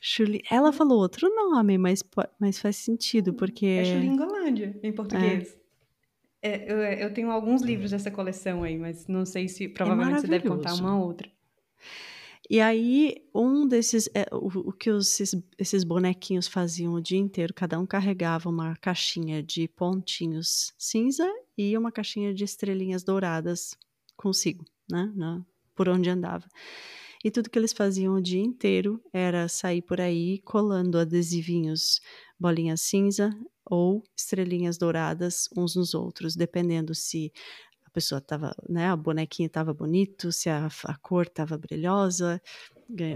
Chuli... 0.00 0.42
Ela 0.50 0.72
falou 0.72 0.98
outro 1.00 1.28
nome, 1.34 1.76
mas, 1.78 2.02
mas 2.38 2.58
faz 2.58 2.76
sentido, 2.76 3.34
porque. 3.34 3.66
É 3.66 3.84
Chulingolândia, 3.84 4.78
em 4.82 4.92
português. 4.92 5.56
É. 5.62 5.66
É, 6.42 6.70
eu, 6.70 6.76
eu, 6.76 7.12
tenho 7.12 7.30
alguns 7.30 7.62
livros 7.62 7.90
dessa 7.90 8.10
coleção 8.10 8.62
aí, 8.62 8.78
mas 8.78 9.08
não 9.08 9.26
sei 9.26 9.48
se. 9.48 9.68
Provavelmente 9.68 10.20
você 10.20 10.28
deve 10.28 10.48
contar 10.48 10.74
uma 10.74 10.96
outra. 10.96 11.28
E 12.48 12.60
aí, 12.60 13.16
um 13.34 13.66
desses. 13.66 14.08
É, 14.14 14.26
o, 14.32 14.68
o, 14.68 14.72
que 14.72 14.90
os, 14.90 15.20
esses, 15.20 15.42
esses 15.58 15.84
bonequinhos 15.84 16.46
faziam 16.46 16.94
o 16.94 17.00
dia 17.00 17.18
inteiro, 17.18 17.52
cada 17.52 17.78
um 17.78 17.86
carregava 17.86 18.48
uma 18.48 18.76
caixinha 18.76 19.42
de 19.42 19.66
pontinhos 19.68 20.72
cinza 20.78 21.28
e 21.58 21.76
uma 21.76 21.90
caixinha 21.90 22.32
de 22.32 22.44
estrelinhas 22.44 23.02
douradas 23.02 23.76
consigo, 24.16 24.64
né? 24.90 25.12
Na, 25.16 25.44
por 25.74 25.88
onde 25.88 26.08
andava. 26.08 26.46
E 27.24 27.30
tudo 27.30 27.50
que 27.50 27.58
eles 27.58 27.72
faziam 27.72 28.14
o 28.14 28.22
dia 28.22 28.40
inteiro 28.42 29.02
era 29.12 29.48
sair 29.48 29.82
por 29.82 30.00
aí 30.00 30.40
colando 30.42 30.98
adesivinhos, 30.98 32.00
bolinhas 32.38 32.82
cinza 32.82 33.36
ou 33.68 34.04
estrelinhas 34.16 34.78
douradas 34.78 35.48
uns 35.56 35.74
nos 35.74 35.92
outros, 35.92 36.36
dependendo 36.36 36.94
se 36.94 37.32
pessoa 37.96 38.18
estava, 38.18 38.54
né, 38.68 38.88
a 38.88 38.96
bonequinha 38.96 39.46
estava 39.46 39.72
bonito, 39.72 40.30
se 40.30 40.50
a, 40.50 40.68
a 40.84 40.96
cor 40.98 41.24
estava 41.24 41.56
brilhosa, 41.56 42.42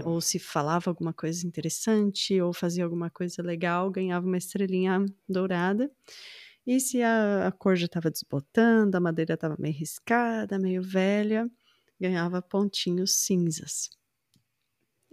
ou 0.03 0.19
se 0.19 0.39
falava 0.39 0.89
alguma 0.89 1.13
coisa 1.13 1.45
interessante, 1.45 2.41
ou 2.41 2.51
fazia 2.51 2.83
alguma 2.83 3.07
coisa 3.11 3.43
legal, 3.43 3.91
ganhava 3.91 4.25
uma 4.25 4.37
estrelinha 4.37 5.05
dourada. 5.29 5.91
E 6.65 6.79
se 6.79 7.03
a, 7.03 7.47
a 7.47 7.51
cor 7.51 7.75
já 7.75 7.85
estava 7.85 8.09
desbotando, 8.09 8.97
a 8.97 8.99
madeira 8.99 9.35
estava 9.35 9.55
meio 9.59 9.75
riscada, 9.75 10.57
meio 10.57 10.81
velha, 10.81 11.47
ganhava 11.99 12.41
pontinhos 12.41 13.13
cinzas. 13.13 13.89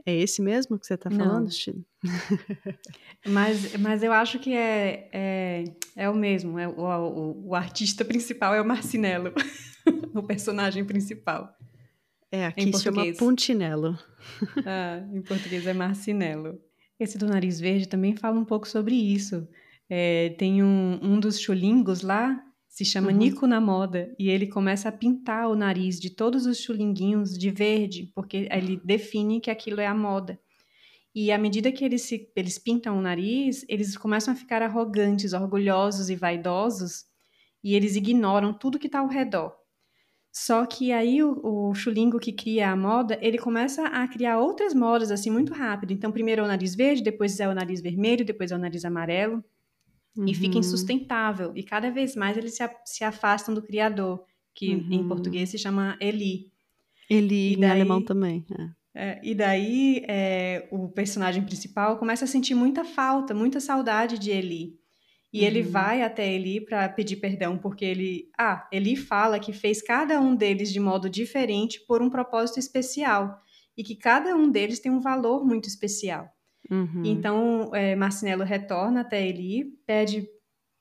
É 0.07 0.15
esse 0.15 0.41
mesmo 0.41 0.79
que 0.79 0.87
você 0.87 0.95
está 0.95 1.11
falando, 1.11 1.51
Chile? 1.53 1.85
mas, 3.27 3.77
mas 3.77 4.03
eu 4.03 4.13
acho 4.13 4.39
que 4.39 4.55
é, 4.55 5.09
é, 5.13 5.65
é 5.97 6.09
o 6.09 6.15
mesmo. 6.15 6.59
É, 6.59 6.67
o, 6.67 6.81
o, 6.81 7.49
o 7.49 7.55
artista 7.55 8.05
principal 8.05 8.55
é 8.55 8.61
o 8.61 8.65
Marcinello, 8.65 9.33
o 10.15 10.23
personagem 10.23 10.85
principal. 10.85 11.55
É, 12.31 12.47
aqui 12.47 12.73
se 12.73 12.83
chama 12.83 13.05
Puntinello. 13.19 13.99
ah, 14.67 15.03
em 15.13 15.23
português 15.23 15.67
é 15.67 15.73
Marcinello. 15.73 16.61
Esse 17.01 17.17
do 17.17 17.27
nariz 17.27 17.61
verde 17.61 17.89
também 17.89 18.17
fala 18.17 18.39
um 18.39 18.45
pouco 18.45 18.69
sobre 18.69 18.95
isso. 18.95 19.49
É, 19.89 20.31
tem 20.39 20.63
um, 20.63 20.99
um 21.03 21.21
dos 21.21 21.41
chulingos 21.41 22.03
lá, 22.03 22.43
se 22.69 22.85
chama 22.85 23.11
uhum. 23.11 23.17
Nico 23.17 23.47
na 23.47 23.61
Moda, 23.61 24.15
e 24.19 24.29
ele 24.29 24.47
começa 24.47 24.89
a 24.89 24.93
pintar 24.93 25.49
o 25.49 25.57
nariz 25.57 25.99
de 25.99 26.11
todos 26.11 26.47
os 26.47 26.59
chulinguinhos 26.59 27.37
de 27.37 27.51
verde, 27.51 28.13
porque 28.15 28.47
ele 28.51 28.81
define 28.85 29.41
que 29.41 29.51
aquilo 29.51 29.81
é 29.81 29.87
a 29.87 29.95
moda. 29.95 30.39
E 31.15 31.33
à 31.33 31.39
medida 31.39 31.73
que 31.73 31.85
eles, 31.85 32.03
se, 32.03 32.31
eles 32.37 32.59
pintam 32.59 32.97
o 32.97 33.01
nariz, 33.01 33.65
eles 33.69 33.97
começam 33.97 34.33
a 34.33 34.37
ficar 34.37 34.63
arrogantes, 34.63 35.33
orgulhosos 35.33 36.11
e 36.11 36.15
vaidosos, 36.15 37.07
e 37.65 37.75
eles 37.75 37.97
ignoram 37.97 38.53
tudo 38.53 38.79
que 38.79 38.87
está 38.87 39.01
ao 39.01 39.09
redor. 39.09 39.57
Só 40.31 40.65
que 40.67 40.93
aí 40.93 41.23
o, 41.23 41.41
o 41.43 41.75
chulingo 41.75 42.21
que 42.21 42.33
cria 42.33 42.71
a 42.71 42.77
moda, 42.77 43.19
ele 43.21 43.39
começa 43.39 43.87
a 43.87 44.07
criar 44.07 44.39
outras 44.39 44.73
modas 44.75 45.11
assim 45.11 45.31
muito 45.31 45.53
rápido. 45.53 45.93
Então, 45.93 46.13
primeiro 46.13 46.43
é 46.43 46.45
o 46.45 46.49
nariz 46.49 46.75
verde, 46.77 47.03
depois 47.03 47.41
é 47.41 47.49
o 47.49 47.55
nariz 47.55 47.81
vermelho, 47.81 48.25
depois 48.25 48.53
é 48.53 48.55
o 48.55 48.59
nariz 48.59 48.85
amarelo. 48.85 49.43
Uhum. 50.19 50.27
E 50.27 50.35
fica 50.35 50.55
uhum. 50.55 50.61
insustentável. 50.61 51.53
E 51.55 51.63
cada 51.63 51.93
vez 51.93 52.17
mais 52.17 52.37
eles 52.37 52.57
se, 52.57 52.69
se 52.85 53.05
afastam 53.05 53.55
do 53.55 53.63
criador, 53.63 54.25
que 54.53 54.75
uhum. 54.75 54.89
em 54.91 55.07
português 55.07 55.49
se 55.49 55.57
chama 55.57 55.97
Eli. 56.01 56.51
Eli, 57.09 57.57
daí, 57.57 57.69
em 57.69 57.73
alemão 57.73 58.03
também. 58.03 58.45
É. 58.59 58.79
É, 59.01 59.21
e 59.23 59.33
daí 59.33 60.05
é, 60.09 60.67
o 60.73 60.89
personagem 60.89 61.45
principal 61.45 61.99
começa 61.99 62.25
a 62.25 62.29
sentir 62.29 62.55
muita 62.55 62.85
falta, 62.85 63.33
muita 63.33 63.61
saudade 63.61 64.19
de 64.19 64.33
Eli. 64.33 64.77
E 65.33 65.41
uhum. 65.41 65.47
ele 65.47 65.63
vai 65.63 66.03
até 66.03 66.27
Eli 66.35 66.61
para 66.61 66.89
pedir 66.89 67.17
perdão, 67.17 67.57
porque 67.57 67.85
ele. 67.85 68.29
Ah, 68.37 68.67
Eli 68.73 68.97
fala 68.97 69.39
que 69.39 69.53
fez 69.53 69.81
cada 69.81 70.21
um 70.21 70.35
deles 70.35 70.73
de 70.73 70.81
modo 70.81 71.09
diferente 71.09 71.81
por 71.87 72.03
um 72.03 72.11
propósito 72.11 72.59
especial. 72.59 73.41
E 73.77 73.85
que 73.85 73.95
cada 73.95 74.35
um 74.35 74.51
deles 74.51 74.81
tem 74.81 74.91
um 74.91 74.99
valor 74.99 75.47
muito 75.47 75.69
especial. 75.69 76.29
Uhum. 76.71 77.03
Então, 77.05 77.71
é, 77.75 77.97
Marcinelo 77.97 78.45
retorna 78.45 79.01
até 79.01 79.27
Eli, 79.27 79.65
pede 79.87 80.29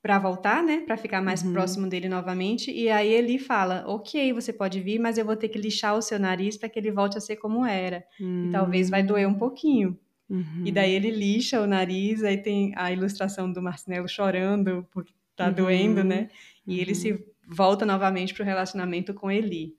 para 0.02 0.20
voltar, 0.20 0.64
né, 0.64 0.84
para 0.86 0.96
ficar 0.96 1.22
mais 1.22 1.44
uhum. 1.44 1.52
próximo 1.52 1.88
dele 1.88 2.08
novamente, 2.08 2.72
e 2.72 2.90
aí 2.90 3.12
Eli 3.12 3.40
fala: 3.40 3.84
"OK, 3.88 4.32
você 4.32 4.54
pode 4.54 4.80
vir, 4.80 5.00
mas 5.00 5.18
eu 5.18 5.26
vou 5.26 5.36
ter 5.36 5.50
que 5.50 5.58
lixar 5.58 5.96
o 5.96 6.02
seu 6.02 6.20
nariz 6.20 6.56
para 6.56 6.70
que 6.70 6.80
ele 6.80 6.92
volte 6.92 7.18
a 7.18 7.22
ser 7.22 7.38
como 7.38 7.66
era. 7.66 8.04
Uhum. 8.20 8.48
E 8.48 8.52
talvez 8.52 8.90
vai 8.90 9.04
doer 9.04 9.28
um 9.28 9.32
hum. 9.32 9.38
pouquinho." 9.38 9.98
Uhum. 10.30 10.64
E 10.66 10.72
daí 10.72 10.92
ele 10.92 11.10
lixa 11.10 11.62
o 11.62 11.68
nariz, 11.68 12.24
aí 12.24 12.38
tem 12.38 12.74
a 12.76 12.92
ilustração 12.92 13.52
do 13.52 13.62
Marcinelo 13.62 14.08
chorando 14.08 14.86
porque 14.92 15.14
tá 15.36 15.48
uhum. 15.48 15.54
doendo, 15.54 16.04
né? 16.04 16.30
E 16.66 16.80
ele 16.80 16.94
se 16.94 17.14
uhum. 17.14 17.20
volta 17.48 17.86
novamente 17.86 18.34
pro 18.34 18.44
relacionamento 18.44 19.14
com 19.14 19.32
Eli. 19.32 19.76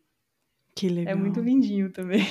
Que 0.74 0.88
legal. 0.88 1.12
É 1.12 1.16
muito 1.16 1.40
lindinho 1.40 1.90
também. 1.90 2.26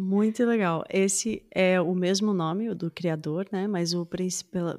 Muito 0.00 0.44
legal. 0.44 0.84
Esse 0.88 1.44
é 1.52 1.80
o 1.80 1.92
mesmo 1.92 2.32
nome 2.32 2.72
do 2.72 2.88
criador, 2.88 3.48
né? 3.50 3.66
Mas 3.66 3.92
o, 3.92 4.02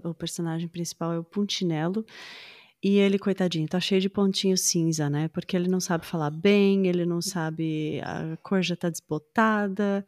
o 0.03 0.13
personagem 0.13 0.69
principal 0.69 1.11
é 1.11 1.19
o 1.19 1.23
Puntinello. 1.25 2.05
E 2.81 2.97
ele, 2.97 3.19
coitadinho, 3.19 3.67
tá 3.67 3.81
cheio 3.81 3.99
de 3.99 4.09
pontinho 4.09 4.57
cinza, 4.57 5.09
né? 5.09 5.27
Porque 5.27 5.57
ele 5.57 5.67
não 5.67 5.81
sabe 5.81 6.05
falar 6.05 6.29
bem, 6.29 6.87
ele 6.87 7.05
não 7.05 7.21
sabe, 7.21 7.99
a 8.01 8.37
cor 8.37 8.61
já 8.61 8.77
tá 8.77 8.89
desbotada. 8.89 10.05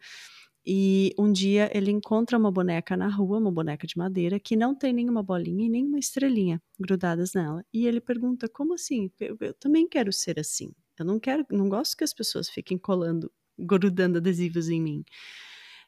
E 0.65 1.13
um 1.19 1.29
dia 1.29 1.69
ele 1.73 1.91
encontra 1.91 2.37
uma 2.37 2.51
boneca 2.51 2.95
na 2.95 3.09
rua, 3.09 3.37
uma 3.39 3.51
boneca 3.51 3.85
de 3.85 3.97
madeira, 3.97 4.39
que 4.39 4.55
não 4.55 4.73
tem 4.73 4.93
nenhuma 4.93 5.21
bolinha 5.21 5.65
e 5.65 5.69
nenhuma 5.69 5.99
estrelinha 5.99 6.61
grudadas 6.79 7.33
nela. 7.33 7.65
E 7.73 7.85
ele 7.85 7.99
pergunta: 7.99 8.47
como 8.47 8.75
assim? 8.75 9.11
Eu, 9.19 9.35
eu 9.41 9.53
também 9.55 9.89
quero 9.89 10.13
ser 10.13 10.39
assim. 10.39 10.71
Eu 10.97 11.03
não 11.03 11.19
quero, 11.19 11.45
não 11.51 11.67
gosto 11.67 11.97
que 11.97 12.03
as 12.05 12.13
pessoas 12.13 12.47
fiquem 12.49 12.77
colando 12.77 13.29
grudando 13.57 14.17
adesivos 14.17 14.69
em 14.69 14.81
mim. 14.81 15.03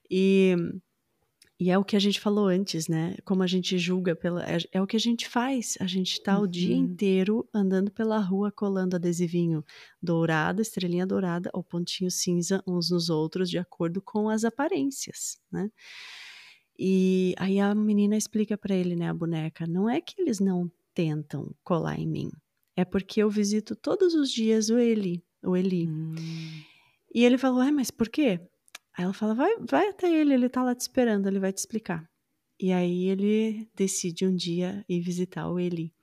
E, 0.10 0.56
e 1.60 1.72
é 1.72 1.78
o 1.78 1.84
que 1.84 1.96
a 1.96 2.00
gente 2.00 2.20
falou 2.20 2.48
antes, 2.48 2.88
né? 2.88 3.16
Como 3.24 3.42
a 3.44 3.48
gente 3.48 3.78
julga 3.78 4.16
pela. 4.16 4.44
É, 4.44 4.58
é 4.74 4.82
o 4.82 4.88
que 4.88 4.96
a 4.96 5.00
gente 5.00 5.28
faz. 5.28 5.78
A 5.80 5.88
gente 5.88 6.22
tá 6.22 6.38
uhum. 6.38 6.44
o 6.44 6.48
dia 6.48 6.76
uhum. 6.76 6.84
inteiro 6.84 7.50
andando 7.54 7.92
pela 7.92 8.20
rua 8.20 8.52
colando 8.52 8.96
adesivinho 8.96 9.64
dourado, 10.02 10.62
estrelinha 10.62 11.06
dourada 11.06 11.50
ou 11.54 11.64
pontinho 11.64 12.12
cinza 12.12 12.64
uns 12.68 12.90
nos 12.90 13.10
outros, 13.10 13.50
de 13.50 13.58
acordo 13.58 14.02
com 14.02 14.30
as 14.30 14.44
aparências, 14.44 15.40
né? 15.52 15.70
E 16.78 17.36
aí 17.38 17.60
a 17.60 17.74
menina 17.76 18.18
explica 18.18 18.58
para 18.58 18.76
ele, 18.76 18.96
né, 18.96 19.08
a 19.08 19.14
boneca, 19.14 19.68
não 19.68 19.88
é 19.88 20.02
que 20.02 20.20
eles 20.20 20.40
não 20.40 20.72
tentam 20.94 21.54
colar 21.64 22.00
em 22.00 22.08
mim, 22.08 22.32
é 22.76 22.84
porque 22.84 23.22
eu 23.22 23.30
visito 23.30 23.76
todos 23.76 24.16
os 24.16 24.32
dias 24.32 24.70
o 24.70 24.78
Eli, 24.78 25.24
o 25.44 25.56
Eli. 25.56 25.88
Hum. 25.88 26.16
E 27.14 27.24
ele 27.24 27.38
falou, 27.38 27.62
é, 27.62 27.72
mas 27.72 27.92
por 27.92 28.10
quê? 28.10 28.40
Aí 28.98 29.04
ela 29.04 29.14
fala, 29.14 29.34
vai, 29.34 29.56
vai 29.60 29.90
até 29.90 30.12
ele, 30.12 30.34
ele 30.34 30.50
tá 30.50 30.64
lá 30.64 30.74
te 30.74 30.82
esperando, 30.82 31.28
ele 31.28 31.40
vai 31.40 31.52
te 31.54 31.58
explicar. 31.58 32.10
E 32.60 32.72
aí 32.72 33.08
ele 33.10 33.70
decide 33.76 34.26
um 34.26 34.36
dia 34.36 34.84
ir 34.88 35.02
visitar 35.02 35.50
o 35.50 35.60
Eli. 35.60 35.94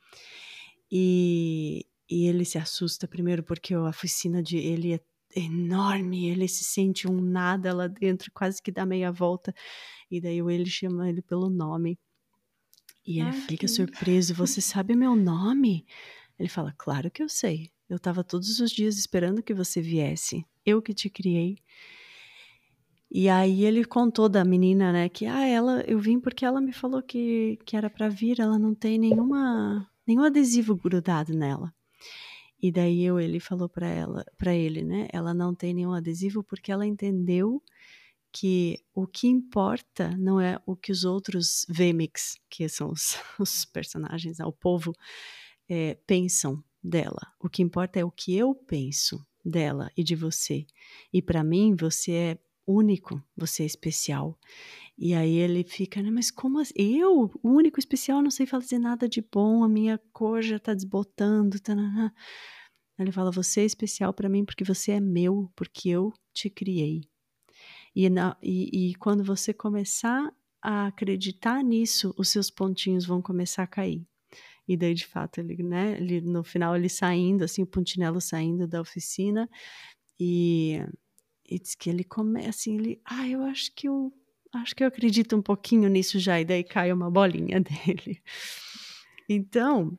E, 0.91 1.87
e 2.11 2.27
ele 2.27 2.45
se 2.45 2.59
assusta 2.59 3.07
primeiro 3.07 3.43
porque 3.43 3.75
a 3.75 3.89
oficina 3.89 4.43
de 4.43 4.57
ele 4.57 4.95
é 4.95 5.01
enorme, 5.37 6.29
ele 6.29 6.49
se 6.49 6.65
sente 6.65 7.09
um 7.09 7.21
nada 7.21 7.73
lá 7.73 7.87
dentro, 7.87 8.31
quase 8.33 8.61
que 8.61 8.73
dá 8.73 8.85
meia 8.85 9.13
volta. 9.13 9.55
E 10.11 10.21
daí 10.21 10.43
o 10.43 10.51
Eli 10.51 10.69
chama 10.69 11.09
ele 11.09 11.23
pelo 11.23 11.49
nome. 11.49 11.99
E 13.07 13.21
ele 13.21 13.29
Ai, 13.29 13.41
fica 13.41 13.67
que... 13.67 13.69
surpreso, 13.69 14.35
você 14.35 14.61
sabe 14.61 14.95
meu 14.97 15.15
nome? 15.15 15.87
Ele 16.39 16.49
fala, 16.49 16.75
claro 16.77 17.11
que 17.11 17.23
eu 17.23 17.29
sei. 17.29 17.71
Eu 17.89 17.97
estava 17.97 18.23
todos 18.23 18.61
os 18.61 18.71
dias 18.71 18.97
esperando 18.97 19.43
que 19.43 19.55
você 19.55 19.81
viesse. 19.81 20.45
Eu 20.71 20.83
que 20.83 20.95
te 20.95 21.11
criei. 21.11 21.59
E 23.11 23.29
aí 23.29 23.65
ele 23.65 23.85
contou 23.85 24.29
da 24.29 24.45
menina, 24.45 24.93
né, 24.93 25.09
que 25.09 25.27
ah, 25.27 25.45
ela, 25.45 25.81
eu 25.83 25.99
vim 25.99 26.21
porque 26.21 26.45
ela 26.45 26.61
me 26.61 26.73
falou 26.73 27.03
que, 27.03 27.59
que 27.65 27.77
era 27.77 27.91
para 27.91 28.09
vir, 28.09 28.39
ela 28.39 28.57
não 28.57 28.73
tem 28.73 28.99
nenhuma 28.99 29.91
nenhum 30.07 30.23
adesivo 30.23 30.77
grudado 30.77 31.35
nela. 31.35 31.75
E 32.63 32.71
daí 32.71 33.03
eu, 33.03 33.19
ele 33.19 33.41
falou 33.41 33.69
para 33.69 33.89
ela, 33.89 34.25
para 34.37 34.55
ele, 34.55 34.83
né, 34.85 35.09
ela 35.13 35.35
não 35.35 35.55
tem 35.55 35.75
nenhum 35.75 35.93
adesivo 35.93 36.45
porque 36.45 36.71
ela 36.71 36.87
entendeu 36.87 37.61
que 38.33 38.79
o 38.95 39.07
que 39.07 39.27
importa 39.27 40.17
não 40.17 40.41
é 40.41 40.61
o 40.65 40.77
que 40.77 40.93
os 40.93 41.05
outros 41.05 41.67
VMix, 41.69 42.39
que 42.49 42.69
são 42.69 42.91
os, 42.91 43.17
os 43.41 43.65
personagens, 43.65 44.39
né, 44.39 44.45
o 44.45 44.53
povo, 44.53 44.95
é, 45.69 45.97
pensam 46.07 46.63
dela. 46.83 47.33
O 47.41 47.49
que 47.49 47.63
importa 47.63 47.99
é 47.99 48.05
o 48.05 48.11
que 48.11 48.37
eu 48.37 48.55
penso 48.55 49.25
dela 49.45 49.91
e 49.97 50.03
de 50.03 50.15
você. 50.15 50.67
E 51.13 51.21
para 51.23 51.43
mim, 51.43 51.75
você 51.75 52.13
é 52.13 52.39
único, 52.67 53.23
você 53.37 53.63
é 53.63 53.67
especial. 53.67 54.39
E 54.97 55.15
aí 55.15 55.37
ele 55.37 55.65
fica, 55.65 56.03
né, 56.03 56.11
mas 56.11 56.31
como 56.31 56.59
assim? 56.59 56.75
Eu, 56.77 57.31
o 57.43 57.49
único 57.49 57.79
especial, 57.79 58.23
não 58.23 58.31
sei 58.31 58.47
fazer 58.47 58.79
nada 58.79 59.09
de 59.09 59.23
bom, 59.23 59.65
a 59.65 59.69
minha 59.69 59.99
cor 60.13 60.43
já 60.43 60.59
tá 60.59 60.75
desbotando. 60.75 61.59
Tanana. 61.61 62.15
Ele 62.99 63.13
fala, 63.13 63.31
você 63.31 63.63
é 63.63 63.65
especial 63.65 64.13
para 64.13 64.29
mim 64.29 64.45
porque 64.45 64.63
você 64.63 64.93
é 64.93 65.01
meu, 65.01 65.51
porque 65.57 65.89
eu 65.89 66.13
te 66.35 66.51
criei. 66.51 67.01
E, 67.97 68.09
na, 68.11 68.37
e, 68.43 68.91
e 68.91 68.95
quando 68.97 69.25
você 69.25 69.55
começar 69.55 70.33
a 70.63 70.87
acreditar 70.87 71.65
nisso, 71.65 72.15
os 72.19 72.29
seus 72.29 72.51
pontinhos 72.51 73.07
vão 73.07 73.23
começar 73.23 73.63
a 73.63 73.67
cair. 73.67 74.07
E 74.71 74.77
daí, 74.77 74.95
de 74.95 75.05
fato, 75.05 75.41
ele, 75.41 75.61
né, 75.65 75.97
ele, 75.99 76.21
no 76.21 76.45
final, 76.45 76.77
ele 76.77 76.89
saindo, 76.89 77.43
assim, 77.43 77.61
o 77.61 77.67
Puntinello 77.67 78.21
saindo 78.21 78.69
da 78.69 78.81
oficina, 78.81 79.51
e, 80.17 80.79
e 81.45 81.59
diz 81.59 81.75
que 81.75 81.91
ele 81.91 82.05
começa, 82.05 82.51
assim, 82.51 82.79
ele, 82.79 83.01
ah, 83.05 83.29
eu 83.29 83.43
acho 83.43 83.75
que 83.75 83.89
eu, 83.89 84.13
acho 84.55 84.77
que 84.77 84.85
eu 84.85 84.87
acredito 84.87 85.35
um 85.35 85.43
pouquinho 85.43 85.89
nisso 85.89 86.21
já, 86.21 86.41
e 86.41 86.45
daí 86.45 86.63
cai 86.63 86.93
uma 86.93 87.11
bolinha 87.11 87.59
dele. 87.61 88.23
Então, 89.29 89.99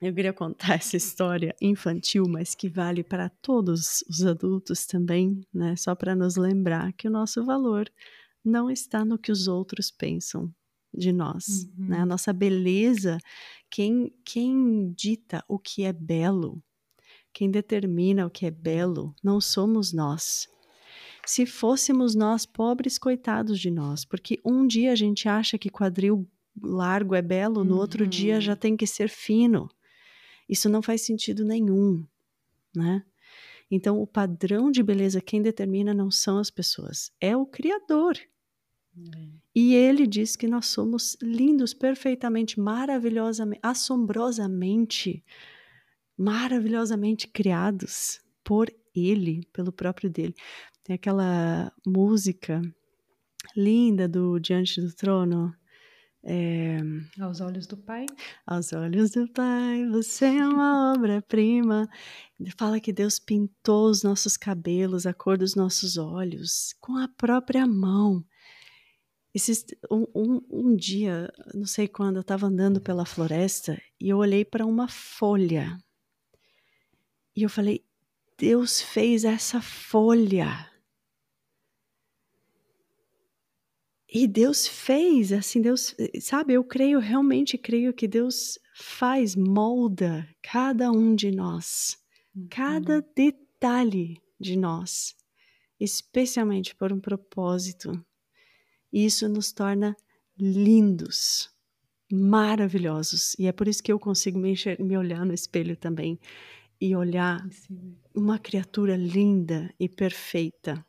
eu 0.00 0.12
queria 0.12 0.32
contar 0.32 0.74
essa 0.74 0.96
história 0.96 1.54
infantil, 1.62 2.24
mas 2.28 2.52
que 2.52 2.68
vale 2.68 3.04
para 3.04 3.28
todos 3.28 4.02
os 4.08 4.26
adultos 4.26 4.86
também, 4.86 5.40
né? 5.54 5.76
Só 5.76 5.94
para 5.94 6.16
nos 6.16 6.34
lembrar 6.34 6.92
que 6.94 7.06
o 7.06 7.12
nosso 7.12 7.44
valor 7.44 7.88
não 8.44 8.68
está 8.68 9.04
no 9.04 9.16
que 9.16 9.30
os 9.30 9.46
outros 9.46 9.88
pensam 9.88 10.52
de 10.92 11.12
nós, 11.12 11.68
uhum. 11.78 11.86
né? 11.86 12.00
A 12.00 12.06
nossa 12.06 12.32
beleza 12.32 13.18
quem, 13.70 14.12
quem 14.24 14.92
dita 14.92 15.44
o 15.48 15.58
que 15.58 15.84
é 15.84 15.92
belo, 15.92 16.62
quem 17.32 17.50
determina 17.50 18.26
o 18.26 18.30
que 18.30 18.44
é 18.44 18.50
belo, 18.50 19.14
não 19.22 19.40
somos 19.40 19.92
nós. 19.92 20.48
Se 21.24 21.46
fôssemos 21.46 22.14
nós, 22.14 22.44
pobres 22.44 22.98
coitados 22.98 23.60
de 23.60 23.70
nós, 23.70 24.04
porque 24.04 24.40
um 24.44 24.66
dia 24.66 24.92
a 24.92 24.96
gente 24.96 25.28
acha 25.28 25.56
que 25.56 25.70
quadril 25.70 26.28
largo 26.60 27.14
é 27.14 27.22
belo, 27.22 27.62
no 27.62 27.76
outro 27.76 28.06
dia 28.06 28.40
já 28.40 28.52
uhum. 28.52 28.58
tem 28.58 28.76
que 28.76 28.86
ser 28.86 29.08
fino. 29.08 29.68
Isso 30.48 30.68
não 30.68 30.82
faz 30.82 31.02
sentido 31.02 31.44
nenhum, 31.44 32.04
né? 32.74 33.04
Então, 33.70 34.02
o 34.02 34.06
padrão 34.06 34.68
de 34.68 34.82
beleza 34.82 35.20
quem 35.20 35.40
determina 35.40 35.94
não 35.94 36.10
são 36.10 36.38
as 36.38 36.50
pessoas, 36.50 37.12
é 37.20 37.36
o 37.36 37.46
Criador. 37.46 38.18
É. 38.96 39.40
E 39.54 39.74
ele 39.74 40.06
diz 40.06 40.36
que 40.36 40.46
nós 40.46 40.66
somos 40.66 41.16
lindos, 41.20 41.74
perfeitamente, 41.74 42.58
maravilhosamente, 42.58 43.60
assombrosamente, 43.62 45.24
maravilhosamente 46.16 47.28
criados 47.28 48.20
por 48.44 48.72
ele, 48.94 49.46
pelo 49.52 49.72
próprio 49.72 50.10
dele. 50.10 50.34
Tem 50.84 50.94
aquela 50.94 51.72
música 51.86 52.60
linda 53.56 54.08
do 54.08 54.38
Diante 54.38 54.80
do 54.80 54.92
Trono. 54.94 55.54
É, 56.22 56.78
aos 57.18 57.40
olhos 57.40 57.66
do 57.66 57.78
Pai. 57.78 58.04
Aos 58.46 58.72
olhos 58.74 59.10
do 59.12 59.26
Pai, 59.32 59.86
você 59.88 60.26
é 60.26 60.46
uma 60.46 60.92
obra-prima. 60.92 61.88
Fala 62.58 62.78
que 62.78 62.92
Deus 62.92 63.18
pintou 63.18 63.88
os 63.88 64.02
nossos 64.02 64.36
cabelos, 64.36 65.06
a 65.06 65.14
cor 65.14 65.38
dos 65.38 65.54
nossos 65.54 65.96
olhos, 65.96 66.74
com 66.80 66.96
a 66.96 67.08
própria 67.08 67.66
mão. 67.66 68.22
Esses, 69.32 69.64
um, 69.90 70.06
um, 70.14 70.40
um 70.50 70.76
dia, 70.76 71.32
não 71.54 71.66
sei 71.66 71.86
quando, 71.86 72.16
eu 72.16 72.22
estava 72.22 72.46
andando 72.46 72.80
pela 72.80 73.06
floresta 73.06 73.80
e 74.00 74.08
eu 74.08 74.18
olhei 74.18 74.44
para 74.44 74.66
uma 74.66 74.88
folha. 74.88 75.78
E 77.36 77.42
eu 77.42 77.48
falei: 77.48 77.84
Deus 78.36 78.80
fez 78.80 79.24
essa 79.24 79.60
folha. 79.60 80.68
E 84.12 84.26
Deus 84.26 84.66
fez, 84.66 85.30
assim, 85.30 85.62
Deus, 85.62 85.94
sabe, 86.20 86.54
eu 86.54 86.64
creio, 86.64 86.98
realmente 86.98 87.56
creio 87.56 87.94
que 87.94 88.08
Deus 88.08 88.58
faz, 88.74 89.36
molda 89.36 90.28
cada 90.42 90.90
um 90.90 91.14
de 91.14 91.30
nós, 91.30 91.96
uhum. 92.34 92.48
cada 92.50 93.00
detalhe 93.14 94.20
de 94.38 94.56
nós, 94.56 95.14
especialmente 95.78 96.74
por 96.74 96.92
um 96.92 96.98
propósito. 96.98 98.04
E 98.92 99.04
isso 99.04 99.28
nos 99.28 99.52
torna 99.52 99.96
lindos, 100.38 101.50
maravilhosos. 102.10 103.36
E 103.38 103.46
é 103.46 103.52
por 103.52 103.68
isso 103.68 103.82
que 103.82 103.92
eu 103.92 103.98
consigo 103.98 104.38
me, 104.38 104.50
enxer 104.52 104.82
me 104.82 104.96
olhar 104.96 105.24
no 105.24 105.34
espelho 105.34 105.76
também 105.76 106.18
e 106.80 106.96
olhar 106.96 107.46
Sim. 107.50 107.96
uma 108.14 108.38
criatura 108.38 108.96
linda 108.96 109.72
e 109.78 109.88
perfeita 109.88 110.84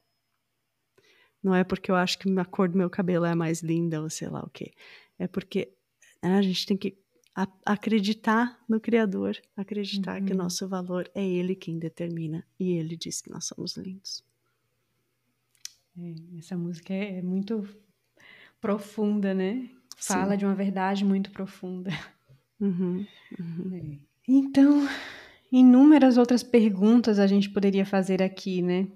não 1.43 1.55
é 1.55 1.63
porque 1.63 1.89
eu 1.89 1.95
acho 1.95 2.19
que 2.19 2.29
a 2.39 2.45
cor 2.45 2.69
do 2.69 2.77
meu 2.77 2.89
cabelo 2.89 3.25
é 3.25 3.33
mais 3.33 3.61
linda 3.61 4.01
ou 4.01 4.09
sei 4.09 4.29
lá 4.29 4.41
o 4.43 4.49
quê. 4.49 4.73
É 5.17 5.27
porque 5.27 5.73
né, 6.21 6.37
a 6.37 6.41
gente 6.41 6.65
tem 6.65 6.77
que 6.77 6.97
acreditar 7.65 8.63
no 8.67 8.79
Criador, 8.79 9.37
acreditar 9.55 10.19
uhum. 10.19 10.25
que 10.25 10.33
o 10.33 10.37
nosso 10.37 10.67
valor 10.67 11.09
é 11.15 11.25
Ele 11.25 11.55
quem 11.55 11.79
determina 11.79 12.45
e 12.59 12.71
Ele 12.73 12.95
diz 12.95 13.21
que 13.21 13.31
nós 13.31 13.45
somos 13.45 13.75
lindos. 13.75 14.23
É, 15.97 16.37
essa 16.37 16.57
música 16.57 16.93
é, 16.93 17.17
é 17.17 17.21
muito 17.21 17.67
profunda, 18.61 19.33
né? 19.33 19.67
Fala 19.97 20.31
Sim. 20.31 20.37
de 20.37 20.45
uma 20.45 20.55
verdade 20.55 21.03
muito 21.03 21.31
profunda. 21.31 21.91
Uhum. 22.59 23.05
Uhum. 23.39 23.75
É. 23.75 23.97
Então, 24.27 24.87
inúmeras 25.51 26.17
outras 26.17 26.43
perguntas 26.43 27.17
a 27.17 27.25
gente 27.25 27.49
poderia 27.49 27.85
fazer 27.85 28.21
aqui, 28.21 28.61
né? 28.61 28.87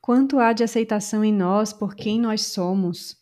Quanto 0.00 0.38
há 0.38 0.52
de 0.52 0.62
aceitação 0.62 1.24
em 1.24 1.32
nós 1.32 1.72
por 1.72 1.94
quem 1.94 2.20
nós 2.20 2.42
somos? 2.42 3.16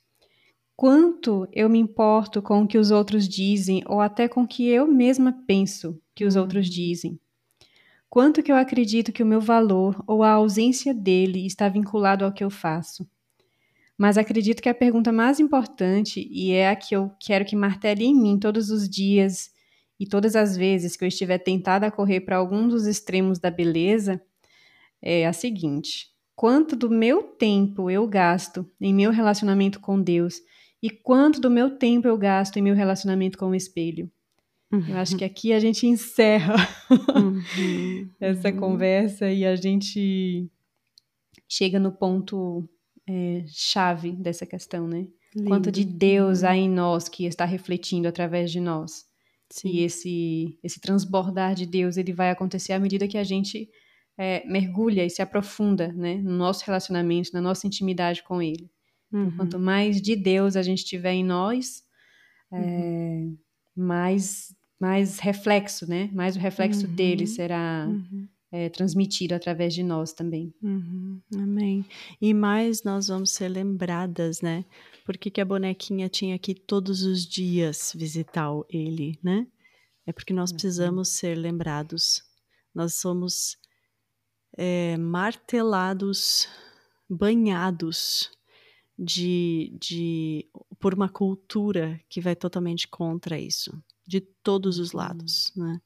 Quanto 0.74 1.46
eu 1.52 1.70
me 1.70 1.78
importo 1.78 2.42
com 2.42 2.62
o 2.62 2.66
que 2.66 2.76
os 2.76 2.90
outros 2.90 3.28
dizem 3.28 3.84
ou 3.86 4.00
até 4.00 4.26
com 4.26 4.42
o 4.42 4.48
que 4.48 4.68
eu 4.68 4.88
mesma 4.88 5.32
penso 5.46 6.00
que 6.12 6.24
os 6.24 6.34
outros 6.34 6.68
dizem? 6.68 7.20
Quanto 8.10 8.42
que 8.42 8.50
eu 8.50 8.56
acredito 8.56 9.12
que 9.12 9.22
o 9.22 9.26
meu 9.26 9.40
valor 9.40 10.02
ou 10.06 10.22
a 10.24 10.32
ausência 10.32 10.92
dele 10.92 11.46
está 11.46 11.68
vinculado 11.68 12.24
ao 12.24 12.32
que 12.32 12.42
eu 12.42 12.50
faço? 12.50 13.08
Mas 13.96 14.18
acredito 14.18 14.62
que 14.62 14.68
a 14.68 14.74
pergunta 14.74 15.12
mais 15.12 15.38
importante, 15.38 16.26
e 16.30 16.52
é 16.52 16.68
a 16.68 16.76
que 16.76 16.94
eu 16.96 17.12
quero 17.20 17.44
que 17.44 17.54
martele 17.54 18.04
em 18.04 18.14
mim 18.14 18.38
todos 18.38 18.70
os 18.70 18.88
dias 18.88 19.50
e 20.00 20.06
todas 20.06 20.34
as 20.34 20.56
vezes 20.56 20.96
que 20.96 21.04
eu 21.04 21.08
estiver 21.08 21.38
tentada 21.38 21.86
a 21.86 21.90
correr 21.90 22.22
para 22.22 22.36
algum 22.36 22.66
dos 22.66 22.86
extremos 22.86 23.38
da 23.38 23.50
beleza, 23.50 24.20
é 25.00 25.26
a 25.26 25.32
seguinte: 25.32 26.10
quanto 26.34 26.74
do 26.74 26.90
meu 26.90 27.22
tempo 27.22 27.90
eu 27.90 28.06
gasto 28.06 28.68
em 28.80 28.92
meu 28.94 29.10
relacionamento 29.10 29.78
com 29.78 30.00
Deus 30.00 30.40
e 30.82 30.90
quanto 30.90 31.40
do 31.40 31.50
meu 31.50 31.78
tempo 31.78 32.08
eu 32.08 32.18
gasto 32.18 32.56
em 32.56 32.62
meu 32.62 32.74
relacionamento 32.74 33.38
com 33.38 33.50
o 33.50 33.54
espelho. 33.54 34.10
Uhum. 34.72 34.88
Eu 34.88 34.96
acho 34.96 35.16
que 35.16 35.24
aqui 35.24 35.52
a 35.52 35.60
gente 35.60 35.86
encerra 35.86 36.56
uhum. 36.90 38.08
essa 38.18 38.48
uhum. 38.48 38.56
conversa 38.56 39.30
e 39.30 39.44
a 39.44 39.54
gente 39.54 40.50
chega 41.46 41.78
no 41.78 41.92
ponto 41.92 42.66
é, 43.08 43.44
chave 43.48 44.12
dessa 44.12 44.46
questão, 44.46 44.86
né? 44.86 45.06
Lindo. 45.34 45.48
Quanto 45.48 45.72
de 45.72 45.84
Deus 45.84 46.44
há 46.44 46.56
em 46.56 46.68
nós 46.68 47.08
que 47.08 47.24
está 47.24 47.44
refletindo 47.44 48.06
através 48.06 48.50
de 48.50 48.60
nós. 48.60 49.04
Sim. 49.50 49.68
E 49.68 49.80
esse, 49.80 50.58
esse 50.62 50.80
transbordar 50.80 51.54
de 51.54 51.66
Deus 51.66 51.96
ele 51.96 52.12
vai 52.12 52.30
acontecer 52.30 52.72
à 52.72 52.78
medida 52.78 53.08
que 53.08 53.18
a 53.18 53.24
gente 53.24 53.68
é, 54.18 54.46
mergulha 54.46 55.04
e 55.04 55.10
se 55.10 55.22
aprofunda 55.22 55.92
né, 55.92 56.16
no 56.16 56.32
nosso 56.32 56.64
relacionamento, 56.64 57.30
na 57.32 57.40
nossa 57.40 57.66
intimidade 57.66 58.22
com 58.22 58.40
Ele. 58.40 58.70
Então, 59.08 59.24
uhum. 59.24 59.36
quanto 59.36 59.58
mais 59.58 60.00
de 60.00 60.16
Deus 60.16 60.56
a 60.56 60.62
gente 60.62 60.84
tiver 60.84 61.12
em 61.12 61.24
nós, 61.24 61.82
é, 62.50 62.56
uhum. 62.56 63.38
mais, 63.76 64.54
mais 64.80 65.18
reflexo, 65.18 65.88
né? 65.88 66.10
Mais 66.12 66.34
o 66.34 66.38
reflexo 66.38 66.86
uhum. 66.86 66.94
dele 66.94 67.26
será 67.26 67.86
uhum. 67.88 68.26
É, 68.52 68.68
transmitido 68.68 69.34
através 69.34 69.72
de 69.72 69.82
nós 69.82 70.12
também. 70.12 70.54
Uhum. 70.62 71.20
Amém. 71.34 71.84
E 72.20 72.34
mais 72.34 72.84
nós 72.84 73.08
vamos 73.08 73.30
ser 73.30 73.48
lembradas, 73.48 74.42
né? 74.42 74.64
Por 75.06 75.16
que, 75.16 75.30
que 75.30 75.40
a 75.40 75.44
bonequinha 75.44 76.08
tinha 76.08 76.38
que 76.38 76.54
todos 76.54 77.02
os 77.02 77.26
dias 77.26 77.92
visitar 77.96 78.50
ele, 78.68 79.18
né? 79.22 79.46
É 80.06 80.12
porque 80.12 80.34
nós 80.34 80.50
uhum. 80.50 80.56
precisamos 80.56 81.08
ser 81.08 81.34
lembrados. 81.36 82.22
Nós 82.74 82.94
somos 82.94 83.56
é, 84.56 84.98
martelados, 84.98 86.46
banhados 87.08 88.30
de, 88.98 89.74
de, 89.80 90.46
por 90.78 90.92
uma 90.92 91.08
cultura 91.08 91.98
que 92.08 92.20
vai 92.20 92.36
totalmente 92.36 92.86
contra 92.86 93.38
isso, 93.38 93.72
de 94.06 94.20
todos 94.20 94.78
os 94.78 94.92
lados, 94.92 95.52
uhum. 95.56 95.64
né? 95.64 95.80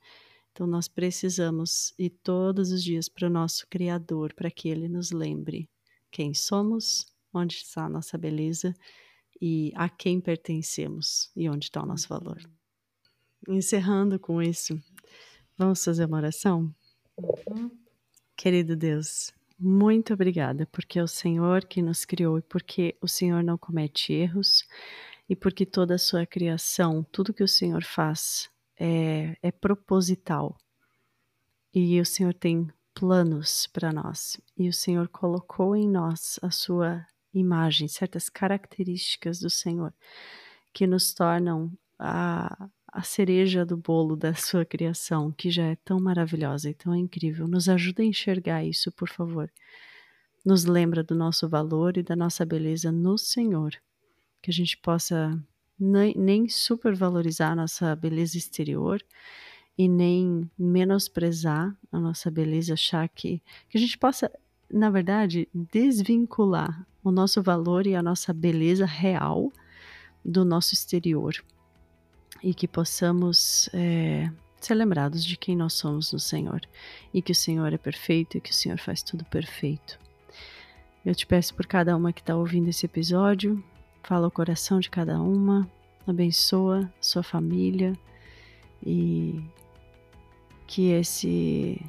Então 0.56 0.66
nós 0.66 0.88
precisamos 0.88 1.92
ir 1.98 2.08
todos 2.08 2.72
os 2.72 2.82
dias 2.82 3.10
para 3.10 3.26
o 3.26 3.30
nosso 3.30 3.66
Criador, 3.68 4.32
para 4.32 4.50
que 4.50 4.70
Ele 4.70 4.88
nos 4.88 5.10
lembre 5.10 5.68
quem 6.10 6.32
somos, 6.32 7.04
onde 7.30 7.56
está 7.56 7.84
a 7.84 7.88
nossa 7.90 8.16
beleza 8.16 8.74
e 9.38 9.70
a 9.74 9.86
quem 9.86 10.18
pertencemos 10.18 11.30
e 11.36 11.46
onde 11.46 11.66
está 11.66 11.82
o 11.82 11.86
nosso 11.86 12.08
valor. 12.08 12.40
Encerrando 13.46 14.18
com 14.18 14.40
isso, 14.40 14.82
vamos 15.58 15.84
fazer 15.84 16.06
uma 16.06 16.16
oração? 16.16 16.74
Uhum. 17.18 17.70
Querido 18.34 18.74
Deus, 18.74 19.34
muito 19.58 20.14
obrigada, 20.14 20.64
porque 20.72 20.98
é 20.98 21.02
o 21.02 21.08
Senhor 21.08 21.66
que 21.66 21.82
nos 21.82 22.06
criou 22.06 22.38
e 22.38 22.42
porque 22.42 22.96
o 23.02 23.06
Senhor 23.06 23.44
não 23.44 23.58
comete 23.58 24.14
erros 24.14 24.66
e 25.28 25.36
porque 25.36 25.66
toda 25.66 25.96
a 25.96 25.98
sua 25.98 26.24
criação, 26.24 27.04
tudo 27.12 27.34
que 27.34 27.44
o 27.44 27.48
Senhor 27.48 27.84
faz 27.84 28.48
é, 28.78 29.36
é 29.42 29.50
proposital. 29.50 30.56
E 31.74 32.00
o 32.00 32.06
Senhor 32.06 32.34
tem 32.34 32.68
planos 32.94 33.66
para 33.66 33.92
nós. 33.92 34.40
E 34.56 34.68
o 34.68 34.72
Senhor 34.72 35.08
colocou 35.08 35.76
em 35.76 35.88
nós 35.88 36.38
a 36.42 36.50
sua 36.50 37.06
imagem, 37.34 37.86
certas 37.88 38.28
características 38.28 39.38
do 39.38 39.50
Senhor 39.50 39.92
que 40.76 40.86
nos 40.86 41.14
tornam 41.14 41.72
a, 41.98 42.68
a 42.92 43.02
cereja 43.02 43.64
do 43.64 43.78
bolo 43.78 44.14
da 44.14 44.34
sua 44.34 44.62
criação, 44.62 45.32
que 45.32 45.50
já 45.50 45.64
é 45.64 45.76
tão 45.76 45.98
maravilhosa 45.98 46.68
e 46.68 46.74
tão 46.74 46.94
incrível. 46.94 47.48
Nos 47.48 47.66
ajuda 47.66 48.02
a 48.02 48.04
enxergar 48.04 48.62
isso, 48.62 48.92
por 48.92 49.08
favor. 49.08 49.50
Nos 50.44 50.66
lembra 50.66 51.02
do 51.02 51.14
nosso 51.14 51.48
valor 51.48 51.96
e 51.96 52.02
da 52.02 52.14
nossa 52.14 52.44
beleza 52.44 52.92
no 52.92 53.16
Senhor. 53.16 53.72
Que 54.42 54.50
a 54.50 54.52
gente 54.52 54.76
possa 54.76 55.42
nem, 55.78 56.14
nem 56.16 56.48
supervalorizar 56.48 57.52
a 57.52 57.56
nossa 57.56 57.94
beleza 57.94 58.36
exterior 58.36 59.02
e 59.76 59.88
nem 59.88 60.50
menosprezar 60.58 61.76
a 61.92 62.00
nossa 62.00 62.30
beleza, 62.30 62.74
achar 62.74 63.08
que, 63.08 63.42
que 63.68 63.76
a 63.76 63.80
gente 63.80 63.98
possa, 63.98 64.30
na 64.72 64.90
verdade, 64.90 65.48
desvincular 65.54 66.86
o 67.04 67.10
nosso 67.10 67.42
valor 67.42 67.86
e 67.86 67.94
a 67.94 68.02
nossa 68.02 68.32
beleza 68.32 68.86
real 68.86 69.52
do 70.24 70.44
nosso 70.44 70.74
exterior 70.74 71.34
e 72.42 72.54
que 72.54 72.66
possamos 72.66 73.68
é, 73.72 74.30
ser 74.60 74.74
lembrados 74.74 75.24
de 75.24 75.36
quem 75.36 75.54
nós 75.54 75.74
somos 75.74 76.12
no 76.12 76.18
Senhor 76.18 76.60
e 77.12 77.22
que 77.22 77.32
o 77.32 77.34
Senhor 77.34 77.72
é 77.72 77.78
perfeito 77.78 78.36
e 78.36 78.40
que 78.40 78.50
o 78.50 78.54
Senhor 78.54 78.78
faz 78.78 79.02
tudo 79.02 79.24
perfeito. 79.24 79.98
Eu 81.04 81.14
te 81.14 81.26
peço 81.26 81.54
por 81.54 81.66
cada 81.66 81.96
uma 81.96 82.12
que 82.12 82.20
está 82.20 82.34
ouvindo 82.34 82.68
esse 82.68 82.84
episódio, 82.84 83.62
fala 84.06 84.28
o 84.28 84.30
coração 84.30 84.78
de 84.78 84.88
cada 84.88 85.20
uma, 85.20 85.68
abençoa 86.06 86.88
sua 87.00 87.24
família 87.24 87.92
e 88.84 89.42
que 90.64 90.90
esse 90.90 91.84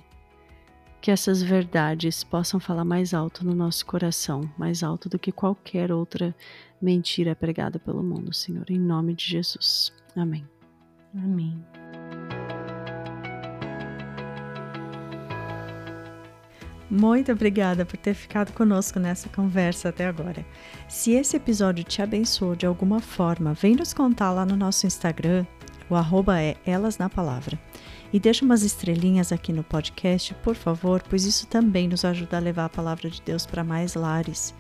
que 0.99 1.11
essas 1.11 1.43
verdades 1.43 2.23
possam 2.23 2.59
falar 2.59 2.83
mais 2.83 3.13
alto 3.13 3.45
no 3.45 3.53
nosso 3.53 3.85
coração, 3.85 4.41
mais 4.57 4.81
alto 4.81 5.07
do 5.07 5.19
que 5.19 5.31
qualquer 5.31 5.91
outra 5.91 6.35
mentira 6.81 7.35
pregada 7.35 7.77
pelo 7.77 8.01
mundo, 8.01 8.33
Senhor, 8.33 8.65
em 8.67 8.79
nome 8.79 9.13
de 9.13 9.23
Jesus. 9.23 9.93
Amém. 10.15 10.45
Amém. 11.15 11.63
Muito 16.89 17.29
obrigada 17.31 17.85
por 17.85 17.97
ter 17.97 18.13
ficado 18.13 18.53
conosco 18.53 18.99
nessa 18.99 19.27
conversa 19.29 19.89
até 19.89 20.07
agora. 20.07 20.45
Se 20.87 21.11
esse 21.11 21.35
episódio 21.35 21.83
te 21.83 22.01
abençoou 22.01 22.55
de 22.55 22.65
alguma 22.65 23.01
forma, 23.01 23.53
vem 23.53 23.75
nos 23.75 23.93
contar 23.93 24.31
lá 24.31 24.45
no 24.45 24.55
nosso 24.55 24.87
Instagram, 24.87 25.45
o 25.89 25.95
arroba 25.95 26.41
é 26.41 26.55
Elas 26.65 26.97
na 26.97 27.09
Palavra. 27.09 27.59
E 28.11 28.19
deixa 28.19 28.43
umas 28.45 28.63
estrelinhas 28.63 29.31
aqui 29.33 29.51
no 29.51 29.63
podcast, 29.63 30.33
por 30.35 30.55
favor, 30.55 31.03
pois 31.09 31.25
isso 31.25 31.45
também 31.47 31.89
nos 31.89 32.05
ajuda 32.05 32.37
a 32.37 32.41
levar 32.41 32.63
a 32.65 32.69
palavra 32.69 33.09
de 33.09 33.21
Deus 33.21 33.45
para 33.45 33.65
mais 33.65 33.95
lares. 33.95 34.55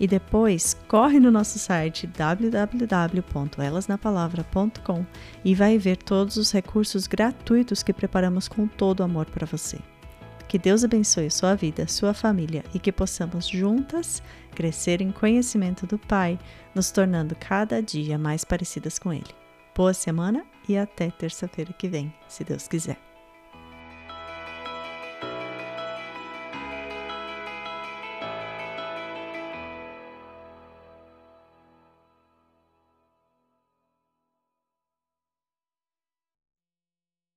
E 0.00 0.06
depois, 0.06 0.76
corre 0.88 1.20
no 1.20 1.30
nosso 1.30 1.58
site 1.58 2.08
www.elasnapalavra.com 2.08 5.06
e 5.44 5.54
vai 5.54 5.78
ver 5.78 5.96
todos 5.96 6.36
os 6.36 6.52
recursos 6.52 7.06
gratuitos 7.06 7.84
que 7.84 7.92
preparamos 7.92 8.48
com 8.48 8.66
todo 8.66 9.04
amor 9.04 9.26
para 9.26 9.46
você. 9.46 9.78
Que 10.48 10.58
Deus 10.58 10.82
abençoe 10.82 11.30
sua 11.30 11.54
vida, 11.54 11.86
sua 11.86 12.14
família 12.14 12.64
e 12.74 12.78
que 12.78 12.90
possamos 12.90 13.46
juntas 13.46 14.22
crescer 14.54 15.02
em 15.02 15.12
conhecimento 15.12 15.86
do 15.86 15.98
Pai, 15.98 16.38
nos 16.74 16.90
tornando 16.90 17.36
cada 17.36 17.82
dia 17.82 18.18
mais 18.18 18.44
parecidas 18.44 18.98
com 18.98 19.12
Ele. 19.12 19.34
Boa 19.76 19.92
semana 19.92 20.44
e 20.66 20.76
até 20.76 21.10
terça-feira 21.10 21.72
que 21.72 21.86
vem, 21.86 22.12
se 22.26 22.42
Deus 22.42 22.66
quiser. 22.66 23.07